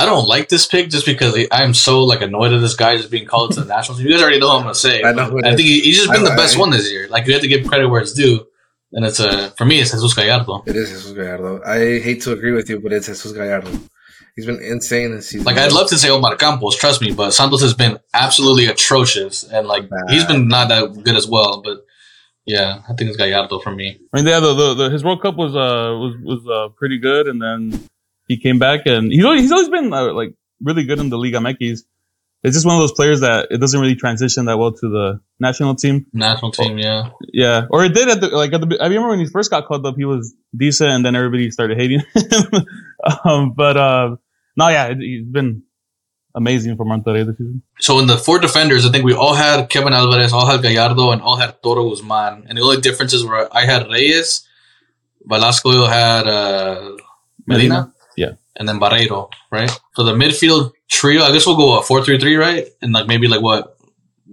I 0.00 0.06
don't 0.06 0.26
like 0.26 0.48
this 0.48 0.66
pick 0.66 0.88
just 0.90 1.04
because 1.06 1.34
I 1.50 1.62
am 1.62 1.74
so 1.74 2.04
like 2.04 2.22
annoyed 2.22 2.52
at 2.52 2.60
this 2.60 2.74
guy 2.74 2.96
just 2.96 3.10
being 3.10 3.26
called 3.26 3.52
to 3.54 3.60
the 3.60 3.66
national 3.76 3.98
team. 3.98 4.06
You 4.06 4.12
guys 4.14 4.22
already 4.22 4.40
know 4.40 4.48
what 4.48 4.56
I'm 4.56 4.62
gonna 4.62 4.74
say. 4.74 5.02
I 5.04 5.12
know 5.12 5.24
who 5.30 5.38
I 5.40 5.54
think 5.56 5.60
he, 5.68 5.80
he's 5.80 5.96
just 5.98 6.10
been 6.10 6.26
I- 6.26 6.30
the 6.30 6.36
best 6.36 6.56
I- 6.56 6.60
one 6.60 6.70
this 6.70 6.90
year. 6.90 7.06
Like 7.08 7.26
you 7.26 7.32
have 7.34 7.42
to 7.42 7.48
give 7.48 7.66
credit 7.66 7.88
where 7.88 8.00
it's 8.00 8.12
due, 8.14 8.46
and 8.92 9.04
it's 9.04 9.20
uh, 9.20 9.50
for 9.58 9.64
me 9.66 9.80
it's 9.80 9.90
Jesus 9.92 10.14
Gallardo. 10.14 10.62
It 10.66 10.76
is 10.76 10.88
Jesus 10.90 11.12
Gallardo. 11.12 11.62
I 11.64 11.78
hate 12.00 12.22
to 12.22 12.32
agree 12.32 12.52
with 12.52 12.68
you, 12.70 12.80
but 12.80 12.92
it's 12.92 13.06
Jesus 13.08 13.32
Gallardo. 13.32 13.70
He's 14.36 14.46
been 14.46 14.62
insane 14.62 15.10
this 15.12 15.28
season. 15.28 15.44
Like 15.44 15.58
I'd 15.58 15.72
love 15.72 15.88
to 15.90 15.98
say 15.98 16.08
Omar 16.08 16.36
Campos, 16.36 16.76
trust 16.76 17.02
me, 17.02 17.12
but 17.12 17.32
Santos 17.32 17.60
has 17.62 17.74
been 17.74 17.98
absolutely 18.14 18.66
atrocious, 18.66 19.44
and 19.44 19.66
like 19.66 19.90
Bad. 19.90 20.08
he's 20.08 20.24
been 20.24 20.48
not 20.48 20.68
that 20.68 21.02
good 21.04 21.16
as 21.16 21.26
well. 21.26 21.60
But 21.62 21.78
yeah, 22.46 22.80
I 22.88 22.94
think 22.94 23.08
it's 23.10 23.16
Gallardo 23.18 23.58
for 23.58 23.72
me. 23.72 24.00
I 24.12 24.16
mean, 24.18 24.26
yeah, 24.26 24.40
the, 24.40 24.54
the, 24.54 24.74
the 24.74 24.90
his 24.90 25.04
World 25.04 25.20
Cup 25.20 25.36
was 25.36 25.54
uh 25.54 25.92
was 25.98 26.14
was 26.22 26.40
uh, 26.48 26.68
pretty 26.78 26.98
good, 26.98 27.26
and 27.26 27.42
then 27.42 27.86
he 28.30 28.36
came 28.36 28.60
back, 28.60 28.82
and 28.86 29.10
he's 29.10 29.24
always, 29.24 29.42
he's 29.42 29.50
always 29.50 29.68
been 29.68 29.92
uh, 29.92 30.12
like 30.12 30.34
really 30.62 30.84
good 30.84 31.00
in 31.00 31.08
the 31.10 31.18
Liga 31.18 31.38
MX. 31.38 31.82
It's 32.42 32.54
just 32.54 32.64
one 32.64 32.76
of 32.76 32.80
those 32.80 32.92
players 32.92 33.20
that 33.20 33.48
it 33.50 33.58
doesn't 33.58 33.80
really 33.80 33.96
transition 33.96 34.44
that 34.44 34.56
well 34.56 34.70
to 34.72 34.88
the 34.88 35.20
national 35.40 35.74
team. 35.74 36.06
National 36.12 36.52
team, 36.52 36.78
yeah. 36.78 37.10
Yeah, 37.32 37.66
or 37.70 37.84
it 37.84 37.92
did 37.92 38.08
at 38.08 38.20
the 38.20 38.28
like 38.28 38.52
at 38.52 38.60
the. 38.60 38.78
I 38.80 38.86
remember 38.86 39.08
when 39.08 39.18
he 39.18 39.26
first 39.26 39.50
got 39.50 39.66
called 39.66 39.84
up, 39.84 39.96
he 39.96 40.04
was 40.04 40.32
decent, 40.56 40.90
and 40.90 41.04
then 41.04 41.16
everybody 41.16 41.50
started 41.50 41.76
hating 41.76 42.00
him. 42.00 42.66
um, 43.24 43.52
but 43.52 43.76
uh, 43.76 44.16
no, 44.56 44.68
yeah, 44.68 44.86
it, 44.86 44.98
he's 44.98 45.26
been 45.26 45.64
amazing 46.36 46.76
for 46.76 46.86
Monterrey 46.86 47.26
this 47.26 47.36
season. 47.36 47.62
So 47.80 47.98
in 47.98 48.06
the 48.06 48.16
four 48.16 48.38
defenders, 48.38 48.86
I 48.86 48.92
think 48.92 49.04
we 49.04 49.12
all 49.12 49.34
had 49.34 49.68
Kevin 49.68 49.92
Alvarez, 49.92 50.32
all 50.32 50.46
had 50.46 50.62
Gallardo, 50.62 51.10
and 51.10 51.20
all 51.20 51.36
had 51.36 51.60
Toro 51.64 51.90
Guzman. 51.90 52.46
And 52.48 52.56
the 52.56 52.62
only 52.62 52.80
differences 52.80 53.24
were 53.24 53.48
I 53.50 53.64
had 53.64 53.88
Reyes, 53.88 54.46
Velasco 55.24 55.86
had 55.86 56.28
uh, 56.28 56.96
Medina, 57.46 57.74
Medina. 57.74 57.92
And 58.56 58.68
then 58.68 58.80
Barreiro, 58.80 59.30
right? 59.50 59.70
For 59.94 60.04
the 60.04 60.12
midfield 60.12 60.72
trio, 60.88 61.22
I 61.22 61.32
guess 61.32 61.46
we'll 61.46 61.56
go 61.56 61.78
a 61.78 61.82
four-three-three, 61.82 62.36
right? 62.36 62.66
And 62.82 62.92
like 62.92 63.06
maybe 63.06 63.28
like 63.28 63.42
what, 63.42 63.76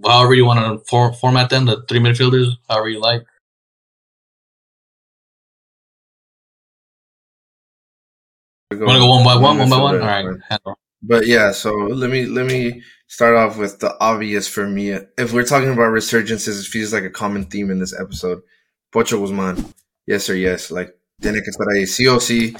however 0.04 0.34
you 0.34 0.44
want 0.44 0.60
to 0.60 0.84
for- 0.88 1.12
format 1.12 1.50
them, 1.50 1.66
the 1.66 1.84
three 1.88 2.00
midfielders, 2.00 2.52
however 2.68 2.88
you 2.88 3.00
like. 3.00 3.24
You 8.70 8.80
want 8.80 8.96
to 8.96 9.00
go 9.00 9.08
one 9.08 9.24
by 9.24 9.36
one, 9.36 9.58
one 9.58 9.70
by 9.70 9.80
one? 9.80 9.94
All 9.94 10.06
right. 10.06 10.38
handle. 10.48 10.78
But 11.02 11.26
yeah, 11.26 11.52
so 11.52 11.72
let 11.74 12.10
me 12.10 12.26
let 12.26 12.46
me 12.46 12.82
start 13.06 13.34
off 13.36 13.56
with 13.56 13.78
the 13.78 13.96
obvious 14.00 14.48
for 14.48 14.66
me. 14.66 14.90
If 15.16 15.32
we're 15.32 15.44
talking 15.44 15.70
about 15.70 15.92
resurgences, 15.92 16.60
it 16.60 16.66
feels 16.66 16.92
like 16.92 17.04
a 17.04 17.10
common 17.10 17.44
theme 17.44 17.70
in 17.70 17.78
this 17.78 17.98
episode. 17.98 18.42
Pocho 18.92 19.20
Guzman, 19.20 19.72
yes 20.06 20.28
or 20.28 20.34
yes, 20.36 20.70
like 20.70 20.97
tiene 21.20 21.42
que 21.42 21.50
estar 21.50 21.68
ahí. 21.68 21.86
COC, 21.86 22.56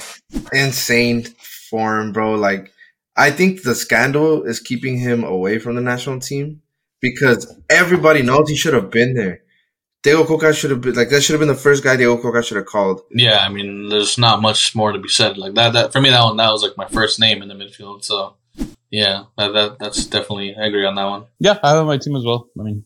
insane 0.52 1.24
form, 1.70 2.12
bro. 2.12 2.34
Like 2.34 2.72
I 3.16 3.30
think 3.30 3.62
the 3.62 3.74
scandal 3.74 4.44
is 4.44 4.60
keeping 4.60 4.98
him 4.98 5.24
away 5.24 5.58
from 5.58 5.74
the 5.74 5.80
national 5.80 6.20
team 6.20 6.62
because 7.00 7.56
everybody 7.68 8.22
knows 8.22 8.48
he 8.48 8.56
should 8.56 8.74
have 8.74 8.90
been 8.90 9.14
there. 9.14 9.42
Diego 10.02 10.24
Cocca 10.24 10.52
should 10.52 10.70
have 10.70 10.80
been 10.80 10.94
like 10.94 11.08
that. 11.10 11.22
Should 11.22 11.34
have 11.34 11.40
been 11.40 11.48
the 11.48 11.54
first 11.54 11.82
guy 11.82 11.96
Diego 11.96 12.16
Cocca 12.16 12.42
should 12.42 12.56
have 12.56 12.66
called. 12.66 13.00
Yeah, 13.10 13.38
I 13.38 13.48
mean, 13.48 13.88
there's 13.88 14.16
not 14.16 14.40
much 14.40 14.74
more 14.74 14.92
to 14.92 14.98
be 14.98 15.08
said. 15.08 15.36
Like 15.36 15.54
that, 15.54 15.72
that 15.72 15.92
for 15.92 16.00
me, 16.00 16.10
that 16.10 16.22
one, 16.22 16.36
that 16.36 16.50
was 16.50 16.62
like 16.62 16.76
my 16.76 16.86
first 16.86 17.18
name 17.18 17.42
in 17.42 17.48
the 17.48 17.54
midfield. 17.54 18.04
So, 18.04 18.36
yeah, 18.90 19.24
that, 19.36 19.52
that 19.52 19.78
that's 19.80 20.06
definitely 20.06 20.54
I 20.54 20.66
agree 20.66 20.86
on 20.86 20.94
that 20.94 21.04
one. 21.04 21.24
Yeah, 21.40 21.58
I 21.62 21.70
have 21.70 21.86
my 21.86 21.98
team 21.98 22.14
as 22.14 22.24
well. 22.24 22.48
I 22.58 22.62
mean, 22.62 22.84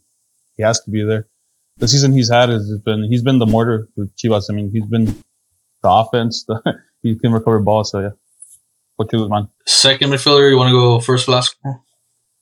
he 0.57 0.63
has 0.63 0.81
to 0.81 0.91
be 0.91 1.05
there. 1.05 1.29
The 1.77 1.89
season 1.89 2.13
he's 2.13 2.31
had 2.31 2.49
has 2.49 2.79
been 2.79 3.05
he's 3.05 3.23
been 3.23 3.39
the 3.39 3.47
mortar 3.47 3.89
for 3.95 4.07
Chivas. 4.17 4.47
I 4.49 4.55
mean, 4.55 4.71
he's 4.71 4.87
been 4.87 5.15
the 5.83 5.91
offense. 5.91 6.45
The, 6.45 6.81
he 7.03 7.17
can 7.17 7.33
recover 7.33 7.61
balls. 7.61 7.91
So 7.91 8.01
yeah, 8.01 8.11
what 8.97 9.13
you 9.13 9.29
man? 9.29 9.49
Second 9.67 10.11
midfielder, 10.11 10.51
you 10.51 10.57
want 10.57 10.69
to 10.69 10.73
go 10.73 11.01
first, 11.01 11.29
last? 11.29 11.57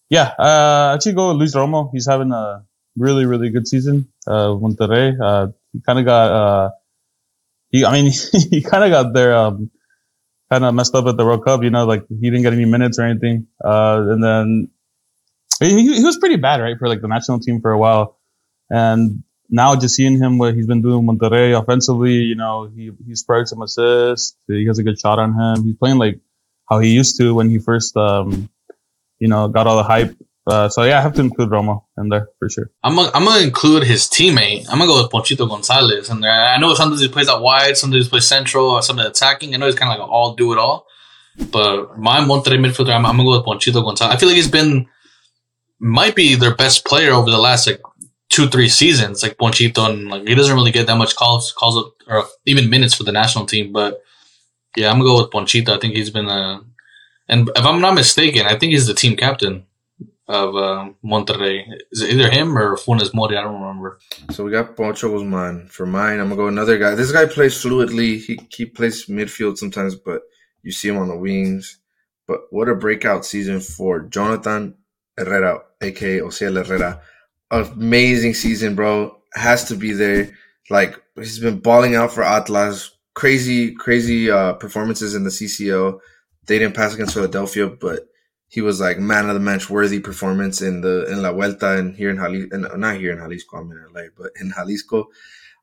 Yeah, 0.09 0.33
uh, 0.39 0.93
actually 0.95 1.15
go 1.15 1.29
with 1.29 1.37
Luis 1.39 1.55
Romo. 1.55 1.91
He's 1.93 2.07
having 2.07 2.33
a 2.33 2.65
really 2.97 3.27
really 3.27 3.51
good 3.51 3.67
season. 3.67 4.09
Uh, 4.27 4.49
Monterrey. 4.59 5.17
Uh, 5.21 5.53
he 5.73 5.81
kind 5.81 5.99
of 5.99 6.05
got 6.05 6.33
uh, 6.33 6.71
he. 7.69 7.85
I 7.85 7.93
mean, 7.93 8.13
he 8.51 8.63
kind 8.63 8.85
of 8.85 8.91
got 8.91 9.15
there. 9.15 9.35
Um, 9.37 9.71
kind 10.51 10.65
of 10.65 10.75
messed 10.75 10.95
up 10.95 11.07
at 11.07 11.17
the 11.17 11.25
World 11.25 11.45
Cup. 11.45 11.63
You 11.63 11.71
know, 11.71 11.87
like 11.87 12.07
he 12.09 12.31
didn't 12.31 12.43
get 12.43 12.53
any 12.53 12.65
minutes 12.65 12.99
or 12.99 13.03
anything. 13.03 13.47
Uh, 13.65 14.05
and 14.09 14.23
then 14.23 14.69
he, 15.61 15.97
he 15.97 16.05
was 16.05 16.19
pretty 16.19 16.37
bad, 16.37 16.61
right, 16.61 16.79
for 16.79 16.89
like 16.89 17.01
the 17.01 17.09
national 17.09 17.41
team 17.41 17.61
for 17.61 17.71
a 17.71 17.79
while. 17.79 18.19
And 18.69 19.23
now 19.51 19.75
just 19.75 19.97
seeing 19.97 20.19
him 20.19 20.39
what 20.39 20.55
he's 20.55 20.67
been 20.67 20.81
doing 20.81 21.01
in 21.01 21.07
Monterrey 21.07 21.61
offensively, 21.61 22.15
you 22.15 22.37
know, 22.37 22.71
he 22.75 22.93
he 23.07 23.15
sparked 23.15 23.49
some 23.49 23.63
assists. 23.63 24.37
He 24.47 24.67
has 24.67 24.79
a 24.79 24.83
good 24.83 24.99
shot 24.99 25.19
on 25.19 25.35
him. 25.35 25.65
He's 25.65 25.77
playing 25.77 25.99
like 25.99 26.21
how 26.69 26.79
he 26.79 26.91
used 26.91 27.19
to 27.19 27.35
when 27.35 27.51
he 27.51 27.59
first, 27.59 27.97
um, 27.97 28.49
you 29.19 29.29
know, 29.29 29.49
got 29.49 29.67
all 29.67 29.77
the 29.77 29.83
hype. 29.83 30.17
Uh, 30.47 30.69
so 30.69 30.85
yeah, 30.85 30.99
I 30.99 31.01
have 31.03 31.15
to 31.15 31.21
include 31.21 31.51
Romo 31.51 31.85
in 31.99 32.09
there 32.09 32.29
for 32.39 32.49
sure. 32.49 32.71
I'm 32.83 32.97
gonna, 32.97 33.11
I'm 33.13 33.25
gonna 33.25 33.45
include 33.45 33.85
his 33.85 34.05
teammate. 34.05 34.67
I'm 34.69 34.79
gonna 34.79 34.87
go 34.87 35.03
with 35.03 35.11
Ponchito 35.11 35.47
Gonzalez. 35.47 36.09
And 36.11 36.23
there, 36.23 36.31
I 36.31 36.59
know 36.59 36.75
sometimes 36.75 37.01
he 37.01 37.09
plays 37.09 37.29
out 37.29 37.43
wide, 37.43 37.77
sometimes 37.77 38.05
he 38.05 38.11
plays 38.11 38.27
central, 38.27 38.71
or 38.71 38.83
something 38.83 39.05
attacking. 39.05 39.55
I 39.55 39.59
know 39.59 39.67
he's 39.67 39.75
kind 39.75 39.93
of 39.93 39.99
like 39.99 40.07
an 40.07 40.11
all 40.11 40.35
do 40.35 40.53
it 40.53 40.59
all. 40.59 40.87
But 41.53 41.99
my 41.99 42.21
Monterrey 42.21 42.59
midfielder, 42.59 42.95
I'm, 42.95 43.07
I'm 43.07 43.17
gonna 43.17 43.25
go 43.25 43.37
with 43.37 43.45
Ponchito 43.45 43.83
Gonzalez. 43.83 44.15
I 44.15 44.19
feel 44.19 44.29
like 44.29 44.37
he's 44.37 44.51
been 44.51 44.87
might 45.79 46.15
be 46.15 46.35
their 46.35 46.55
best 46.55 46.85
player 46.85 47.13
over 47.13 47.31
the 47.31 47.39
last 47.39 47.67
like 47.67 47.81
two 48.31 48.49
three 48.49 48.69
seasons. 48.69 49.23
Like 49.23 49.37
Ponchito, 49.37 49.85
and 49.85 50.09
like 50.09 50.27
he 50.27 50.35
doesn't 50.35 50.55
really 50.55 50.73
get 50.73 50.87
that 50.87 50.97
much 50.97 51.17
calls 51.17 51.53
calls 51.53 51.77
up, 51.77 51.93
or 52.07 52.25
even 52.47 52.71
minutes 52.71 52.95
for 52.95 53.05
the 53.05 53.13
national 53.13 53.47
team. 53.47 53.73
But 53.73 54.03
yeah, 54.77 54.89
I'm 54.89 54.99
gonna 54.99 55.05
go 55.05 55.23
with 55.23 55.31
Ponchito. 55.31 55.75
I 55.75 55.79
think 55.79 55.95
he's 55.95 56.11
been 56.11 56.29
a, 56.29 56.63
and 57.29 57.51
if 57.55 57.65
I'm 57.65 57.81
not 57.81 57.95
mistaken, 57.95 58.47
I 58.47 58.57
think 58.59 58.73
he's 58.73 58.87
the 58.87 58.95
team 58.95 59.17
captain 59.17 59.67
of 60.29 60.55
uh, 60.55 60.91
Monterrey. 61.05 61.65
Is 61.91 62.03
it 62.03 62.15
either 62.15 62.31
him 62.31 62.57
or 62.57 62.77
Funes 62.77 63.13
Mori? 63.13 63.37
I 63.37 63.43
don't 63.43 63.61
remember. 63.61 63.99
So 64.31 64.45
we 64.45 64.53
got 64.53 64.77
Pocho 64.77 65.11
Guzman. 65.11 65.69
For 65.69 65.87
mine, 65.87 66.21
I'm 66.21 66.29
gonna 66.29 66.37
go 66.37 66.47
another 66.47 66.79
guy. 66.79 66.95
This 66.95 67.13
guy 67.13 67.27
plays 67.27 67.55
fluidly. 67.55 68.19
He 68.19 68.41
he 68.49 68.65
plays 68.65 69.07
midfield 69.07 69.59
sometimes, 69.59 69.97
but 69.97 70.23
you 70.63 70.71
see 70.71 70.89
him 70.89 70.99
on 70.99 71.09
the 71.09 71.17
wings. 71.17 71.79
But 72.29 72.43
what 72.51 72.69
a 72.69 72.77
breakout 72.77 73.27
season 73.27 73.59
for 73.59 74.03
Jonathan 74.03 74.77
Herrera, 75.19 75.63
aka 75.81 76.21
Ozziel 76.21 76.65
Herrera. 76.65 77.03
Amazing 77.51 78.35
season, 78.35 78.75
bro. 78.75 79.17
Has 79.35 79.65
to 79.65 79.77
be 79.77 79.93
there. 79.93 80.31
Like 80.69 81.01
he's 81.17 81.39
been 81.39 81.61
balling 81.61 81.95
out 81.95 82.13
for 82.13 82.23
Atlas. 82.23 82.91
Crazy, 83.15 83.75
crazy 83.75 84.31
uh, 84.31 84.55
performances 84.55 85.15
in 85.15 85.25
the 85.25 85.31
CCO. 85.31 86.01
They 86.47 86.59
didn't 86.59 86.77
pass 86.77 86.95
against 86.95 87.15
Philadelphia, 87.15 87.67
but 87.67 88.09
he 88.49 88.61
was 88.61 88.81
like 88.81 88.99
man 88.99 89.29
of 89.29 89.35
the 89.35 89.41
match 89.41 89.71
worthy 89.71 90.01
performance 90.01 90.61
in 90.63 90.81
the 90.81 91.07
in 91.11 91.23
La 91.23 91.33
Vuelta 91.33 91.79
and 91.79 91.95
here 91.95 92.11
in 92.11 92.17
Jalisco, 92.17 92.77
not 92.77 92.97
here 92.97 93.13
in 93.13 93.19
Jalisco, 93.19 93.59
I'm 93.59 93.71
in 93.71 93.85
LA, 93.93 94.03
but 94.17 94.31
in 94.41 94.53
Jalisco. 94.57 95.09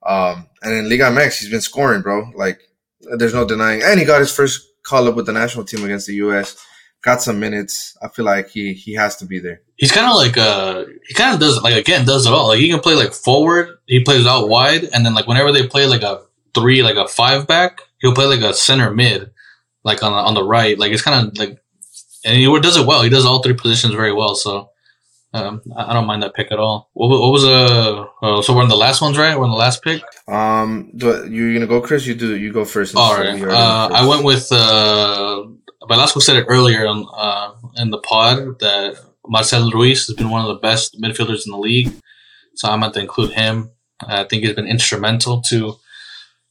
Um, 0.06 0.48
and 0.62 0.74
in 0.74 0.90
Liga 0.90 1.06
MX, 1.06 1.40
he's 1.40 1.50
been 1.50 1.62
scoring, 1.62 2.02
bro. 2.02 2.32
Like 2.36 2.62
there's 3.02 3.34
no 3.34 3.46
denying. 3.46 3.82
And 3.84 4.00
he 4.00 4.06
got 4.06 4.20
his 4.20 4.34
first 4.34 4.66
call 4.84 5.08
up 5.08 5.16
with 5.16 5.26
the 5.26 5.34
national 5.34 5.66
team 5.66 5.84
against 5.84 6.08
the 6.08 6.16
US. 6.16 6.58
Got 7.08 7.22
some 7.22 7.40
minutes. 7.40 7.98
I 8.02 8.10
feel 8.10 8.26
like 8.26 8.50
he 8.50 8.74
he 8.74 8.94
has 8.96 9.16
to 9.18 9.26
be 9.26 9.40
there. 9.40 9.62
He's 9.78 9.94
kind 9.94 10.08
of 10.12 10.18
like 10.18 10.38
uh 10.38 10.84
he 11.08 11.14
kind 11.14 11.34
of 11.34 11.40
does 11.40 11.56
it 11.56 11.64
like 11.64 11.78
again 11.78 12.06
does 12.06 12.26
it 12.26 12.34
all. 12.34 12.50
Like 12.50 12.60
he 12.60 12.70
can 12.70 12.82
play 12.82 12.96
like 12.96 13.14
forward, 13.14 13.78
he 13.86 14.04
plays 14.04 14.28
out 14.28 14.50
wide, 14.50 14.84
and 14.94 15.06
then 15.06 15.16
like 15.16 15.26
whenever 15.26 15.54
they 15.54 15.66
play 15.66 15.86
like 15.86 16.02
a 16.02 16.24
three, 16.54 16.84
like 16.84 16.98
a 16.98 17.08
five 17.08 17.48
back, 17.48 17.80
he'll 18.00 18.14
play 18.14 18.26
like 18.26 18.42
a 18.42 18.54
center 18.54 18.94
mid, 18.94 19.32
like 19.86 20.04
on 20.04 20.12
the, 20.12 20.18
on 20.18 20.34
the 20.34 20.44
right. 20.44 20.78
Like 20.78 20.92
it's 20.92 21.02
kind 21.02 21.30
of 21.30 21.38
like, 21.38 21.58
and 22.26 22.36
he 22.36 22.60
does 22.60 22.76
it 22.76 22.86
well. 22.86 23.04
He 23.04 23.10
does 23.10 23.26
all 23.26 23.42
three 23.42 23.54
positions 23.54 23.94
very 23.94 24.12
well. 24.12 24.36
So 24.36 24.72
um, 25.34 25.62
I 25.78 25.94
don't 25.94 26.08
mind 26.08 26.24
that 26.24 26.34
pick 26.34 26.52
at 26.52 26.60
all. 26.60 26.90
What, 26.92 27.08
what 27.08 27.32
was 27.32 27.46
uh, 27.46 28.06
uh 28.22 28.42
so 28.42 28.54
we're 28.54 28.64
in 28.64 28.70
the 28.70 28.76
last 28.76 29.02
ones, 29.02 29.18
right? 29.18 29.38
We're 29.38 29.46
in 29.46 29.52
the 29.52 29.56
last 29.56 29.82
pick. 29.82 30.02
Um, 30.28 30.92
do, 30.94 31.26
you're 31.32 31.54
gonna 31.54 31.68
go, 31.68 31.80
Chris? 31.80 32.06
You 32.06 32.16
do. 32.16 32.36
You 32.36 32.52
go 32.52 32.66
first. 32.66 32.98
All 32.98 33.18
right. 33.18 33.42
Uh, 33.42 33.90
I 33.94 34.06
went 34.06 34.26
with 34.26 34.52
uh, 34.52 35.46
Velasco 35.88 36.20
said 36.20 36.38
it 36.38 36.46
earlier 36.48 36.86
on, 36.88 37.08
uh, 37.14 37.54
in 37.82 37.92
the 37.92 37.98
pod 38.00 38.60
that 38.60 38.98
Marcel 39.28 39.72
Ruiz 39.72 40.08
has 40.08 40.16
been 40.16 40.30
one 40.30 40.42
of 40.42 40.48
the 40.48 40.62
best 40.62 41.00
midfielders 41.02 41.46
in 41.46 41.52
the 41.52 41.58
league. 41.58 41.92
So 42.56 42.70
I'm 42.70 42.80
going 42.82 42.94
to 42.94 43.00
include 43.00 43.32
him. 43.32 43.72
I 44.02 44.24
think 44.24 44.44
he's 44.44 44.56
been 44.56 44.68
instrumental 44.68 45.42
to 45.44 45.78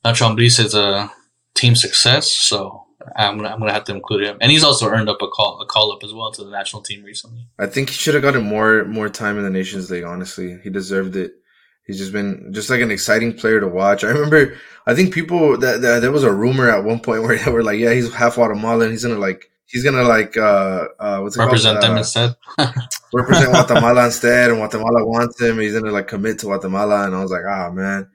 Nacho 0.04 0.30
Ambriz's 0.30 0.74
uh, 0.74 1.08
team 1.54 1.74
success. 1.74 2.30
So 2.30 2.86
I'm 3.16 3.36
gonna, 3.36 3.48
I'm 3.48 3.58
gonna 3.58 3.72
have 3.72 3.84
to 3.84 3.94
include 3.94 4.24
him, 4.24 4.38
and 4.40 4.50
he's 4.50 4.64
also 4.64 4.88
earned 4.88 5.08
up 5.08 5.22
a 5.22 5.28
call 5.28 5.60
a 5.60 5.66
call 5.66 5.92
up 5.92 6.02
as 6.02 6.12
well 6.12 6.32
to 6.32 6.44
the 6.44 6.50
national 6.50 6.82
team 6.82 7.04
recently. 7.04 7.46
I 7.58 7.66
think 7.66 7.90
he 7.90 7.94
should 7.94 8.14
have 8.14 8.22
gotten 8.22 8.42
more 8.42 8.84
more 8.84 9.08
time 9.08 9.38
in 9.38 9.44
the 9.44 9.50
Nations 9.50 9.90
League. 9.90 10.04
Honestly, 10.04 10.58
he 10.62 10.70
deserved 10.70 11.14
it. 11.16 11.32
He's 11.86 11.98
just 11.98 12.12
been 12.12 12.52
just 12.52 12.68
like 12.70 12.80
an 12.80 12.90
exciting 12.90 13.34
player 13.34 13.60
to 13.60 13.68
watch. 13.68 14.02
I 14.04 14.08
remember, 14.08 14.56
I 14.86 14.94
think 14.94 15.14
people 15.14 15.56
that, 15.58 15.80
that 15.82 16.00
there 16.00 16.10
was 16.12 16.24
a 16.24 16.32
rumor 16.32 16.68
at 16.70 16.84
one 16.84 17.00
point 17.00 17.22
where 17.24 17.38
they 17.38 17.50
were 17.50 17.62
like, 17.62 17.78
"Yeah, 17.78 17.92
he's 17.94 18.12
half 18.12 18.34
Guatemalan. 18.34 18.90
He's 18.90 19.04
gonna 19.04 19.18
like 19.20 19.50
he's 19.66 19.84
gonna 19.84 20.02
like 20.02 20.36
uh 20.36 20.86
uh 20.98 21.18
what's 21.20 21.36
it 21.36 21.40
Represent 21.40 21.80
called? 21.80 21.84
them 21.90 21.96
Uh, 21.96 21.98
instead. 21.98 22.36
represent 23.12 23.50
Guatemala 23.50 24.04
instead, 24.06 24.50
and 24.50 24.58
Guatemala 24.58 25.04
wants 25.06 25.40
him. 25.40 25.58
He's 25.60 25.74
gonna 25.74 25.92
like 25.92 26.08
commit 26.08 26.38
to 26.40 26.46
Guatemala, 26.46 27.06
and 27.06 27.14
I 27.14 27.22
was 27.22 27.30
like, 27.30 27.44
ah 27.48 27.70
man. 27.70 28.08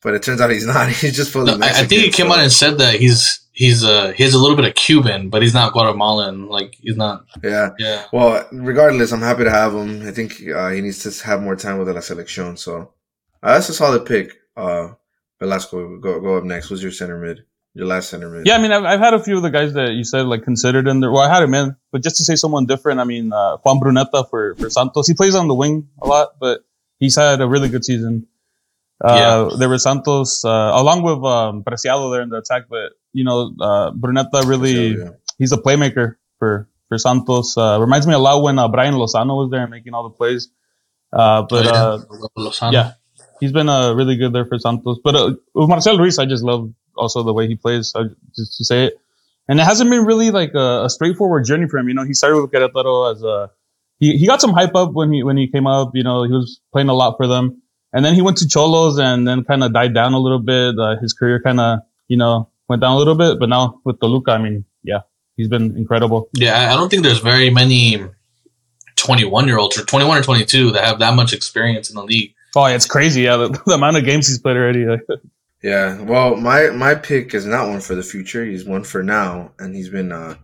But 0.00 0.14
it 0.14 0.22
turns 0.22 0.40
out 0.40 0.50
he's 0.50 0.66
not. 0.74 0.88
He's 0.88 1.16
just 1.16 1.32
fully 1.32 1.46
No, 1.46 1.54
I, 1.54 1.58
Mexican. 1.58 1.84
I 1.84 1.88
think 1.88 2.02
he 2.02 2.10
came 2.10 2.30
out 2.30 2.38
and 2.38 2.52
said 2.52 2.78
that 2.78 2.94
he's 2.94 3.40
he's 3.52 3.82
uh 3.84 4.12
he 4.12 4.22
has 4.22 4.32
a 4.34 4.38
little 4.38 4.56
bit 4.56 4.64
of 4.64 4.74
Cuban, 4.74 5.28
but 5.28 5.42
he's 5.42 5.54
not 5.54 5.72
Guatemalan. 5.72 6.46
Like 6.48 6.76
he's 6.80 6.96
not. 6.96 7.24
yeah. 7.42 7.70
Yeah. 7.78 8.04
Well, 8.12 8.46
regardless, 8.52 9.12
I'm 9.12 9.20
happy 9.22 9.44
to 9.44 9.50
have 9.50 9.74
him. 9.74 10.06
I 10.06 10.12
think 10.12 10.34
uh, 10.48 10.70
he 10.70 10.80
needs 10.80 11.02
to 11.02 11.26
have 11.26 11.42
more 11.42 11.56
time 11.56 11.78
with 11.78 11.88
the 11.88 11.94
La 11.94 12.00
Selección. 12.00 12.56
So 12.58 12.92
uh, 13.42 13.54
that's 13.54 13.68
a 13.68 13.74
solid 13.74 14.06
pick. 14.06 14.32
Uh, 14.56 14.94
Velasco, 15.40 15.98
go 15.98 16.20
go 16.20 16.36
up 16.38 16.44
next. 16.44 16.68
Who's 16.68 16.82
your 16.82 16.92
center 16.92 17.18
mid? 17.18 17.44
Your 17.74 17.86
last 17.86 18.10
center 18.10 18.28
mid? 18.28 18.46
Yeah, 18.46 18.56
I 18.56 18.62
mean, 18.62 18.72
I've, 18.72 18.84
I've 18.84 19.00
had 19.00 19.14
a 19.14 19.22
few 19.22 19.36
of 19.36 19.42
the 19.42 19.50
guys 19.50 19.74
that 19.74 19.92
you 19.92 20.02
said 20.04 20.26
like 20.26 20.42
considered 20.42 20.88
in 20.88 21.00
there. 21.00 21.12
Well, 21.12 21.22
I 21.22 21.32
had 21.32 21.42
him 21.44 21.54
in, 21.54 21.76
but 21.92 22.02
just 22.02 22.16
to 22.16 22.24
say 22.24 22.34
someone 22.34 22.66
different, 22.66 22.98
I 22.98 23.04
mean, 23.04 23.32
uh, 23.32 23.58
Juan 23.58 23.78
Brunetta 23.78 24.28
for, 24.28 24.56
for 24.56 24.68
Santos. 24.68 25.06
He 25.06 25.14
plays 25.14 25.34
on 25.36 25.46
the 25.46 25.54
wing 25.54 25.88
a 26.02 26.06
lot, 26.08 26.40
but 26.40 26.64
he's 26.98 27.14
had 27.14 27.40
a 27.40 27.46
really 27.46 27.68
good 27.68 27.84
season. 27.84 28.26
Uh, 29.00 29.54
There 29.56 29.68
was 29.68 29.84
Santos, 29.84 30.44
uh, 30.44 30.48
along 30.74 31.02
with 31.02 31.22
um, 31.24 31.62
Preciado 31.62 32.10
there 32.12 32.22
in 32.22 32.30
the 32.30 32.38
attack, 32.38 32.64
but 32.68 32.92
you 33.12 33.22
know, 33.22 33.54
uh, 33.60 33.92
Bruneta 33.92 34.44
really, 34.44 34.96
So, 34.96 35.04
yeah. 35.04 35.10
he's 35.38 35.52
a 35.52 35.56
playmaker 35.58 36.16
for 36.40 36.68
for 36.88 36.98
Santos. 36.98 37.56
Uh, 37.56 37.78
reminds 37.80 38.08
me 38.08 38.14
a 38.14 38.18
lot 38.18 38.42
when 38.42 38.58
uh, 38.58 38.66
Brian 38.66 38.94
Lozano 38.94 39.36
was 39.36 39.50
there 39.52 39.68
making 39.68 39.94
all 39.94 40.02
the 40.02 40.10
plays. 40.16 40.48
Uh, 41.12 41.42
but 41.48 41.66
Oh, 41.66 41.70
yeah. 41.70 41.84
uh, 41.84 41.98
Lozano. 42.36 42.72
yeah, 42.72 42.92
he's 43.40 43.52
been 43.52 43.68
uh, 43.68 43.92
really 43.94 44.16
good 44.16 44.32
there 44.32 44.44
for 44.46 44.58
Santos. 44.58 44.98
But 45.02 45.14
uh, 45.16 45.34
with 45.54 45.68
Marcel 45.68 45.98
Ruiz, 45.98 46.18
I 46.18 46.26
just 46.26 46.42
love 46.44 46.72
also 46.96 47.22
the 47.22 47.32
way 47.32 47.46
he 47.46 47.54
plays. 47.54 47.92
I, 47.96 48.04
just 48.34 48.56
to 48.58 48.64
say 48.64 48.84
it, 48.86 48.94
and 49.48 49.58
it 49.60 49.64
hasn't 49.64 49.90
been 49.90 50.04
really 50.04 50.30
like 50.30 50.52
a, 50.54 50.84
a 50.84 50.90
straightforward 50.90 51.44
journey 51.44 51.66
for 51.68 51.78
him. 51.78 51.88
You 51.88 51.94
know, 51.94 52.04
he 52.04 52.14
started 52.14 52.40
with 52.40 52.50
Querétaro 52.50 53.12
as 53.14 53.22
a 53.22 53.50
he, 53.98 54.16
he 54.16 54.26
got 54.26 54.40
some 54.40 54.52
hype 54.52 54.74
up 54.74 54.92
when 54.92 55.12
he 55.12 55.22
when 55.22 55.36
he 55.36 55.46
came 55.48 55.66
up. 55.66 55.90
You 55.94 56.02
know, 56.04 56.22
he 56.24 56.32
was 56.32 56.60
playing 56.72 56.88
a 56.88 56.94
lot 56.94 57.16
for 57.16 57.26
them, 57.26 57.62
and 57.92 58.04
then 58.04 58.14
he 58.14 58.22
went 58.22 58.36
to 58.38 58.44
Xolos 58.44 58.98
and 59.00 59.26
then 59.26 59.44
kind 59.44 59.62
of 59.64 59.72
died 59.72 59.94
down 59.94 60.12
a 60.14 60.18
little 60.18 60.38
bit. 60.40 60.78
Uh, 60.78 60.96
his 61.00 61.12
career 61.12 61.40
kind 61.42 61.60
of 61.60 61.80
you 62.08 62.16
know 62.16 62.48
went 62.68 62.82
down 62.82 62.92
a 62.92 62.98
little 62.98 63.14
bit, 63.16 63.38
but 63.40 63.48
now 63.48 63.80
with 63.84 63.98
Toluca, 64.00 64.32
I 64.32 64.38
mean, 64.38 64.64
yeah, 64.82 65.00
he's 65.36 65.48
been 65.48 65.76
incredible. 65.76 66.28
Yeah, 66.34 66.58
I- 66.60 66.72
I 66.72 66.76
don't 66.76 66.88
think 66.90 67.02
there's 67.02 67.20
very 67.20 67.50
many 67.50 67.98
21 68.96 69.46
year 69.46 69.58
olds 69.58 69.78
or 69.78 69.84
21 69.84 70.18
or 70.18 70.22
22 70.22 70.72
that 70.72 70.84
have 70.84 70.98
that 70.98 71.14
much 71.14 71.32
experience 71.32 71.88
in 71.88 71.96
the 71.96 72.02
league. 72.02 72.34
Oh, 72.58 72.64
it's 72.64 72.86
crazy. 72.86 73.22
Yeah, 73.22 73.36
the, 73.36 73.62
the 73.66 73.74
amount 73.74 73.96
of 73.96 74.04
games 74.04 74.26
he's 74.26 74.40
played 74.40 74.56
already. 74.56 74.84
Yeah, 75.62 76.00
well, 76.02 76.34
my 76.36 76.70
my 76.70 76.94
pick 76.96 77.32
is 77.34 77.46
not 77.46 77.68
one 77.68 77.80
for 77.80 77.94
the 77.94 78.02
future. 78.02 78.44
He's 78.44 78.64
one 78.64 78.82
for 78.82 79.02
now, 79.02 79.52
and 79.60 79.76
he's 79.76 79.88
been 79.88 80.10
uh, 80.10 80.34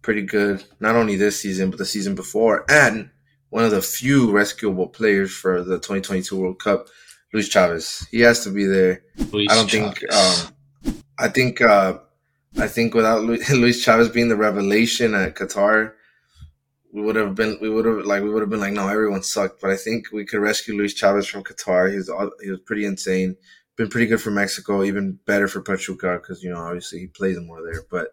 pretty 0.00 0.22
good 0.22 0.64
not 0.80 0.96
only 0.96 1.16
this 1.16 1.38
season 1.40 1.68
but 1.70 1.78
the 1.78 1.84
season 1.84 2.14
before, 2.14 2.64
and 2.70 3.10
one 3.50 3.64
of 3.64 3.70
the 3.70 3.82
few 3.82 4.30
rescuable 4.30 4.86
players 4.88 5.30
for 5.30 5.62
the 5.62 5.76
2022 5.76 6.40
World 6.40 6.58
Cup, 6.58 6.88
Luis 7.34 7.48
Chavez. 7.48 8.06
He 8.10 8.20
has 8.20 8.44
to 8.44 8.50
be 8.50 8.64
there. 8.64 9.02
Luis 9.30 9.48
I 9.50 9.54
don't 9.54 9.68
Chavez. 9.68 9.98
think. 9.98 10.12
Um, 10.14 11.04
I 11.18 11.28
think. 11.28 11.60
Uh, 11.60 11.98
I 12.58 12.66
think 12.66 12.94
without 12.94 13.22
Luis 13.50 13.82
Chavez 13.82 14.08
being 14.08 14.30
the 14.30 14.36
revelation 14.36 15.14
at 15.14 15.34
Qatar, 15.34 15.92
we 16.92 17.02
would 17.02 17.16
have 17.16 17.34
been. 17.34 17.58
We 17.60 17.68
would 17.70 17.84
have 17.84 18.04
like. 18.06 18.22
We 18.22 18.30
would 18.30 18.40
have 18.42 18.50
been 18.50 18.60
like, 18.60 18.72
no, 18.72 18.88
everyone 18.88 19.22
sucked. 19.22 19.60
But 19.60 19.70
I 19.70 19.76
think 19.76 20.06
we 20.12 20.24
could 20.24 20.40
rescue 20.40 20.74
Luis 20.76 20.94
Chavez 20.94 21.26
from 21.26 21.44
Qatar. 21.44 21.90
He 21.90 21.96
was. 21.96 22.08
all- 22.08 22.30
He 22.42 22.50
was 22.50 22.60
pretty 22.60 22.84
insane. 22.84 23.36
Been 23.76 23.88
pretty 23.88 24.06
good 24.06 24.20
for 24.20 24.30
Mexico. 24.30 24.82
Even 24.82 25.18
better 25.26 25.46
for 25.48 25.60
Pachuca 25.62 26.18
because 26.20 26.42
you 26.42 26.50
know 26.50 26.58
obviously 26.60 26.98
he 27.00 27.06
plays 27.06 27.38
more 27.40 27.60
there. 27.62 27.82
But 27.90 28.08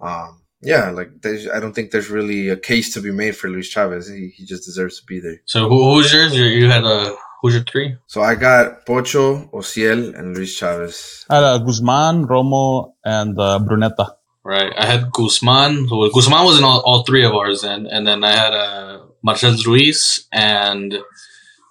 um, 0.00 0.42
yeah, 0.62 0.90
like 0.90 1.22
there's. 1.22 1.48
I 1.48 1.60
don't 1.60 1.72
think 1.72 1.90
there's 1.90 2.10
really 2.10 2.48
a 2.48 2.56
case 2.56 2.92
to 2.94 3.00
be 3.00 3.10
made 3.12 3.36
for 3.36 3.48
Luis 3.48 3.68
Chavez. 3.68 4.08
He 4.08 4.28
he 4.36 4.44
just 4.44 4.64
deserves 4.64 5.00
to 5.00 5.06
be 5.06 5.20
there. 5.20 5.40
So 5.46 5.68
who, 5.68 5.94
who's 5.94 6.12
yours? 6.12 6.36
You, 6.36 6.44
you 6.44 6.68
had 6.68 6.84
a 6.84 7.14
who's 7.40 7.54
your 7.54 7.64
three? 7.64 7.96
So 8.08 8.20
I 8.20 8.34
got 8.34 8.84
Pocho, 8.86 9.48
Ozziel, 9.54 10.14
and 10.18 10.36
Luis 10.36 10.54
Chavez. 10.54 11.24
I 11.30 11.36
had 11.36 11.44
uh, 11.44 11.58
Guzman, 11.58 12.26
Romo, 12.26 12.92
and 13.04 13.38
uh, 13.38 13.58
Brunetta. 13.62 14.16
Right. 14.42 14.72
I 14.76 14.86
had 14.86 15.12
Guzman. 15.12 15.86
Guzman 15.86 16.44
was 16.44 16.58
in 16.58 16.64
all, 16.64 16.80
all 16.80 17.04
three 17.04 17.24
of 17.24 17.34
ours, 17.34 17.62
and 17.62 17.86
and 17.86 18.06
then 18.06 18.24
I 18.24 18.30
had 18.30 18.54
uh, 18.54 19.00
Marcel 19.22 19.54
Ruiz 19.66 20.26
and 20.32 20.98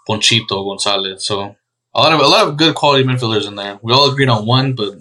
Ponchito 0.08 0.64
Gonzalez. 0.64 1.26
So 1.26 1.56
a 1.96 2.00
lot 2.00 2.14
of 2.14 2.20
a 2.20 2.28
lot 2.28 2.48
of 2.48 2.58
good 2.58 2.76
quality 2.76 3.04
midfielders 3.04 3.48
in 3.48 3.56
there. 3.56 3.80
We 3.82 3.92
all 3.92 4.12
agreed 4.12 4.30
on 4.30 4.46
one, 4.46 4.74
but 4.74 4.94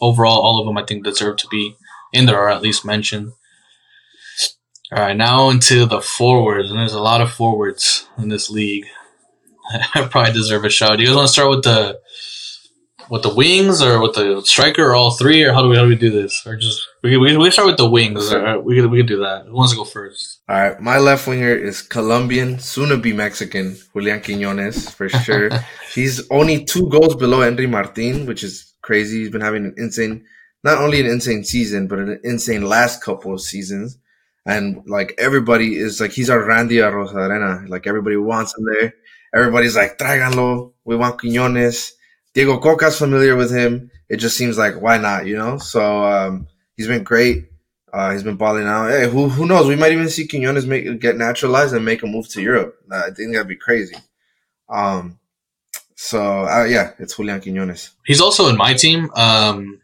overall, 0.00 0.42
all 0.42 0.60
of 0.60 0.66
them 0.66 0.76
I 0.76 0.84
think 0.84 1.04
deserve 1.04 1.38
to 1.38 1.48
be 1.48 1.76
in 2.12 2.26
there 2.26 2.38
or 2.38 2.50
at 2.50 2.62
least 2.62 2.84
mentioned. 2.84 3.32
All 4.92 5.02
right, 5.02 5.16
now 5.16 5.48
into 5.48 5.86
the 5.86 6.00
forwards, 6.00 6.70
and 6.70 6.78
there's 6.78 6.92
a 6.92 7.00
lot 7.00 7.22
of 7.22 7.32
forwards 7.32 8.06
in 8.18 8.28
this 8.28 8.50
league. 8.50 8.84
I 9.94 10.06
probably 10.10 10.32
deserve 10.34 10.64
a 10.64 10.70
shout. 10.70 10.98
Do 10.98 11.02
you 11.02 11.08
guys 11.08 11.16
want 11.16 11.28
to 11.28 11.32
start 11.32 11.50
with 11.50 11.64
the 11.64 11.98
with 13.10 13.22
the 13.22 13.34
wings 13.34 13.82
or 13.82 14.00
with 14.00 14.14
the 14.14 14.42
striker 14.44 14.84
or 14.90 14.94
all 14.94 15.10
three 15.10 15.42
or 15.42 15.52
how 15.52 15.62
do 15.62 15.68
we 15.68 15.76
how 15.76 15.82
do 15.82 15.88
we 15.88 15.96
do 15.96 16.10
this 16.10 16.46
or 16.46 16.56
just 16.56 16.80
we 17.02 17.16
we, 17.16 17.36
we 17.36 17.50
start 17.50 17.66
with 17.66 17.76
the 17.76 17.88
wings 17.88 18.32
or 18.32 18.60
we 18.60 18.80
could 18.80 18.90
we 18.90 18.98
could 18.98 19.06
do 19.06 19.20
that. 19.20 19.46
Who 19.46 19.54
wants 19.54 19.72
to 19.72 19.78
go 19.78 19.84
first? 19.84 20.40
All 20.48 20.56
right, 20.56 20.80
my 20.80 20.98
left 20.98 21.26
winger 21.26 21.54
is 21.54 21.82
Colombian, 21.82 22.58
soon 22.58 22.88
to 22.90 22.96
be 22.96 23.12
Mexican, 23.12 23.76
Julian 23.92 24.20
Quinones 24.20 24.90
for 24.90 25.08
sure. 25.24 25.50
He's 25.94 26.28
only 26.30 26.64
two 26.64 26.88
goals 26.88 27.16
below 27.16 27.40
Henry 27.40 27.66
Martin, 27.66 28.26
which 28.26 28.42
is 28.42 28.74
crazy. 28.82 29.20
He's 29.20 29.30
been 29.30 29.40
having 29.40 29.64
an 29.64 29.74
insane, 29.76 30.24
not 30.62 30.78
only 30.78 31.00
an 31.00 31.06
insane 31.06 31.44
season, 31.44 31.88
but 31.88 31.98
an 31.98 32.20
insane 32.24 32.62
last 32.62 33.02
couple 33.02 33.32
of 33.32 33.40
seasons. 33.40 33.98
And 34.46 34.82
like 34.86 35.14
everybody 35.18 35.76
is 35.76 36.00
like, 36.00 36.12
he's 36.12 36.28
our 36.28 36.44
Randy 36.44 36.76
Arozarena. 36.76 37.68
Like 37.68 37.86
everybody 37.86 38.16
wants 38.16 38.56
him 38.56 38.66
there. 38.66 38.94
Everybody's 39.34 39.74
like, 39.74 39.98
tráiganlo. 39.98 40.72
We 40.84 40.96
want 40.96 41.18
Quinones. 41.18 41.92
Diego 42.34 42.58
Cocca's 42.58 42.98
familiar 42.98 43.36
with 43.36 43.50
him. 43.50 43.90
It 44.08 44.16
just 44.18 44.36
seems 44.36 44.58
like, 44.58 44.80
why 44.80 44.98
not, 44.98 45.26
you 45.26 45.36
know? 45.36 45.58
So, 45.58 46.04
um, 46.04 46.46
he's 46.76 46.88
been 46.88 47.04
great. 47.04 47.46
Uh, 47.94 48.10
he's 48.10 48.24
been 48.24 48.36
balling 48.36 48.66
out. 48.66 48.90
Hey, 48.90 49.08
who 49.08 49.28
who 49.28 49.46
knows? 49.46 49.68
We 49.68 49.76
might 49.76 49.92
even 49.92 50.08
see 50.08 50.26
Quinones 50.26 50.66
make 50.66 50.98
get 51.00 51.16
naturalized 51.16 51.74
and 51.74 51.84
make 51.84 52.02
a 52.02 52.08
move 52.08 52.28
to 52.30 52.42
Europe. 52.42 52.76
Uh, 52.90 53.04
I 53.06 53.10
think 53.12 53.32
that'd 53.32 53.46
be 53.46 53.54
crazy. 53.54 53.94
Um, 54.68 55.20
so 55.94 56.44
uh, 56.44 56.64
yeah, 56.64 56.90
it's 56.98 57.16
Julian 57.16 57.40
Quinones. 57.40 57.90
He's 58.04 58.20
also 58.20 58.48
in 58.48 58.56
my 58.56 58.74
team. 58.74 59.12
Um, 59.14 59.80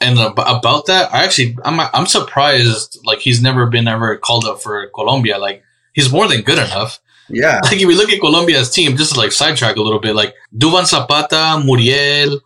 and 0.00 0.18
ab- 0.18 0.32
about 0.32 0.86
that, 0.86 1.14
I 1.14 1.22
actually 1.22 1.56
I'm 1.64 1.78
I'm 1.78 2.06
surprised. 2.06 2.98
Like 3.04 3.20
he's 3.20 3.40
never 3.40 3.66
been 3.66 3.86
ever 3.86 4.16
called 4.16 4.46
up 4.46 4.60
for 4.60 4.88
Colombia. 4.88 5.38
Like 5.38 5.62
he's 5.92 6.10
more 6.10 6.26
than 6.26 6.40
good 6.42 6.58
enough. 6.58 6.98
Yeah, 7.28 7.60
Like 7.64 7.80
if 7.80 7.86
we 7.86 7.94
look 7.94 8.10
at 8.10 8.20
Colombia's 8.20 8.70
team, 8.70 8.96
just 8.96 9.14
to 9.14 9.18
like 9.18 9.32
sidetrack 9.32 9.76
a 9.76 9.82
little 9.82 10.00
bit, 10.00 10.14
like 10.14 10.34
Duvan 10.56 10.86
Zapata, 10.86 11.62
Muriel, 11.64 12.40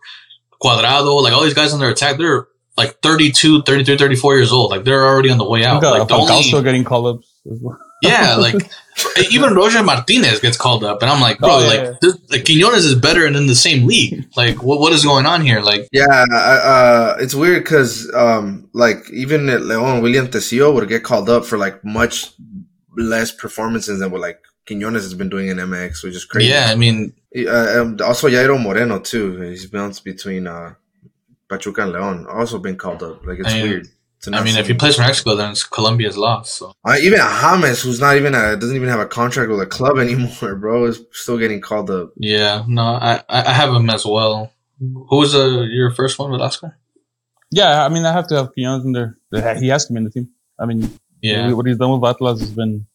Cuadrado, 0.61 1.21
like 1.21 1.33
all 1.33 1.43
these 1.43 1.53
guys 1.53 1.73
on 1.73 1.79
their 1.79 1.89
attack, 1.89 2.17
they're 2.17 2.47
like 2.77 3.01
32, 3.01 3.63
33, 3.63 3.97
34 3.97 4.37
years 4.37 4.51
old. 4.51 4.71
Like 4.71 4.85
they're 4.85 5.05
already 5.05 5.29
on 5.29 5.37
the 5.37 5.47
way 5.47 5.65
out. 5.65 5.81
got 5.81 5.99
Like 5.99 6.07
the 6.07 6.15
Falcao 6.15 6.53
only, 6.53 6.63
getting 6.63 6.83
call 6.83 7.07
ups 7.07 7.27
as 7.51 7.59
well. 7.61 7.77
yeah, 8.01 8.35
like 8.35 8.55
even 9.31 9.53
Roger 9.53 9.83
Martinez 9.83 10.39
gets 10.39 10.55
called 10.55 10.85
up, 10.85 11.01
and 11.01 11.11
I'm 11.11 11.19
like, 11.19 11.39
bro, 11.39 11.49
Oh, 11.51 11.59
yeah, 11.59 11.67
like, 11.67 11.81
yeah. 11.81 11.93
This, 12.01 12.17
like 12.29 12.45
Quinones 12.45 12.85
is 12.85 12.95
better 12.95 13.25
and 13.25 13.35
in 13.35 13.47
the 13.47 13.55
same 13.55 13.85
league. 13.85 14.25
Like, 14.37 14.63
what 14.63 14.79
what 14.79 14.93
is 14.93 15.03
going 15.03 15.25
on 15.25 15.41
here? 15.41 15.59
Like, 15.59 15.89
yeah. 15.91 16.25
Uh, 16.31 17.17
it's 17.19 17.35
weird 17.35 17.63
because 17.63 18.09
um, 18.13 18.69
like 18.73 19.09
even 19.11 19.47
Leon 19.47 20.01
William 20.01 20.27
Tesillo 20.27 20.73
would 20.73 20.87
get 20.87 21.03
called 21.03 21.29
up 21.29 21.45
for 21.45 21.57
like 21.57 21.83
much 21.83 22.31
less 22.97 23.31
performances 23.31 23.99
than 23.99 24.11
what 24.11 24.21
like 24.21 24.39
Quinones 24.69 25.03
has 25.03 25.13
been 25.15 25.29
doing 25.29 25.47
in 25.49 25.57
MX, 25.57 26.03
which 26.03 26.15
is 26.15 26.25
crazy. 26.25 26.49
yeah, 26.51 26.67
I 26.71 26.75
mean, 26.75 27.13
Uh, 27.35 27.81
um, 27.81 27.97
also 28.09 28.27
Jairo 28.29 28.57
Moreno 28.61 28.99
too. 28.99 29.41
He's 29.41 29.65
bounced 29.65 30.03
between 30.05 30.45
uh, 30.47 30.73
Pachuca 31.49 31.81
and 31.83 31.91
Leon. 31.93 32.27
Also 32.27 32.59
been 32.59 32.77
called 32.77 33.01
up. 33.03 33.25
Like 33.25 33.39
it's 33.39 33.49
I 33.49 33.53
mean- 33.57 33.69
weird. 33.69 33.87
to 34.21 34.35
I 34.35 34.43
mean, 34.43 34.57
if 34.57 34.67
he 34.67 34.73
plays 34.73 34.95
for 34.97 35.03
Mexico, 35.03 35.35
then 35.35 35.51
it's 35.51 35.63
Colombia's 35.63 36.17
loss. 36.17 36.51
So 36.51 36.73
Uh, 36.87 36.97
even 37.01 37.19
James, 37.41 37.81
who's 37.81 38.01
not 38.01 38.15
even 38.17 38.35
a, 38.35 38.55
doesn't 38.57 38.75
even 38.75 38.89
have 38.89 38.99
a 38.99 39.07
contract 39.19 39.49
with 39.49 39.61
a 39.61 39.65
club 39.77 39.97
anymore, 40.05 40.55
bro, 40.55 40.85
is 40.91 41.01
still 41.11 41.37
getting 41.37 41.61
called 41.61 41.89
up. 41.89 42.11
yeah, 42.17 42.63
no, 42.67 42.83
I 42.83 43.11
I 43.29 43.39
I 43.51 43.53
have 43.61 43.71
him 43.73 43.89
as 43.89 44.05
well. 44.05 44.51
Who 45.09 45.17
was 45.23 45.33
uh, 45.35 45.61
your 45.77 45.91
first 45.99 46.19
one, 46.19 46.31
Velasco? 46.31 46.71
Yeah, 47.51 47.83
I 47.85 47.89
mean, 47.89 48.05
I 48.05 48.11
have 48.13 48.27
to 48.27 48.35
have 48.35 48.53
Quinones 48.53 48.85
in 48.85 48.91
there. 48.97 49.11
He 49.59 49.67
has 49.73 49.85
to 49.87 49.93
be 49.93 49.97
in 49.97 50.03
the 50.05 50.11
team. 50.11 50.27
I 50.61 50.65
mean, 50.69 50.81
Yeah, 51.21 51.51
what 51.53 51.65
he's 51.67 51.77
done 51.77 51.91
with 51.99 52.09
Atlas 52.09 52.39
has 52.41 52.51
been 52.51 52.85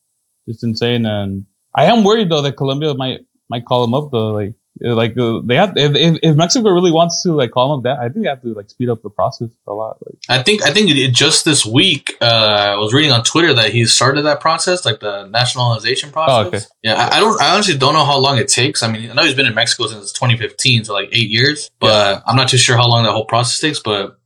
just 0.49 0.63
insane. 0.63 1.05
And 1.07 1.47
I 1.75 1.87
am 1.87 2.05
worried 2.05 2.31
though 2.31 2.43
that 2.43 2.57
Colombia 2.57 2.95
might 2.95 3.21
might 3.49 3.65
call 3.65 3.85
him 3.85 3.95
up 3.95 4.11
though. 4.11 4.33
Like 4.33 4.55
like 4.81 5.17
uh, 5.17 5.41
they 5.45 5.55
have 5.55 5.77
if, 5.77 5.95
if 5.95 6.19
if 6.23 6.37
Mexico 6.37 6.71
really 6.71 6.91
wants 6.91 7.23
to 7.23 7.33
like 7.33 7.53
call 7.53 7.73
him 7.73 7.79
up, 7.79 7.85
that 7.85 7.99
I 7.99 8.09
think 8.09 8.25
they 8.25 8.29
have 8.29 8.43
to 8.43 8.55
like 8.55 8.69
speed 8.69 8.89
up 8.89 9.03
the 9.03 9.11
process 9.11 9.51
a 9.69 9.73
lot. 9.73 9.99
Like 10.05 10.19
I 10.29 10.43
think 10.43 10.63
I 10.63 10.71
think 10.71 10.91
it, 10.91 11.13
just 11.13 11.45
this 11.45 11.65
week, 11.65 12.17
uh, 12.21 12.25
I 12.25 12.77
was 12.77 12.93
reading 12.93 13.13
on 13.13 13.23
Twitter 13.23 13.55
that 13.55 13.71
he 13.71 13.85
started 13.87 14.23
that 14.23 14.41
process, 14.41 14.85
like 14.85 14.99
the 14.99 15.27
nationalization 15.27 16.11
process. 16.11 16.35
Oh, 16.35 16.49
okay. 16.49 16.61
Yeah, 16.83 16.95
I, 16.95 17.17
I 17.17 17.21
don't. 17.21 17.41
I 17.41 17.55
honestly 17.55 17.79
don't 17.79 17.95
know 17.95 18.05
how 18.05 18.19
long 18.19 18.39
it 18.39 18.49
takes. 18.49 18.83
I 18.83 18.91
mean, 18.91 19.11
I 19.11 19.15
know 19.15 19.23
he's 19.23 19.35
been 19.35 19.47
in 19.47 19.55
Mexico 19.55 19.87
since 19.87 20.13
2015, 20.13 20.85
so 20.85 20.93
like 20.93 21.11
eight 21.13 21.31
years. 21.31 21.71
But 21.79 22.25
I'm 22.27 22.37
not 22.37 22.49
too 22.49 22.59
sure 22.59 22.77
how 22.77 22.89
long 22.89 23.05
that 23.05 23.13
whole 23.13 23.27
process 23.27 23.61
takes. 23.61 23.79
But 23.79 24.19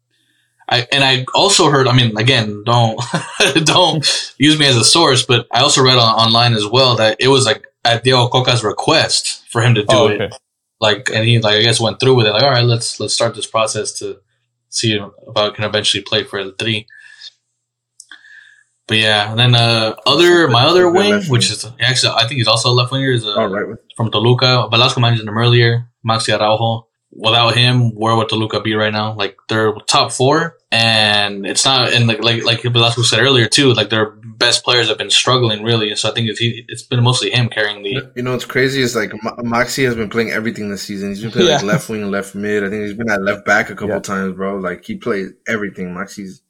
I 0.69 0.87
and 0.93 1.03
I 1.03 1.25
also 1.35 1.71
heard. 1.71 1.87
I 1.87 1.93
mean, 1.95 2.17
again, 2.17 2.63
don't 2.65 3.01
don't 3.65 4.35
use 4.39 4.59
me 4.59 4.67
as 4.67 4.77
a 4.77 4.85
source, 4.85 5.25
but 5.25 5.47
I 5.51 5.61
also 5.61 5.83
read 5.83 5.99
on, 5.99 6.15
online 6.15 6.55
as 6.55 6.67
well 6.67 6.97
that 6.97 7.17
it 7.21 7.29
was 7.29 7.47
like 7.47 7.67
at 7.85 8.05
Diego 8.05 8.29
Cocca's 8.29 8.63
request 8.63 9.47
for 9.49 9.63
him 9.63 9.75
to 9.75 9.83
do 9.83 9.97
oh, 9.97 10.09
it 10.09 10.35
like 10.81 11.11
and 11.13 11.25
he 11.27 11.39
like 11.39 11.57
I 11.57 11.63
guess 11.63 11.81
went 11.81 12.01
through 12.01 12.15
with 12.15 12.27
it 12.27 12.33
like 12.33 12.43
all 12.43 12.51
right 12.51 12.65
let's 12.65 13.01
let's 13.01 13.15
start 13.15 13.35
this 13.35 13.47
process 13.47 13.93
to 13.99 14.21
see 14.69 14.95
if 14.95 15.37
I 15.37 15.51
can 15.51 15.65
eventually 15.65 16.03
play 16.03 16.25
for 16.25 16.45
the 16.45 16.53
three. 16.53 16.87
But 18.87 18.99
yeah, 18.99 19.31
and 19.31 19.39
then 19.39 19.55
uh 19.55 19.97
other 20.07 20.49
my 20.49 20.65
other 20.65 20.91
wing, 20.91 21.23
which 21.25 21.51
is 21.51 21.67
actually 21.81 22.13
I 22.15 22.27
think 22.27 22.39
he's 22.39 22.49
also 22.49 22.71
a 22.71 22.73
left 22.73 22.93
winger, 22.93 23.11
is 23.11 23.25
uh, 23.25 23.35
All 23.35 23.49
right. 23.49 23.77
from 23.97 24.11
Toluca. 24.11 24.69
Velasco 24.71 25.01
mentioned 25.01 25.29
him 25.29 25.37
earlier, 25.37 25.89
Maxi 26.07 26.35
Araujo. 26.35 26.88
Without 27.11 27.57
him, 27.57 27.95
where 27.95 28.15
would 28.15 28.29
Toluca 28.29 28.61
be 28.61 28.75
right 28.75 28.93
now? 28.93 29.15
Like 29.15 29.39
they're 29.49 29.73
top 29.87 30.13
four, 30.13 30.57
and 30.71 31.47
it's 31.47 31.65
not. 31.65 31.93
And 31.93 32.07
like 32.07 32.23
like 32.23 32.45
like 32.45 32.63
Velasco 32.63 33.03
said 33.03 33.21
earlier 33.21 33.47
too, 33.49 33.73
like 33.73 33.89
their 33.89 34.11
best 34.11 34.63
players 34.63 34.89
have 34.89 34.99
been 34.99 35.09
struggling 35.11 35.63
really. 35.63 35.97
So 35.97 36.11
I 36.11 36.13
think 36.15 36.29
it's 36.29 36.39
he, 36.39 36.65
it's 36.69 36.83
been 36.83 37.03
mostly 37.03 37.31
him 37.31 37.49
carrying 37.49 37.83
the. 37.83 38.13
You 38.15 38.23
know 38.23 38.33
what's 38.33 38.45
crazy 38.45 38.83
is 38.83 38.95
like 38.95 39.13
Ma- 39.25 39.37
Maxi 39.37 39.85
has 39.87 39.95
been 39.95 40.11
playing 40.11 40.31
everything 40.33 40.69
this 40.69 40.83
season. 40.83 41.09
He's 41.09 41.23
been 41.23 41.31
playing 41.31 41.49
like 41.51 41.63
left 41.63 41.89
wing, 41.89 42.11
left 42.11 42.35
mid. 42.35 42.63
I 42.63 42.69
think 42.69 42.83
he's 42.85 42.95
been 42.95 43.11
at 43.11 43.23
left 43.23 43.47
back 43.47 43.71
a 43.71 43.75
couple 43.75 43.95
Yeah. 43.95 44.01
times, 44.01 44.37
bro. 44.37 44.59
Like 44.59 44.85
he 44.85 44.97
plays 44.97 45.31
everything. 45.49 45.95
Maxi's 45.95 46.43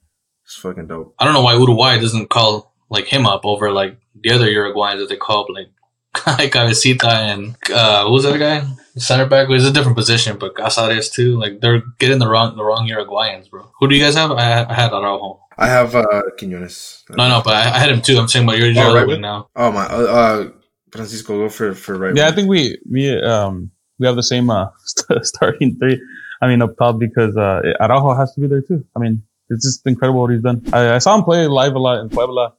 is 0.45 0.55
fucking 0.55 0.87
dope. 0.87 1.15
I 1.17 1.23
don't 1.23 1.33
know 1.33 1.41
why 1.41 1.53
Uruguay 1.53 1.99
doesn't 1.99 2.29
call 2.29 2.75
like 2.89 3.05
him 3.05 3.25
up 3.25 3.45
over 3.45 3.71
like 3.71 3.97
the 4.21 4.31
other 4.31 4.47
Uruguayans 4.47 4.99
that 4.99 5.07
they 5.09 5.15
call 5.15 5.43
up, 5.43 5.47
like 5.53 5.69
Cabecita 6.15 7.05
and 7.05 7.55
uh, 7.73 8.05
who 8.05 8.11
was 8.13 8.23
that 8.23 8.37
guy? 8.39 8.67
Center 8.97 9.25
back. 9.25 9.47
It 9.47 9.51
was 9.53 9.65
a 9.65 9.71
different 9.71 9.95
position, 9.97 10.37
but 10.37 10.55
Cáceres 10.55 11.11
too. 11.13 11.37
Like 11.39 11.61
they're 11.61 11.81
getting 11.99 12.19
the 12.19 12.27
wrong 12.27 12.55
the 12.57 12.63
wrong 12.63 12.87
Uruguayans, 12.87 13.49
bro. 13.49 13.71
Who 13.79 13.87
do 13.87 13.95
you 13.95 14.03
guys 14.03 14.15
have? 14.15 14.31
I, 14.31 14.65
I 14.69 14.73
had 14.73 14.91
Araujo. 14.91 15.39
I 15.57 15.67
have 15.67 15.95
uh 15.95 16.21
Quinones. 16.37 17.03
No, 17.11 17.27
no, 17.29 17.41
but 17.43 17.53
I, 17.55 17.75
I 17.75 17.79
had 17.79 17.89
him 17.91 18.01
too. 18.01 18.17
I'm 18.17 18.27
saying 18.27 18.45
about 18.45 18.57
your, 18.57 18.69
your 18.69 18.85
Oh, 18.87 18.95
right. 18.95 19.07
wing 19.07 19.21
now. 19.21 19.47
Oh 19.55 19.71
my. 19.71 19.85
Uh, 19.85 19.97
uh 19.97 20.49
Francisco, 20.91 21.37
go 21.37 21.49
for 21.49 21.73
for 21.75 21.97
right. 21.97 22.15
Yeah, 22.15 22.27
I 22.27 22.31
think 22.31 22.49
we 22.49 22.77
we 22.89 23.17
um 23.21 23.71
we 23.99 24.07
have 24.07 24.15
the 24.15 24.23
same 24.23 24.49
uh 24.49 24.69
st- 24.85 25.25
starting 25.25 25.77
three. 25.77 26.01
I 26.41 26.47
mean 26.47 26.61
up 26.61 26.75
top 26.77 26.97
because 26.99 27.37
uh 27.37 27.61
Araujo 27.79 28.15
has 28.15 28.33
to 28.33 28.41
be 28.41 28.47
there 28.47 28.61
too. 28.61 28.83
I 28.95 28.99
mean 28.99 29.23
it's 29.49 29.65
just 29.65 29.85
incredible 29.87 30.21
what 30.21 30.31
he's 30.31 30.41
done. 30.41 30.63
I, 30.73 30.95
I 30.95 30.97
saw 30.97 31.15
him 31.17 31.23
play 31.23 31.47
live 31.47 31.73
a 31.75 31.79
lot 31.79 31.99
in 32.01 32.09
Puebla. 32.09 32.53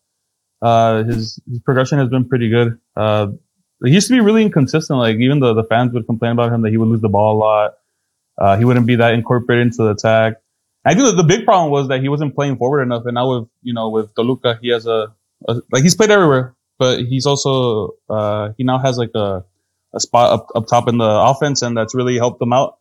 Uh, 0.63 1.05
his 1.05 1.41
his 1.49 1.61
progression 1.61 1.99
has 1.99 2.09
been 2.09 2.29
pretty 2.29 2.51
good. 2.51 2.79
Uh, 2.97 3.29
he 3.85 3.93
used 3.93 4.09
to 4.09 4.15
be 4.15 4.21
really 4.21 4.43
inconsistent. 4.43 4.99
Like 4.99 5.17
even 5.17 5.41
the 5.41 5.55
the 5.55 5.65
fans 5.65 5.93
would 5.93 6.07
complain 6.07 6.33
about 6.33 6.53
him 6.53 6.63
that 6.63 6.71
he 6.71 6.77
would 6.77 6.89
lose 6.89 7.01
the 7.01 7.09
ball 7.09 7.37
a 7.37 7.39
lot. 7.39 7.75
Uh, 8.39 8.57
he 8.57 8.65
wouldn't 8.65 8.87
be 8.87 8.97
that 8.97 9.15
incorporated 9.15 9.67
into 9.67 9.83
the 9.85 9.91
attack. 9.91 10.35
I 10.85 10.95
think 10.95 11.15
the 11.17 11.25
big 11.25 11.45
problem 11.45 11.71
was 11.71 11.89
that 11.89 12.01
he 12.01 12.09
wasn't 12.09 12.35
playing 12.35 12.57
forward 12.57 12.83
enough, 12.83 13.05
and 13.05 13.15
now 13.15 13.39
with 13.39 13.49
you 13.63 13.75
know 13.75 13.91
with 13.91 14.15
Toluca, 14.15 14.59
he 14.63 14.69
has 14.71 14.87
a, 14.87 15.15
a 15.47 15.61
like 15.71 15.83
he's 15.83 15.95
played 15.95 16.11
everywhere, 16.11 16.55
but 16.79 17.01
he's 17.01 17.27
also 17.27 17.97
uh, 18.09 18.51
he 18.57 18.65
now 18.65 18.79
has 18.79 18.97
like 18.97 19.11
a 19.15 19.45
a 19.93 20.01
spot 20.01 20.33
up 20.33 20.49
up 20.55 20.67
top 20.67 20.89
in 20.89 20.99
the 20.99 21.05
offense, 21.09 21.63
and 21.63 21.77
that's 21.77 21.95
really 21.95 22.17
helped 22.17 22.41
him 22.41 22.53
out. 22.53 22.79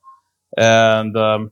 And 0.57 1.15
um, 1.17 1.51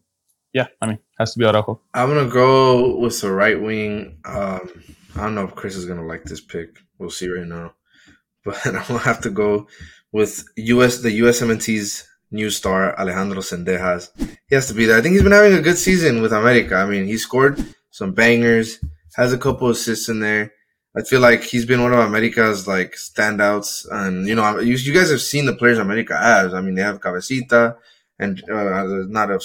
yeah, 0.53 0.67
I 0.81 0.87
mean, 0.87 0.99
has 1.19 1.33
to 1.33 1.39
be 1.39 1.45
Araujo. 1.45 1.81
I'm 1.93 2.07
gonna 2.07 2.29
go 2.29 2.97
with 2.97 3.19
the 3.21 3.31
right 3.31 3.61
wing. 3.61 4.19
Um, 4.23 4.71
I 5.17 5.23
don't 5.23 5.33
know 5.33 5.45
if 5.45 5.55
Chris 5.55 5.75
is 5.75 5.85
gonna 5.85 6.05
like 6.05 6.25
this 6.25 6.41
pick. 6.41 6.77
We'll 6.99 7.09
see 7.09 7.27
right 7.27 7.47
now, 7.47 7.73
but 8.45 8.61
gonna 8.63 8.99
have 8.99 9.21
to 9.21 9.31
go 9.31 9.67
with 10.11 10.45
US 10.55 10.99
the 10.99 11.19
USMNT's 11.19 12.07
new 12.29 12.51
star 12.51 12.97
Alejandro 12.99 13.41
Zendejas. 13.41 14.09
He 14.47 14.53
has 14.53 14.67
to 14.67 14.75
be 14.75 14.85
there. 14.85 14.97
I 14.97 15.01
think 15.01 15.13
he's 15.13 15.23
been 15.23 15.31
having 15.31 15.57
a 15.57 15.61
good 15.61 15.77
season 15.77 16.21
with 16.21 16.33
America. 16.33 16.75
I 16.75 16.85
mean, 16.85 17.07
he 17.07 17.17
scored 17.17 17.63
some 17.89 18.13
bangers, 18.13 18.79
has 19.15 19.33
a 19.33 19.39
couple 19.39 19.69
assists 19.69 20.07
in 20.07 20.19
there. 20.19 20.53
I 20.95 21.01
feel 21.01 21.19
like 21.19 21.43
he's 21.43 21.65
been 21.65 21.81
one 21.81 21.93
of 21.93 21.99
America's 21.99 22.67
like 22.67 22.93
standouts, 22.93 23.87
and 23.89 24.27
you 24.27 24.35
know, 24.35 24.59
you, 24.59 24.75
you 24.75 24.93
guys 24.93 25.09
have 25.09 25.21
seen 25.21 25.47
the 25.47 25.53
players 25.53 25.79
America 25.79 26.15
has. 26.15 26.53
I 26.53 26.61
mean, 26.61 26.75
they 26.75 26.83
have 26.83 26.99
Cabecita, 26.99 27.75
and 28.19 28.43
uh, 28.49 29.03
not 29.07 29.31
a 29.31 29.39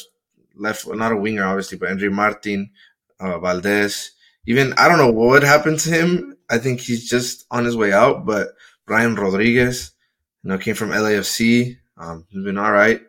left, 0.55 0.87
not 0.87 1.13
a 1.13 1.17
winger, 1.17 1.45
obviously, 1.45 1.79
but 1.79 1.89
Henry 1.89 2.11
Martin, 2.11 2.71
uh, 3.21 3.39
Valdés. 3.39 4.11
Even 4.47 4.73
I 4.75 4.89
don't 4.89 4.99
know 4.99 5.13
what 5.13 5.43
happened 5.43 5.79
to 5.81 5.91
him. 5.91 6.37
I 6.51 6.59
think 6.59 6.81
he's 6.81 7.09
just 7.09 7.47
on 7.51 7.65
his 7.65 7.77
way 7.77 7.93
out. 7.93 8.27
But 8.27 8.49
Brian 8.87 9.15
Rodriguez, 9.15 9.93
you 10.43 10.51
know, 10.51 10.59
came 10.59 10.75
from 10.75 10.91
LAFC. 10.91 11.77
Um, 11.97 12.27
he's 12.29 12.45
been 12.45 12.59
all 12.59 12.73
right. 12.73 13.01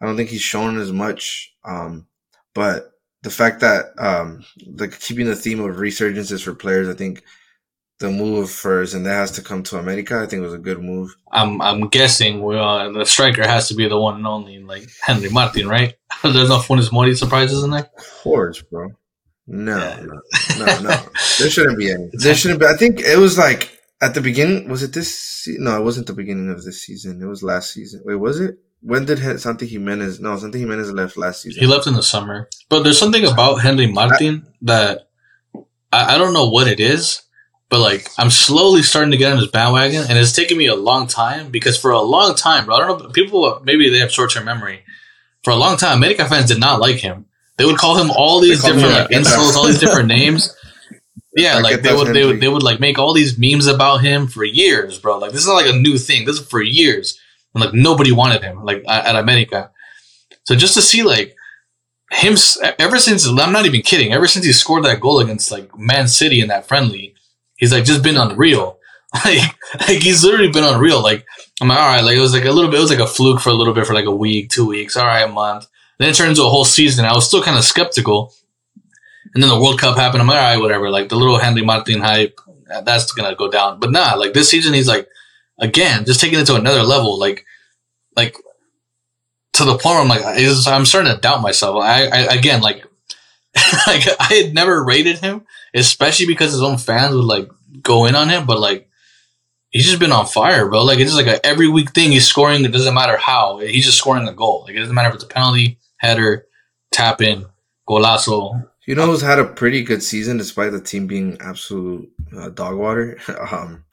I 0.00 0.06
don't 0.06 0.16
think 0.16 0.30
he's 0.30 0.40
shown 0.40 0.78
as 0.78 0.90
much. 0.90 1.54
Um, 1.64 2.06
but 2.54 2.92
the 3.22 3.30
fact 3.30 3.60
that 3.60 3.86
um, 3.98 4.44
like 4.66 4.98
keeping 4.98 5.26
the 5.26 5.36
theme 5.36 5.60
of 5.60 5.76
resurgences 5.76 6.42
for 6.42 6.54
players, 6.54 6.88
I 6.88 6.94
think 6.94 7.22
the 8.02 8.10
move 8.10 8.50
for 8.50 8.80
has 8.80 9.30
to 9.32 9.42
come 9.42 9.62
to 9.62 9.78
America, 9.78 10.20
I 10.20 10.26
think 10.26 10.42
was 10.42 10.52
a 10.52 10.58
good 10.58 10.82
move. 10.82 11.16
I'm 11.30 11.62
I'm 11.62 11.88
guessing 11.88 12.42
uh, 12.42 12.90
the 12.90 13.04
striker 13.04 13.46
has 13.46 13.68
to 13.68 13.74
be 13.74 13.88
the 13.88 13.98
one 13.98 14.16
and 14.16 14.26
only, 14.26 14.58
like 14.58 14.90
Henry 15.00 15.30
Martin, 15.30 15.68
right? 15.68 15.94
There's 16.22 16.48
no 16.48 16.58
Funes 16.58 16.92
Mori 16.92 17.14
surprises 17.14 17.62
in 17.62 17.70
there. 17.70 17.88
Of 17.96 18.10
course, 18.22 18.60
bro. 18.60 18.90
No, 19.46 19.76
yeah. 19.76 20.00
no, 20.58 20.64
no, 20.64 20.80
no. 20.80 20.96
there 21.38 21.50
shouldn't 21.50 21.78
be 21.78 21.90
any. 21.90 22.10
There 22.12 22.34
shouldn't 22.34 22.60
be. 22.60 22.66
I 22.66 22.76
think 22.76 23.00
it 23.00 23.18
was 23.18 23.36
like 23.36 23.78
at 24.00 24.14
the 24.14 24.20
beginning. 24.20 24.68
Was 24.68 24.82
it 24.82 24.92
this? 24.92 25.14
Se- 25.18 25.56
no, 25.58 25.76
it 25.76 25.84
wasn't 25.84 26.06
the 26.06 26.12
beginning 26.12 26.50
of 26.50 26.64
this 26.64 26.82
season. 26.82 27.20
It 27.20 27.26
was 27.26 27.42
last 27.42 27.72
season. 27.72 28.02
Wait, 28.04 28.14
was 28.14 28.40
it? 28.40 28.58
When 28.80 29.04
did 29.04 29.18
Santi 29.40 29.68
Giménez? 29.68 30.20
No, 30.20 30.36
Santi 30.36 30.64
Giménez 30.64 30.92
left 30.92 31.16
last 31.16 31.42
season. 31.42 31.60
He 31.60 31.66
left 31.66 31.86
in 31.86 31.94
the 31.94 32.02
summer. 32.02 32.48
But 32.68 32.82
there's 32.82 32.98
something 32.98 33.24
about 33.24 33.56
Henry 33.56 33.86
Martin 33.86 34.44
I, 34.46 34.50
that 34.62 35.08
I, 35.92 36.14
I 36.14 36.18
don't 36.18 36.32
know 36.32 36.48
what 36.48 36.66
it 36.66 36.80
is 36.80 37.22
but 37.72 37.80
like 37.80 38.06
I'm 38.18 38.28
slowly 38.28 38.82
starting 38.82 39.12
to 39.12 39.16
get 39.16 39.32
on 39.32 39.38
his 39.38 39.48
bandwagon, 39.48 40.04
and 40.06 40.18
it's 40.18 40.32
taken 40.32 40.58
me 40.58 40.66
a 40.66 40.74
long 40.74 41.06
time 41.06 41.50
because 41.50 41.78
for 41.78 41.90
a 41.90 42.02
long 42.02 42.34
time, 42.34 42.66
bro, 42.66 42.74
I 42.76 42.78
don't 42.80 43.02
know, 43.02 43.08
people 43.08 43.62
maybe 43.64 43.88
they 43.88 43.98
have 44.00 44.12
short 44.12 44.30
term 44.30 44.44
memory. 44.44 44.84
For 45.42 45.52
a 45.52 45.56
long 45.56 45.78
time, 45.78 45.96
America 45.96 46.26
fans 46.26 46.48
did 46.48 46.60
not 46.60 46.80
like 46.80 46.96
him. 46.96 47.24
They 47.58 47.64
would 47.64 47.76
call 47.76 47.96
him 47.96 48.10
all 48.10 48.40
these 48.40 48.62
different 48.62 48.92
like 48.92 49.10
insults, 49.10 49.56
all 49.56 49.66
these 49.66 49.80
different 49.80 50.08
names. 50.08 50.54
Yeah, 51.34 51.60
like 51.60 51.80
they 51.80 51.94
would, 51.94 52.14
they 52.14 52.26
would, 52.26 52.40
they 52.40 52.48
would 52.48 52.62
like 52.62 52.78
make 52.78 52.98
all 52.98 53.14
these 53.14 53.38
memes 53.38 53.66
about 53.66 54.02
him 54.02 54.26
for 54.26 54.44
years, 54.44 54.98
bro. 54.98 55.16
Like 55.16 55.32
this 55.32 55.40
is 55.40 55.46
not 55.46 55.54
like 55.54 55.74
a 55.74 55.78
new 55.78 55.96
thing. 55.96 56.26
This 56.26 56.38
is 56.38 56.46
for 56.46 56.60
years, 56.60 57.18
and 57.54 57.64
like 57.64 57.72
nobody 57.72 58.12
wanted 58.12 58.42
him, 58.42 58.62
like 58.62 58.84
at 58.86 59.16
America. 59.16 59.70
So 60.44 60.54
just 60.54 60.74
to 60.74 60.82
see 60.82 61.02
like 61.02 61.34
him, 62.10 62.36
ever 62.78 62.98
since 62.98 63.26
I'm 63.26 63.52
not 63.52 63.64
even 63.64 63.80
kidding, 63.80 64.12
ever 64.12 64.28
since 64.28 64.44
he 64.44 64.52
scored 64.52 64.84
that 64.84 65.00
goal 65.00 65.20
against 65.20 65.50
like 65.50 65.70
Man 65.78 66.06
City 66.06 66.40
in 66.40 66.48
that 66.48 66.66
friendly, 66.66 67.14
he's 67.56 67.72
like 67.72 67.84
just 67.84 68.02
been 68.02 68.16
unreal. 68.16 68.78
Like, 69.26 69.54
like 69.78 69.98
he's 69.98 70.24
literally 70.24 70.50
been 70.50 70.64
unreal. 70.64 71.02
Like 71.02 71.26
I'm 71.60 71.68
like, 71.68 71.78
all 71.78 71.86
right, 71.86 72.02
like 72.02 72.16
it 72.16 72.20
was 72.20 72.32
like 72.32 72.46
a 72.46 72.50
little 72.50 72.70
bit, 72.70 72.78
it 72.78 72.82
was 72.82 72.90
like 72.90 72.98
a 72.98 73.06
fluke 73.06 73.40
for 73.40 73.50
a 73.50 73.54
little 73.54 73.74
bit 73.74 73.86
for 73.86 73.92
like 73.92 74.06
a 74.06 74.10
week, 74.10 74.48
two 74.48 74.66
weeks, 74.66 74.96
all 74.96 75.04
right, 75.06 75.28
a 75.28 75.30
month. 75.30 75.66
Then 76.02 76.10
it 76.10 76.16
turned 76.16 76.30
into 76.30 76.44
a 76.44 76.48
whole 76.48 76.64
season. 76.64 77.04
I 77.04 77.14
was 77.14 77.26
still 77.26 77.42
kind 77.42 77.56
of 77.56 77.64
skeptical. 77.64 78.34
And 79.34 79.42
then 79.42 79.50
the 79.50 79.60
World 79.60 79.78
Cup 79.78 79.96
happened. 79.96 80.20
I'm 80.20 80.26
like, 80.28 80.38
all 80.38 80.42
right, 80.42 80.60
whatever. 80.60 80.90
Like 80.90 81.08
the 81.08 81.16
little 81.16 81.38
Henry 81.38 81.62
Martin 81.62 82.00
hype, 82.00 82.38
uh, 82.70 82.80
that's 82.82 83.12
gonna 83.12 83.34
go 83.34 83.50
down. 83.50 83.80
But 83.80 83.92
nah, 83.92 84.14
like 84.14 84.34
this 84.34 84.48
season, 84.48 84.74
he's 84.74 84.88
like, 84.88 85.08
again, 85.58 86.04
just 86.04 86.20
taking 86.20 86.38
it 86.38 86.46
to 86.46 86.56
another 86.56 86.82
level. 86.82 87.18
Like, 87.18 87.46
like 88.16 88.36
to 89.54 89.64
the 89.64 89.78
point 89.78 89.84
where 89.84 90.00
I'm 90.00 90.08
like, 90.08 90.22
I'm 90.24 90.84
starting 90.84 91.14
to 91.14 91.20
doubt 91.20 91.40
myself. 91.40 91.82
I, 91.82 92.06
I 92.06 92.34
again, 92.34 92.60
like, 92.60 92.84
like 93.86 94.02
I 94.20 94.42
had 94.42 94.54
never 94.54 94.84
rated 94.84 95.18
him 95.18 95.46
especially 95.74 96.26
because 96.26 96.52
his 96.52 96.62
own 96.62 96.78
fans 96.78 97.14
would 97.14 97.24
like 97.24 97.48
go 97.82 98.06
in 98.06 98.14
on 98.14 98.28
him. 98.28 98.46
But 98.46 98.60
like, 98.60 98.88
he's 99.70 99.86
just 99.86 99.98
been 99.98 100.12
on 100.12 100.26
fire, 100.26 100.68
bro. 100.68 100.84
Like 100.84 100.98
it's 100.98 101.12
just 101.12 101.26
like 101.26 101.34
a 101.34 101.44
every 101.44 101.68
week 101.68 101.92
thing. 101.92 102.12
He's 102.12 102.26
scoring. 102.26 102.64
It 102.64 102.72
doesn't 102.72 102.94
matter 102.94 103.16
how. 103.16 103.58
He's 103.58 103.86
just 103.86 103.98
scoring 103.98 104.28
a 104.28 104.32
goal. 104.32 104.64
Like 104.66 104.76
it 104.76 104.80
doesn't 104.80 104.94
matter 104.94 105.08
if 105.08 105.14
it's 105.14 105.24
a 105.24 105.28
penalty, 105.28 105.78
header, 106.02 106.46
tap 106.90 107.22
in, 107.22 107.46
golazo. 107.88 108.68
You 108.86 108.96
know 108.96 109.06
who's 109.06 109.22
had 109.22 109.38
a 109.38 109.44
pretty 109.44 109.82
good 109.84 110.02
season 110.02 110.36
despite 110.36 110.72
the 110.72 110.80
team 110.80 111.06
being 111.06 111.38
absolute 111.40 112.10
uh, 112.36 112.50
dog 112.50 112.76
water? 112.76 113.18
um, 113.50 113.84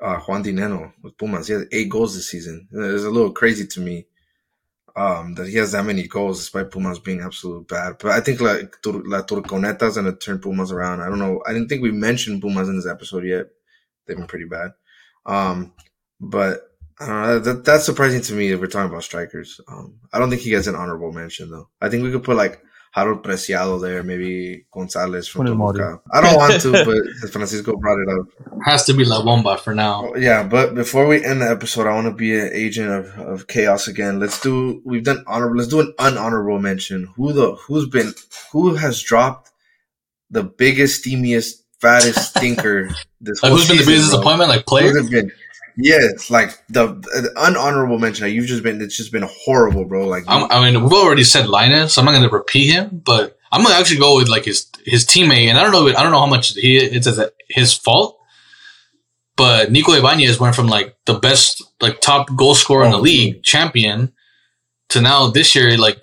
uh, 0.00 0.18
Juan 0.20 0.42
Dinenno 0.42 0.92
with 1.02 1.18
Pumas. 1.18 1.46
He 1.46 1.52
has 1.52 1.66
eight 1.70 1.90
goals 1.90 2.14
this 2.14 2.30
season. 2.30 2.66
It's 2.72 3.04
a 3.04 3.10
little 3.10 3.32
crazy 3.32 3.66
to 3.66 3.80
me 3.80 4.06
um, 4.96 5.34
that 5.34 5.48
he 5.48 5.56
has 5.58 5.72
that 5.72 5.84
many 5.84 6.08
goals 6.08 6.38
despite 6.38 6.70
Pumas 6.70 6.98
being 6.98 7.20
absolute 7.20 7.68
bad. 7.68 7.96
But 8.00 8.12
I 8.12 8.20
think 8.20 8.40
like 8.40 8.74
La 8.84 9.22
Turconeta's 9.22 9.96
gonna 9.96 10.16
turn 10.16 10.38
Pumas 10.38 10.72
around. 10.72 11.02
I 11.02 11.08
don't 11.08 11.18
know. 11.18 11.42
I 11.46 11.52
didn't 11.52 11.68
think 11.68 11.82
we 11.82 11.92
mentioned 11.92 12.40
Pumas 12.40 12.68
in 12.68 12.76
this 12.76 12.86
episode 12.86 13.24
yet. 13.24 13.46
They've 14.06 14.16
been 14.16 14.26
pretty 14.26 14.46
bad. 14.46 14.70
Um, 15.26 15.74
but 16.20 16.67
I 17.00 17.06
don't 17.06 17.22
know. 17.22 17.38
That, 17.38 17.64
that's 17.64 17.84
surprising 17.84 18.22
to 18.22 18.32
me 18.32 18.50
if 18.50 18.60
we're 18.60 18.66
talking 18.66 18.90
about 18.90 19.04
strikers. 19.04 19.60
Um, 19.68 19.98
I 20.12 20.18
don't 20.18 20.30
think 20.30 20.42
he 20.42 20.50
gets 20.50 20.66
an 20.66 20.74
honorable 20.74 21.12
mention 21.12 21.50
though. 21.50 21.68
I 21.80 21.88
think 21.88 22.02
we 22.02 22.10
could 22.10 22.24
put 22.24 22.36
like 22.36 22.62
Harold 22.92 23.22
Preciado 23.22 23.80
there, 23.80 24.02
maybe 24.02 24.64
Gonzalez 24.72 25.28
from 25.28 25.46
Toluca. 25.46 26.00
I 26.12 26.20
don't 26.20 26.36
want 26.36 26.60
to, 26.62 26.72
but 26.72 27.30
Francisco 27.32 27.76
brought 27.76 27.98
it 28.00 28.08
up. 28.08 28.26
Has 28.64 28.84
to 28.84 28.94
be 28.94 29.04
La 29.04 29.22
Bomba 29.22 29.58
for 29.58 29.74
now. 29.74 30.06
Oh, 30.06 30.16
yeah, 30.16 30.42
but 30.42 30.74
before 30.74 31.06
we 31.06 31.24
end 31.24 31.42
the 31.42 31.50
episode, 31.50 31.86
I 31.86 31.94
want 31.94 32.06
to 32.06 32.14
be 32.14 32.38
an 32.38 32.50
agent 32.52 32.90
of, 32.90 33.18
of 33.18 33.46
chaos 33.46 33.88
again. 33.88 34.18
Let's 34.18 34.40
do. 34.40 34.80
We've 34.84 35.04
done 35.04 35.22
honorable. 35.26 35.56
Let's 35.56 35.68
do 35.68 35.80
an 35.80 35.94
unhonorable 35.98 36.60
mention. 36.60 37.12
Who 37.16 37.32
the 37.32 37.54
who's 37.56 37.88
been 37.88 38.14
who 38.52 38.74
has 38.74 39.02
dropped 39.02 39.50
the 40.30 40.42
biggest, 40.42 41.04
steamiest, 41.04 41.62
fattest 41.80 42.30
stinker 42.30 42.88
this 43.20 43.42
like 43.42 43.50
whole 43.50 43.58
who's 43.58 43.68
been 43.68 43.78
the 43.78 43.84
biggest 43.84 44.10
disappointment? 44.10 44.50
Like 44.50 44.66
player. 44.66 44.92
Yeah, 45.80 45.98
it's 46.00 46.28
like 46.28 46.50
the, 46.68 46.88
the 46.88 47.32
unhonorable 47.36 48.00
mention. 48.00 48.28
You've 48.30 48.46
just 48.46 48.64
been, 48.64 48.82
it's 48.82 48.96
just 48.96 49.12
been 49.12 49.24
horrible, 49.24 49.84
bro. 49.84 50.08
Like 50.08 50.24
I'm, 50.26 50.50
i 50.50 50.68
mean, 50.68 50.82
we've 50.82 50.92
already 50.92 51.22
said 51.22 51.46
Lainez. 51.46 51.90
so 51.90 52.00
I'm 52.00 52.04
not 52.04 52.10
going 52.12 52.28
to 52.28 52.34
repeat 52.34 52.72
him, 52.72 53.00
but 53.04 53.38
I'm 53.52 53.62
going 53.62 53.72
to 53.72 53.78
actually 53.78 54.00
go 54.00 54.16
with 54.16 54.28
like 54.28 54.44
his 54.44 54.66
his 54.84 55.06
teammate, 55.06 55.46
and 55.46 55.56
I 55.56 55.62
don't 55.62 55.70
know, 55.70 55.86
I 55.88 56.02
don't 56.02 56.10
know 56.10 56.18
how 56.18 56.26
much 56.26 56.54
he 56.54 56.78
it's 56.78 57.06
as 57.06 57.20
his 57.48 57.74
fault, 57.74 58.18
but 59.36 59.70
Nico 59.70 59.92
Ibanez 59.92 60.40
went 60.40 60.56
from 60.56 60.66
like 60.66 60.96
the 61.06 61.14
best, 61.14 61.62
like 61.80 62.00
top 62.00 62.34
goal 62.34 62.56
scorer 62.56 62.82
oh, 62.82 62.86
in 62.86 62.90
the 62.90 62.98
oh, 62.98 63.02
league, 63.02 63.44
champion, 63.44 64.12
to 64.88 65.00
now 65.00 65.28
this 65.28 65.54
year, 65.54 65.78
like 65.78 66.02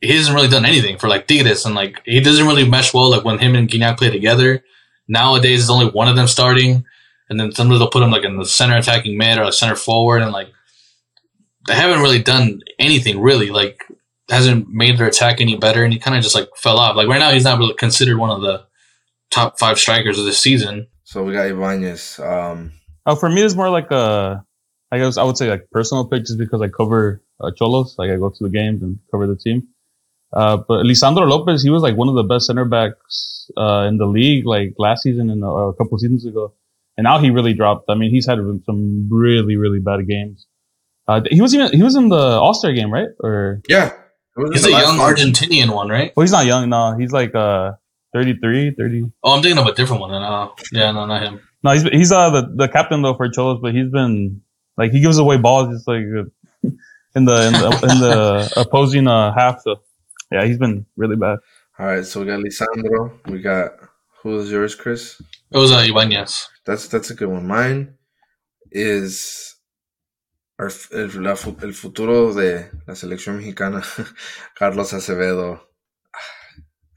he 0.00 0.14
hasn't 0.16 0.36
really 0.36 0.48
done 0.48 0.64
anything 0.64 0.98
for 0.98 1.08
like 1.08 1.26
Tigres, 1.26 1.66
and 1.66 1.74
like 1.74 2.00
he 2.04 2.20
doesn't 2.20 2.46
really 2.46 2.68
mesh 2.68 2.94
well. 2.94 3.10
Like 3.10 3.24
when 3.24 3.40
him 3.40 3.56
and 3.56 3.68
Gignac 3.68 3.98
play 3.98 4.10
together, 4.10 4.62
nowadays 5.08 5.58
there's 5.58 5.70
only 5.70 5.90
one 5.90 6.06
of 6.06 6.14
them 6.14 6.28
starting 6.28 6.84
and 7.30 7.40
then 7.40 7.52
sometimes 7.52 7.78
they'll 7.78 7.90
put 7.90 8.02
him 8.02 8.10
like 8.10 8.24
in 8.24 8.36
the 8.36 8.44
center 8.44 8.76
attacking 8.76 9.16
mid 9.16 9.38
or 9.38 9.44
like 9.44 9.54
center 9.54 9.76
forward, 9.76 10.22
and 10.22 10.32
like 10.32 10.48
they 11.66 11.74
haven't 11.74 12.00
really 12.00 12.22
done 12.22 12.60
anything 12.78 13.20
really. 13.20 13.50
Like 13.50 13.84
hasn't 14.30 14.68
made 14.68 14.98
their 14.98 15.06
attack 15.06 15.40
any 15.40 15.56
better, 15.56 15.84
and 15.84 15.92
he 15.92 15.98
kind 15.98 16.16
of 16.16 16.22
just 16.22 16.34
like 16.34 16.48
fell 16.56 16.78
off. 16.78 16.96
Like 16.96 17.08
right 17.08 17.18
now, 17.18 17.30
he's 17.30 17.44
not 17.44 17.58
really 17.58 17.74
considered 17.74 18.18
one 18.18 18.30
of 18.30 18.42
the 18.42 18.64
top 19.30 19.58
five 19.58 19.78
strikers 19.78 20.18
of 20.18 20.24
this 20.24 20.38
season. 20.38 20.86
So 21.04 21.22
we 21.22 21.32
got 21.32 21.46
Ibanez. 21.46 22.18
Um, 22.18 22.72
oh, 23.06 23.16
for 23.16 23.28
me, 23.28 23.42
it's 23.42 23.54
more 23.54 23.70
like 23.70 23.90
a, 23.90 24.44
I 24.90 24.98
guess 24.98 25.16
I 25.16 25.24
would 25.24 25.36
say 25.36 25.48
like 25.48 25.70
personal 25.70 26.06
pick, 26.06 26.24
just 26.24 26.38
because 26.38 26.60
I 26.60 26.68
cover 26.68 27.22
uh, 27.40 27.50
Xolos. 27.58 27.98
Like 27.98 28.10
I 28.10 28.16
go 28.16 28.30
to 28.30 28.44
the 28.44 28.50
games 28.50 28.82
and 28.82 28.98
cover 29.10 29.26
the 29.26 29.36
team. 29.36 29.68
Uh, 30.32 30.56
but 30.56 30.84
Lisandro 30.84 31.28
Lopez, 31.28 31.62
he 31.62 31.70
was 31.70 31.82
like 31.82 31.96
one 31.96 32.08
of 32.08 32.16
the 32.16 32.24
best 32.24 32.46
center 32.46 32.64
backs 32.64 33.48
uh, 33.56 33.86
in 33.88 33.98
the 33.98 34.06
league, 34.06 34.44
like 34.44 34.74
last 34.78 35.02
season 35.04 35.30
and 35.30 35.44
uh, 35.44 35.46
a 35.46 35.74
couple 35.74 35.96
seasons 35.96 36.26
ago 36.26 36.52
and 36.96 37.04
now 37.04 37.18
he 37.18 37.30
really 37.30 37.54
dropped. 37.54 37.86
I 37.88 37.94
mean, 37.94 38.10
he's 38.10 38.26
had 38.26 38.38
some 38.66 39.08
really, 39.10 39.56
really 39.56 39.80
bad 39.80 40.06
games. 40.06 40.46
Uh, 41.06 41.20
he 41.30 41.42
was 41.42 41.54
even 41.54 41.72
he 41.72 41.82
was 41.82 41.96
in 41.96 42.08
the 42.08 42.16
All 42.16 42.54
Star 42.54 42.72
game, 42.72 42.92
right? 42.92 43.08
Or 43.20 43.60
yeah, 43.68 43.92
he's 44.52 44.66
a 44.66 44.70
young 44.70 44.98
Argentinian 44.98 45.74
one, 45.74 45.88
right? 45.88 46.12
Well, 46.16 46.22
he's 46.22 46.32
not 46.32 46.46
young. 46.46 46.68
No, 46.70 46.96
he's 46.96 47.12
like 47.12 47.34
uh 47.34 47.72
33, 48.14 48.74
30. 48.78 49.12
Oh, 49.22 49.36
I'm 49.36 49.42
thinking 49.42 49.58
of 49.58 49.66
a 49.66 49.74
different 49.74 50.00
one. 50.00 50.14
Uh, 50.14 50.48
yeah, 50.72 50.92
no, 50.92 51.04
not 51.04 51.22
him. 51.22 51.40
No, 51.62 51.72
he's 51.72 51.82
he's 51.82 52.12
uh 52.12 52.30
the, 52.30 52.52
the 52.54 52.68
captain 52.68 53.02
though 53.02 53.14
for 53.14 53.28
Xolos, 53.28 53.60
but 53.60 53.74
he's 53.74 53.90
been 53.90 54.40
like 54.78 54.92
he 54.92 55.00
gives 55.00 55.18
away 55.18 55.36
balls 55.36 55.74
just 55.74 55.86
like 55.86 56.04
uh, 56.04 56.24
in 57.14 57.24
the 57.24 57.46
in 57.46 57.52
the, 57.52 57.88
in 57.90 58.00
the 58.00 58.52
opposing 58.56 59.08
uh, 59.08 59.34
half. 59.34 59.60
So 59.62 59.80
yeah, 60.30 60.44
he's 60.44 60.58
been 60.58 60.86
really 60.96 61.16
bad. 61.16 61.38
All 61.78 61.86
right, 61.86 62.06
so 62.06 62.20
we 62.20 62.26
got 62.26 62.38
Lisandro. 62.38 63.12
We 63.26 63.40
got 63.40 63.72
who 64.24 64.38
is 64.40 64.50
yours, 64.50 64.74
Chris? 64.74 65.20
It 65.52 65.58
was 65.58 65.70
uh, 65.70 65.84
Ibanez. 65.86 66.48
That's 66.66 66.88
that's 66.88 67.10
a 67.10 67.14
good 67.14 67.28
one. 67.28 67.46
Mine 67.46 67.94
is 68.72 69.54
our, 70.58 70.70
el, 70.92 71.10
la, 71.22 71.32
el 71.62 71.72
futuro 71.72 72.32
de 72.32 72.70
la 72.88 72.94
selección 72.94 73.36
mexicana, 73.38 73.84
Carlos 74.58 74.92
Acevedo. 74.92 75.60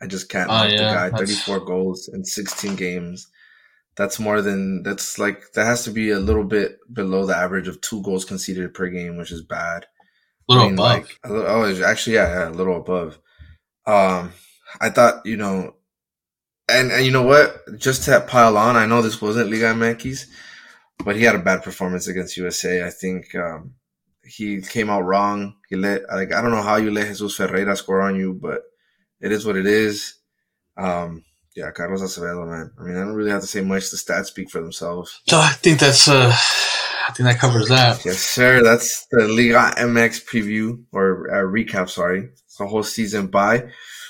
I 0.01 0.07
just 0.07 0.29
can't 0.29 0.47
knock 0.47 0.71
yeah, 0.71 0.77
the 0.77 0.93
guy. 0.93 1.09
that's- 1.09 1.43
34 1.43 1.59
goals 1.65 2.09
in 2.11 2.23
16 2.23 2.75
games. 2.75 3.27
That's 3.97 4.19
more 4.19 4.41
than 4.43 4.83
that's 4.83 5.17
like 5.17 5.41
that 5.53 5.65
has 5.65 5.83
to 5.85 5.91
be 5.91 6.11
a 6.11 6.19
little 6.19 6.43
bit 6.43 6.77
below 6.93 7.25
the 7.25 7.35
average 7.35 7.67
of 7.67 7.81
two 7.81 8.01
goals 8.03 8.25
conceded 8.25 8.73
per 8.73 8.87
game, 8.89 9.17
which 9.17 9.31
is 9.31 9.41
bad. 9.43 9.85
A 10.47 10.53
little 10.53 10.63
I 10.63 10.67
mean, 10.67 10.73
above. 10.75 10.91
like, 10.91 11.19
a 11.23 11.33
little, 11.33 11.47
oh, 11.47 11.83
actually, 11.83 12.15
yeah, 12.15 12.29
yeah, 12.29 12.49
a 12.49 12.51
little 12.51 12.77
above. 12.77 13.19
Um, 13.87 14.33
I 14.79 14.91
thought, 14.91 15.25
you 15.25 15.35
know, 15.35 15.76
and 16.69 16.91
and 16.91 17.05
you 17.05 17.11
know 17.11 17.23
what? 17.23 17.77
Just 17.77 18.03
to 18.03 18.21
pile 18.21 18.57
on, 18.57 18.75
I 18.75 18.85
know 18.85 19.01
this 19.01 19.21
wasn't 19.21 19.49
Liga 19.49 19.73
MX, 19.73 20.27
but 21.03 21.15
he 21.15 21.23
had 21.23 21.35
a 21.35 21.39
bad 21.39 21.63
performance 21.63 22.07
against 22.07 22.37
USA. 22.37 22.85
I 22.85 22.89
think 22.89 23.33
um, 23.35 23.75
he 24.23 24.61
came 24.61 24.89
out 24.89 25.01
wrong. 25.01 25.55
He 25.69 25.75
let 25.75 26.03
like 26.11 26.33
I 26.33 26.41
don't 26.41 26.51
know 26.51 26.61
how 26.63 26.77
you 26.77 26.91
let 26.91 27.07
Jesus 27.07 27.35
Ferreira 27.35 27.75
score 27.75 28.01
on 28.01 28.15
you, 28.15 28.33
but 28.33 28.63
it 29.21 29.31
is 29.31 29.45
what 29.45 29.55
it 29.55 29.65
is. 29.65 30.15
Um, 30.77 31.23
yeah, 31.55 31.71
Carlos 31.71 32.01
Acevedo, 32.01 32.47
man. 32.47 32.71
I 32.79 32.83
mean, 32.83 32.95
I 32.97 32.99
don't 32.99 33.13
really 33.13 33.31
have 33.31 33.41
to 33.41 33.47
say 33.47 33.61
much. 33.61 33.89
The 33.89 33.97
stats 33.97 34.25
speak 34.25 34.51
for 34.51 34.61
themselves. 34.61 35.21
So 35.27 35.39
I 35.39 35.49
think 35.49 35.79
that's 35.79 36.07
uh, 36.07 36.31
I 36.31 37.13
think 37.13 37.29
that 37.29 37.39
covers 37.39 37.69
that. 37.69 38.03
Yes, 38.05 38.19
sir. 38.19 38.61
That's 38.61 39.07
the 39.09 39.27
Liga 39.27 39.73
MX 39.77 40.25
preview 40.25 40.83
or 40.91 41.31
uh, 41.31 41.49
recap. 41.49 41.89
Sorry, 41.89 42.29
it's 42.33 42.57
the 42.57 42.67
whole 42.67 42.83
season 42.83 43.27
by. 43.27 43.69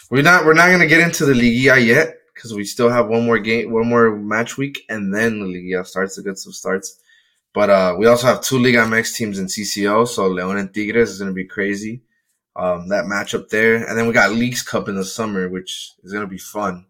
We're 0.10 0.24
not. 0.24 0.46
We're 0.46 0.56
not 0.56 0.72
gonna 0.72 0.88
get 0.88 1.02
into 1.02 1.26
the 1.26 1.36
Liga 1.36 1.80
yet 1.80 2.18
because 2.38 2.54
we 2.54 2.64
still 2.64 2.90
have 2.90 3.08
one 3.08 3.26
more 3.26 3.40
game, 3.40 3.72
one 3.72 3.88
more 3.88 4.16
match 4.16 4.58
week, 4.58 4.86
and 4.90 5.14
then 5.14 5.40
the 5.40 5.46
Liga 5.46 5.84
starts 5.84 6.16
to 6.16 6.22
get 6.22 6.38
some 6.38 6.54
starts. 6.54 7.00
But 7.54 7.72
uh, 7.72 7.96
we 7.98 8.06
also 8.06 8.28
have 8.28 8.42
two 8.42 8.60
Liga 8.60 8.86
MX 8.86 9.16
teams 9.16 9.40
in 9.40 9.48
CCO, 9.48 10.08
so 10.08 10.28
Leon 10.28 10.58
and 10.58 10.74
Tigres 10.74 11.10
is 11.10 11.20
gonna 11.20 11.34
be 11.34 11.46
crazy. 11.46 12.04
Um, 12.56 12.90
that 12.90 13.06
matchup 13.06 13.50
there, 13.50 13.76
and 13.76 13.98
then 13.98 14.06
we 14.06 14.14
got 14.14 14.32
Leagues 14.32 14.62
Cup 14.62 14.88
in 14.88 14.96
the 14.96 15.04
summer, 15.04 15.50
which 15.50 15.94
is 16.04 16.14
gonna 16.14 16.28
be 16.28 16.38
fun. 16.38 16.86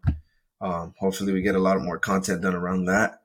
Um, 0.60 0.94
hopefully, 0.98 1.32
we 1.32 1.40
get 1.40 1.54
a 1.54 1.60
lot 1.60 1.80
more 1.80 1.98
content 1.98 2.42
done 2.42 2.54
around 2.54 2.84
that. 2.84 3.22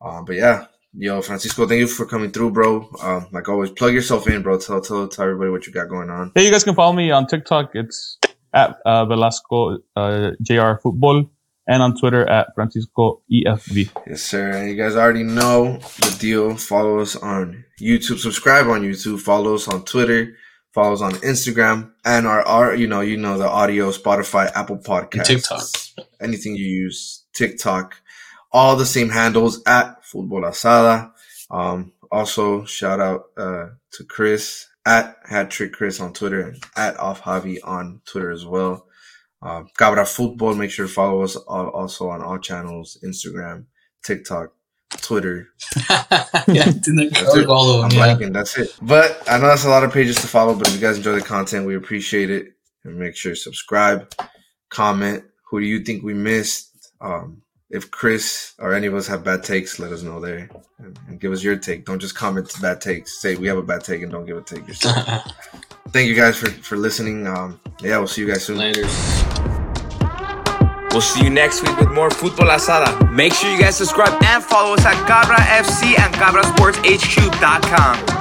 Um, 0.00 0.24
but 0.24 0.36
yeah, 0.36 0.66
Yo, 0.92 1.22
Francisco, 1.22 1.68
thank 1.68 1.78
you 1.78 1.86
for 1.86 2.04
coming 2.04 2.32
through, 2.32 2.50
bro. 2.50 2.88
Um, 3.00 3.28
like 3.30 3.48
always, 3.48 3.70
plug 3.70 3.92
yourself 3.94 4.26
in, 4.26 4.42
bro. 4.42 4.58
Tell, 4.58 4.80
tell, 4.80 5.06
tell 5.06 5.24
everybody 5.24 5.50
what 5.50 5.64
you 5.64 5.72
got 5.72 5.88
going 5.88 6.10
on. 6.10 6.32
Hey, 6.34 6.44
you 6.44 6.50
guys 6.50 6.64
can 6.64 6.74
follow 6.74 6.92
me 6.92 7.12
on 7.12 7.28
TikTok. 7.28 7.70
It's 7.74 8.18
at 8.52 8.76
uh, 8.84 9.04
Velasco 9.04 9.78
uh, 9.94 10.32
JR 10.42 10.80
Football 10.82 11.30
and 11.70 11.84
on 11.84 11.96
Twitter 11.96 12.28
at 12.28 12.52
Francisco 12.54 13.22
E 13.30 13.44
EFV. 13.46 13.90
Yes, 14.06 14.22
sir. 14.22 14.66
You 14.66 14.74
guys 14.74 14.96
already 14.96 15.22
know 15.22 15.78
the 15.78 16.16
deal. 16.18 16.56
Follow 16.56 16.98
us 16.98 17.14
on 17.14 17.64
YouTube. 17.80 18.18
Subscribe 18.18 18.66
on 18.66 18.82
YouTube. 18.82 19.20
Follow 19.20 19.54
us 19.54 19.68
on 19.68 19.84
Twitter. 19.84 20.36
Follow 20.72 20.94
us 20.94 21.00
on 21.00 21.12
Instagram 21.14 21.92
and 22.04 22.26
our, 22.26 22.42
our 22.42 22.74
you 22.74 22.86
know, 22.86 23.00
you 23.00 23.16
know 23.16 23.38
the 23.38 23.48
audio, 23.48 23.90
Spotify, 23.90 24.50
Apple 24.54 24.78
Podcasts, 24.78 25.26
TikTok. 25.26 26.06
anything 26.20 26.54
you 26.54 26.66
use, 26.66 27.24
TikTok, 27.32 27.96
all 28.52 28.76
the 28.76 28.86
same 28.86 29.08
handles 29.08 29.62
at 29.66 30.04
Football 30.04 30.42
Asada. 30.42 31.12
Um, 31.50 31.92
also 32.10 32.64
shout 32.64 33.00
out 33.00 33.26
uh, 33.36 33.66
to 33.92 34.04
Chris 34.04 34.66
at 34.86 35.16
Hat 35.24 35.50
Trick 35.50 35.72
Chris 35.72 36.00
on 36.00 36.12
Twitter 36.12 36.40
and 36.40 36.64
at 36.76 36.98
Off 36.98 37.22
Javi 37.22 37.58
on 37.64 38.00
Twitter 38.06 38.30
as 38.30 38.44
well. 38.46 38.86
Uh, 39.42 39.62
Cabra 39.78 40.04
Football. 40.06 40.54
Make 40.54 40.70
sure 40.70 40.86
to 40.86 40.92
follow 40.92 41.22
us 41.22 41.36
al- 41.36 41.70
also 41.70 42.08
on 42.10 42.22
all 42.22 42.38
channels: 42.38 42.98
Instagram, 43.04 43.64
TikTok, 44.04 44.52
Twitter. 45.00 45.48
yeah, 45.90 46.06
I 46.10 46.72
think 46.72 46.84
that 46.84 47.10
That's 47.12 47.36
it. 47.36 47.46
all 47.46 47.70
of 47.78 47.84
I'm. 47.84 47.90
Yeah. 47.92 48.06
liking. 48.06 48.32
That's 48.32 48.56
it. 48.58 48.76
But 48.82 49.22
I 49.28 49.38
know 49.38 49.46
that's 49.48 49.64
a 49.64 49.70
lot 49.70 49.84
of 49.84 49.92
pages 49.92 50.16
to 50.16 50.26
follow. 50.26 50.54
But 50.54 50.68
if 50.68 50.74
you 50.74 50.80
guys 50.80 50.96
enjoy 50.96 51.12
the 51.14 51.22
content, 51.22 51.66
we 51.66 51.76
appreciate 51.76 52.30
it. 52.30 52.52
And 52.84 52.98
make 52.98 53.14
sure 53.16 53.32
to 53.32 53.36
subscribe, 53.36 54.10
comment. 54.70 55.24
Who 55.50 55.60
do 55.60 55.66
you 55.66 55.80
think 55.84 56.02
we 56.02 56.14
missed? 56.14 56.92
Um, 57.00 57.42
if 57.70 57.90
Chris 57.90 58.54
or 58.58 58.74
any 58.74 58.86
of 58.88 58.94
us 58.94 59.06
have 59.06 59.22
bad 59.22 59.44
takes, 59.44 59.78
let 59.78 59.92
us 59.92 60.02
know 60.02 60.18
there 60.20 60.50
and, 60.78 60.98
and 61.08 61.20
give 61.20 61.30
us 61.32 61.42
your 61.42 61.56
take. 61.56 61.84
Don't 61.84 62.00
just 62.00 62.14
comment 62.16 62.52
bad 62.60 62.80
takes. 62.80 63.20
Say 63.20 63.36
we 63.36 63.46
have 63.48 63.58
a 63.58 63.62
bad 63.62 63.84
take 63.84 64.02
and 64.02 64.10
don't 64.10 64.26
give 64.26 64.36
a 64.36 64.42
take 64.42 64.66
yourself. 64.66 64.96
Thank 65.90 66.08
you 66.08 66.14
guys 66.16 66.36
for 66.36 66.50
for 66.50 66.76
listening. 66.76 67.26
Um, 67.26 67.60
yeah, 67.80 67.98
we'll 67.98 68.08
see 68.08 68.22
you 68.22 68.28
guys 68.28 68.44
soon. 68.44 68.58
Later. 68.58 68.86
We'll 70.92 71.00
see 71.00 71.24
you 71.24 71.30
next 71.30 71.62
week 71.62 71.76
with 71.78 71.90
more 71.90 72.10
Football 72.10 72.48
Asada. 72.48 73.10
Make 73.12 73.32
sure 73.32 73.50
you 73.50 73.60
guys 73.60 73.76
subscribe 73.76 74.20
and 74.24 74.42
follow 74.42 74.74
us 74.74 74.84
at 74.84 74.94
Cabra 75.06 75.36
FC 75.36 75.96
and 75.98 76.12
CabraSportsHQ.com. 76.14 78.19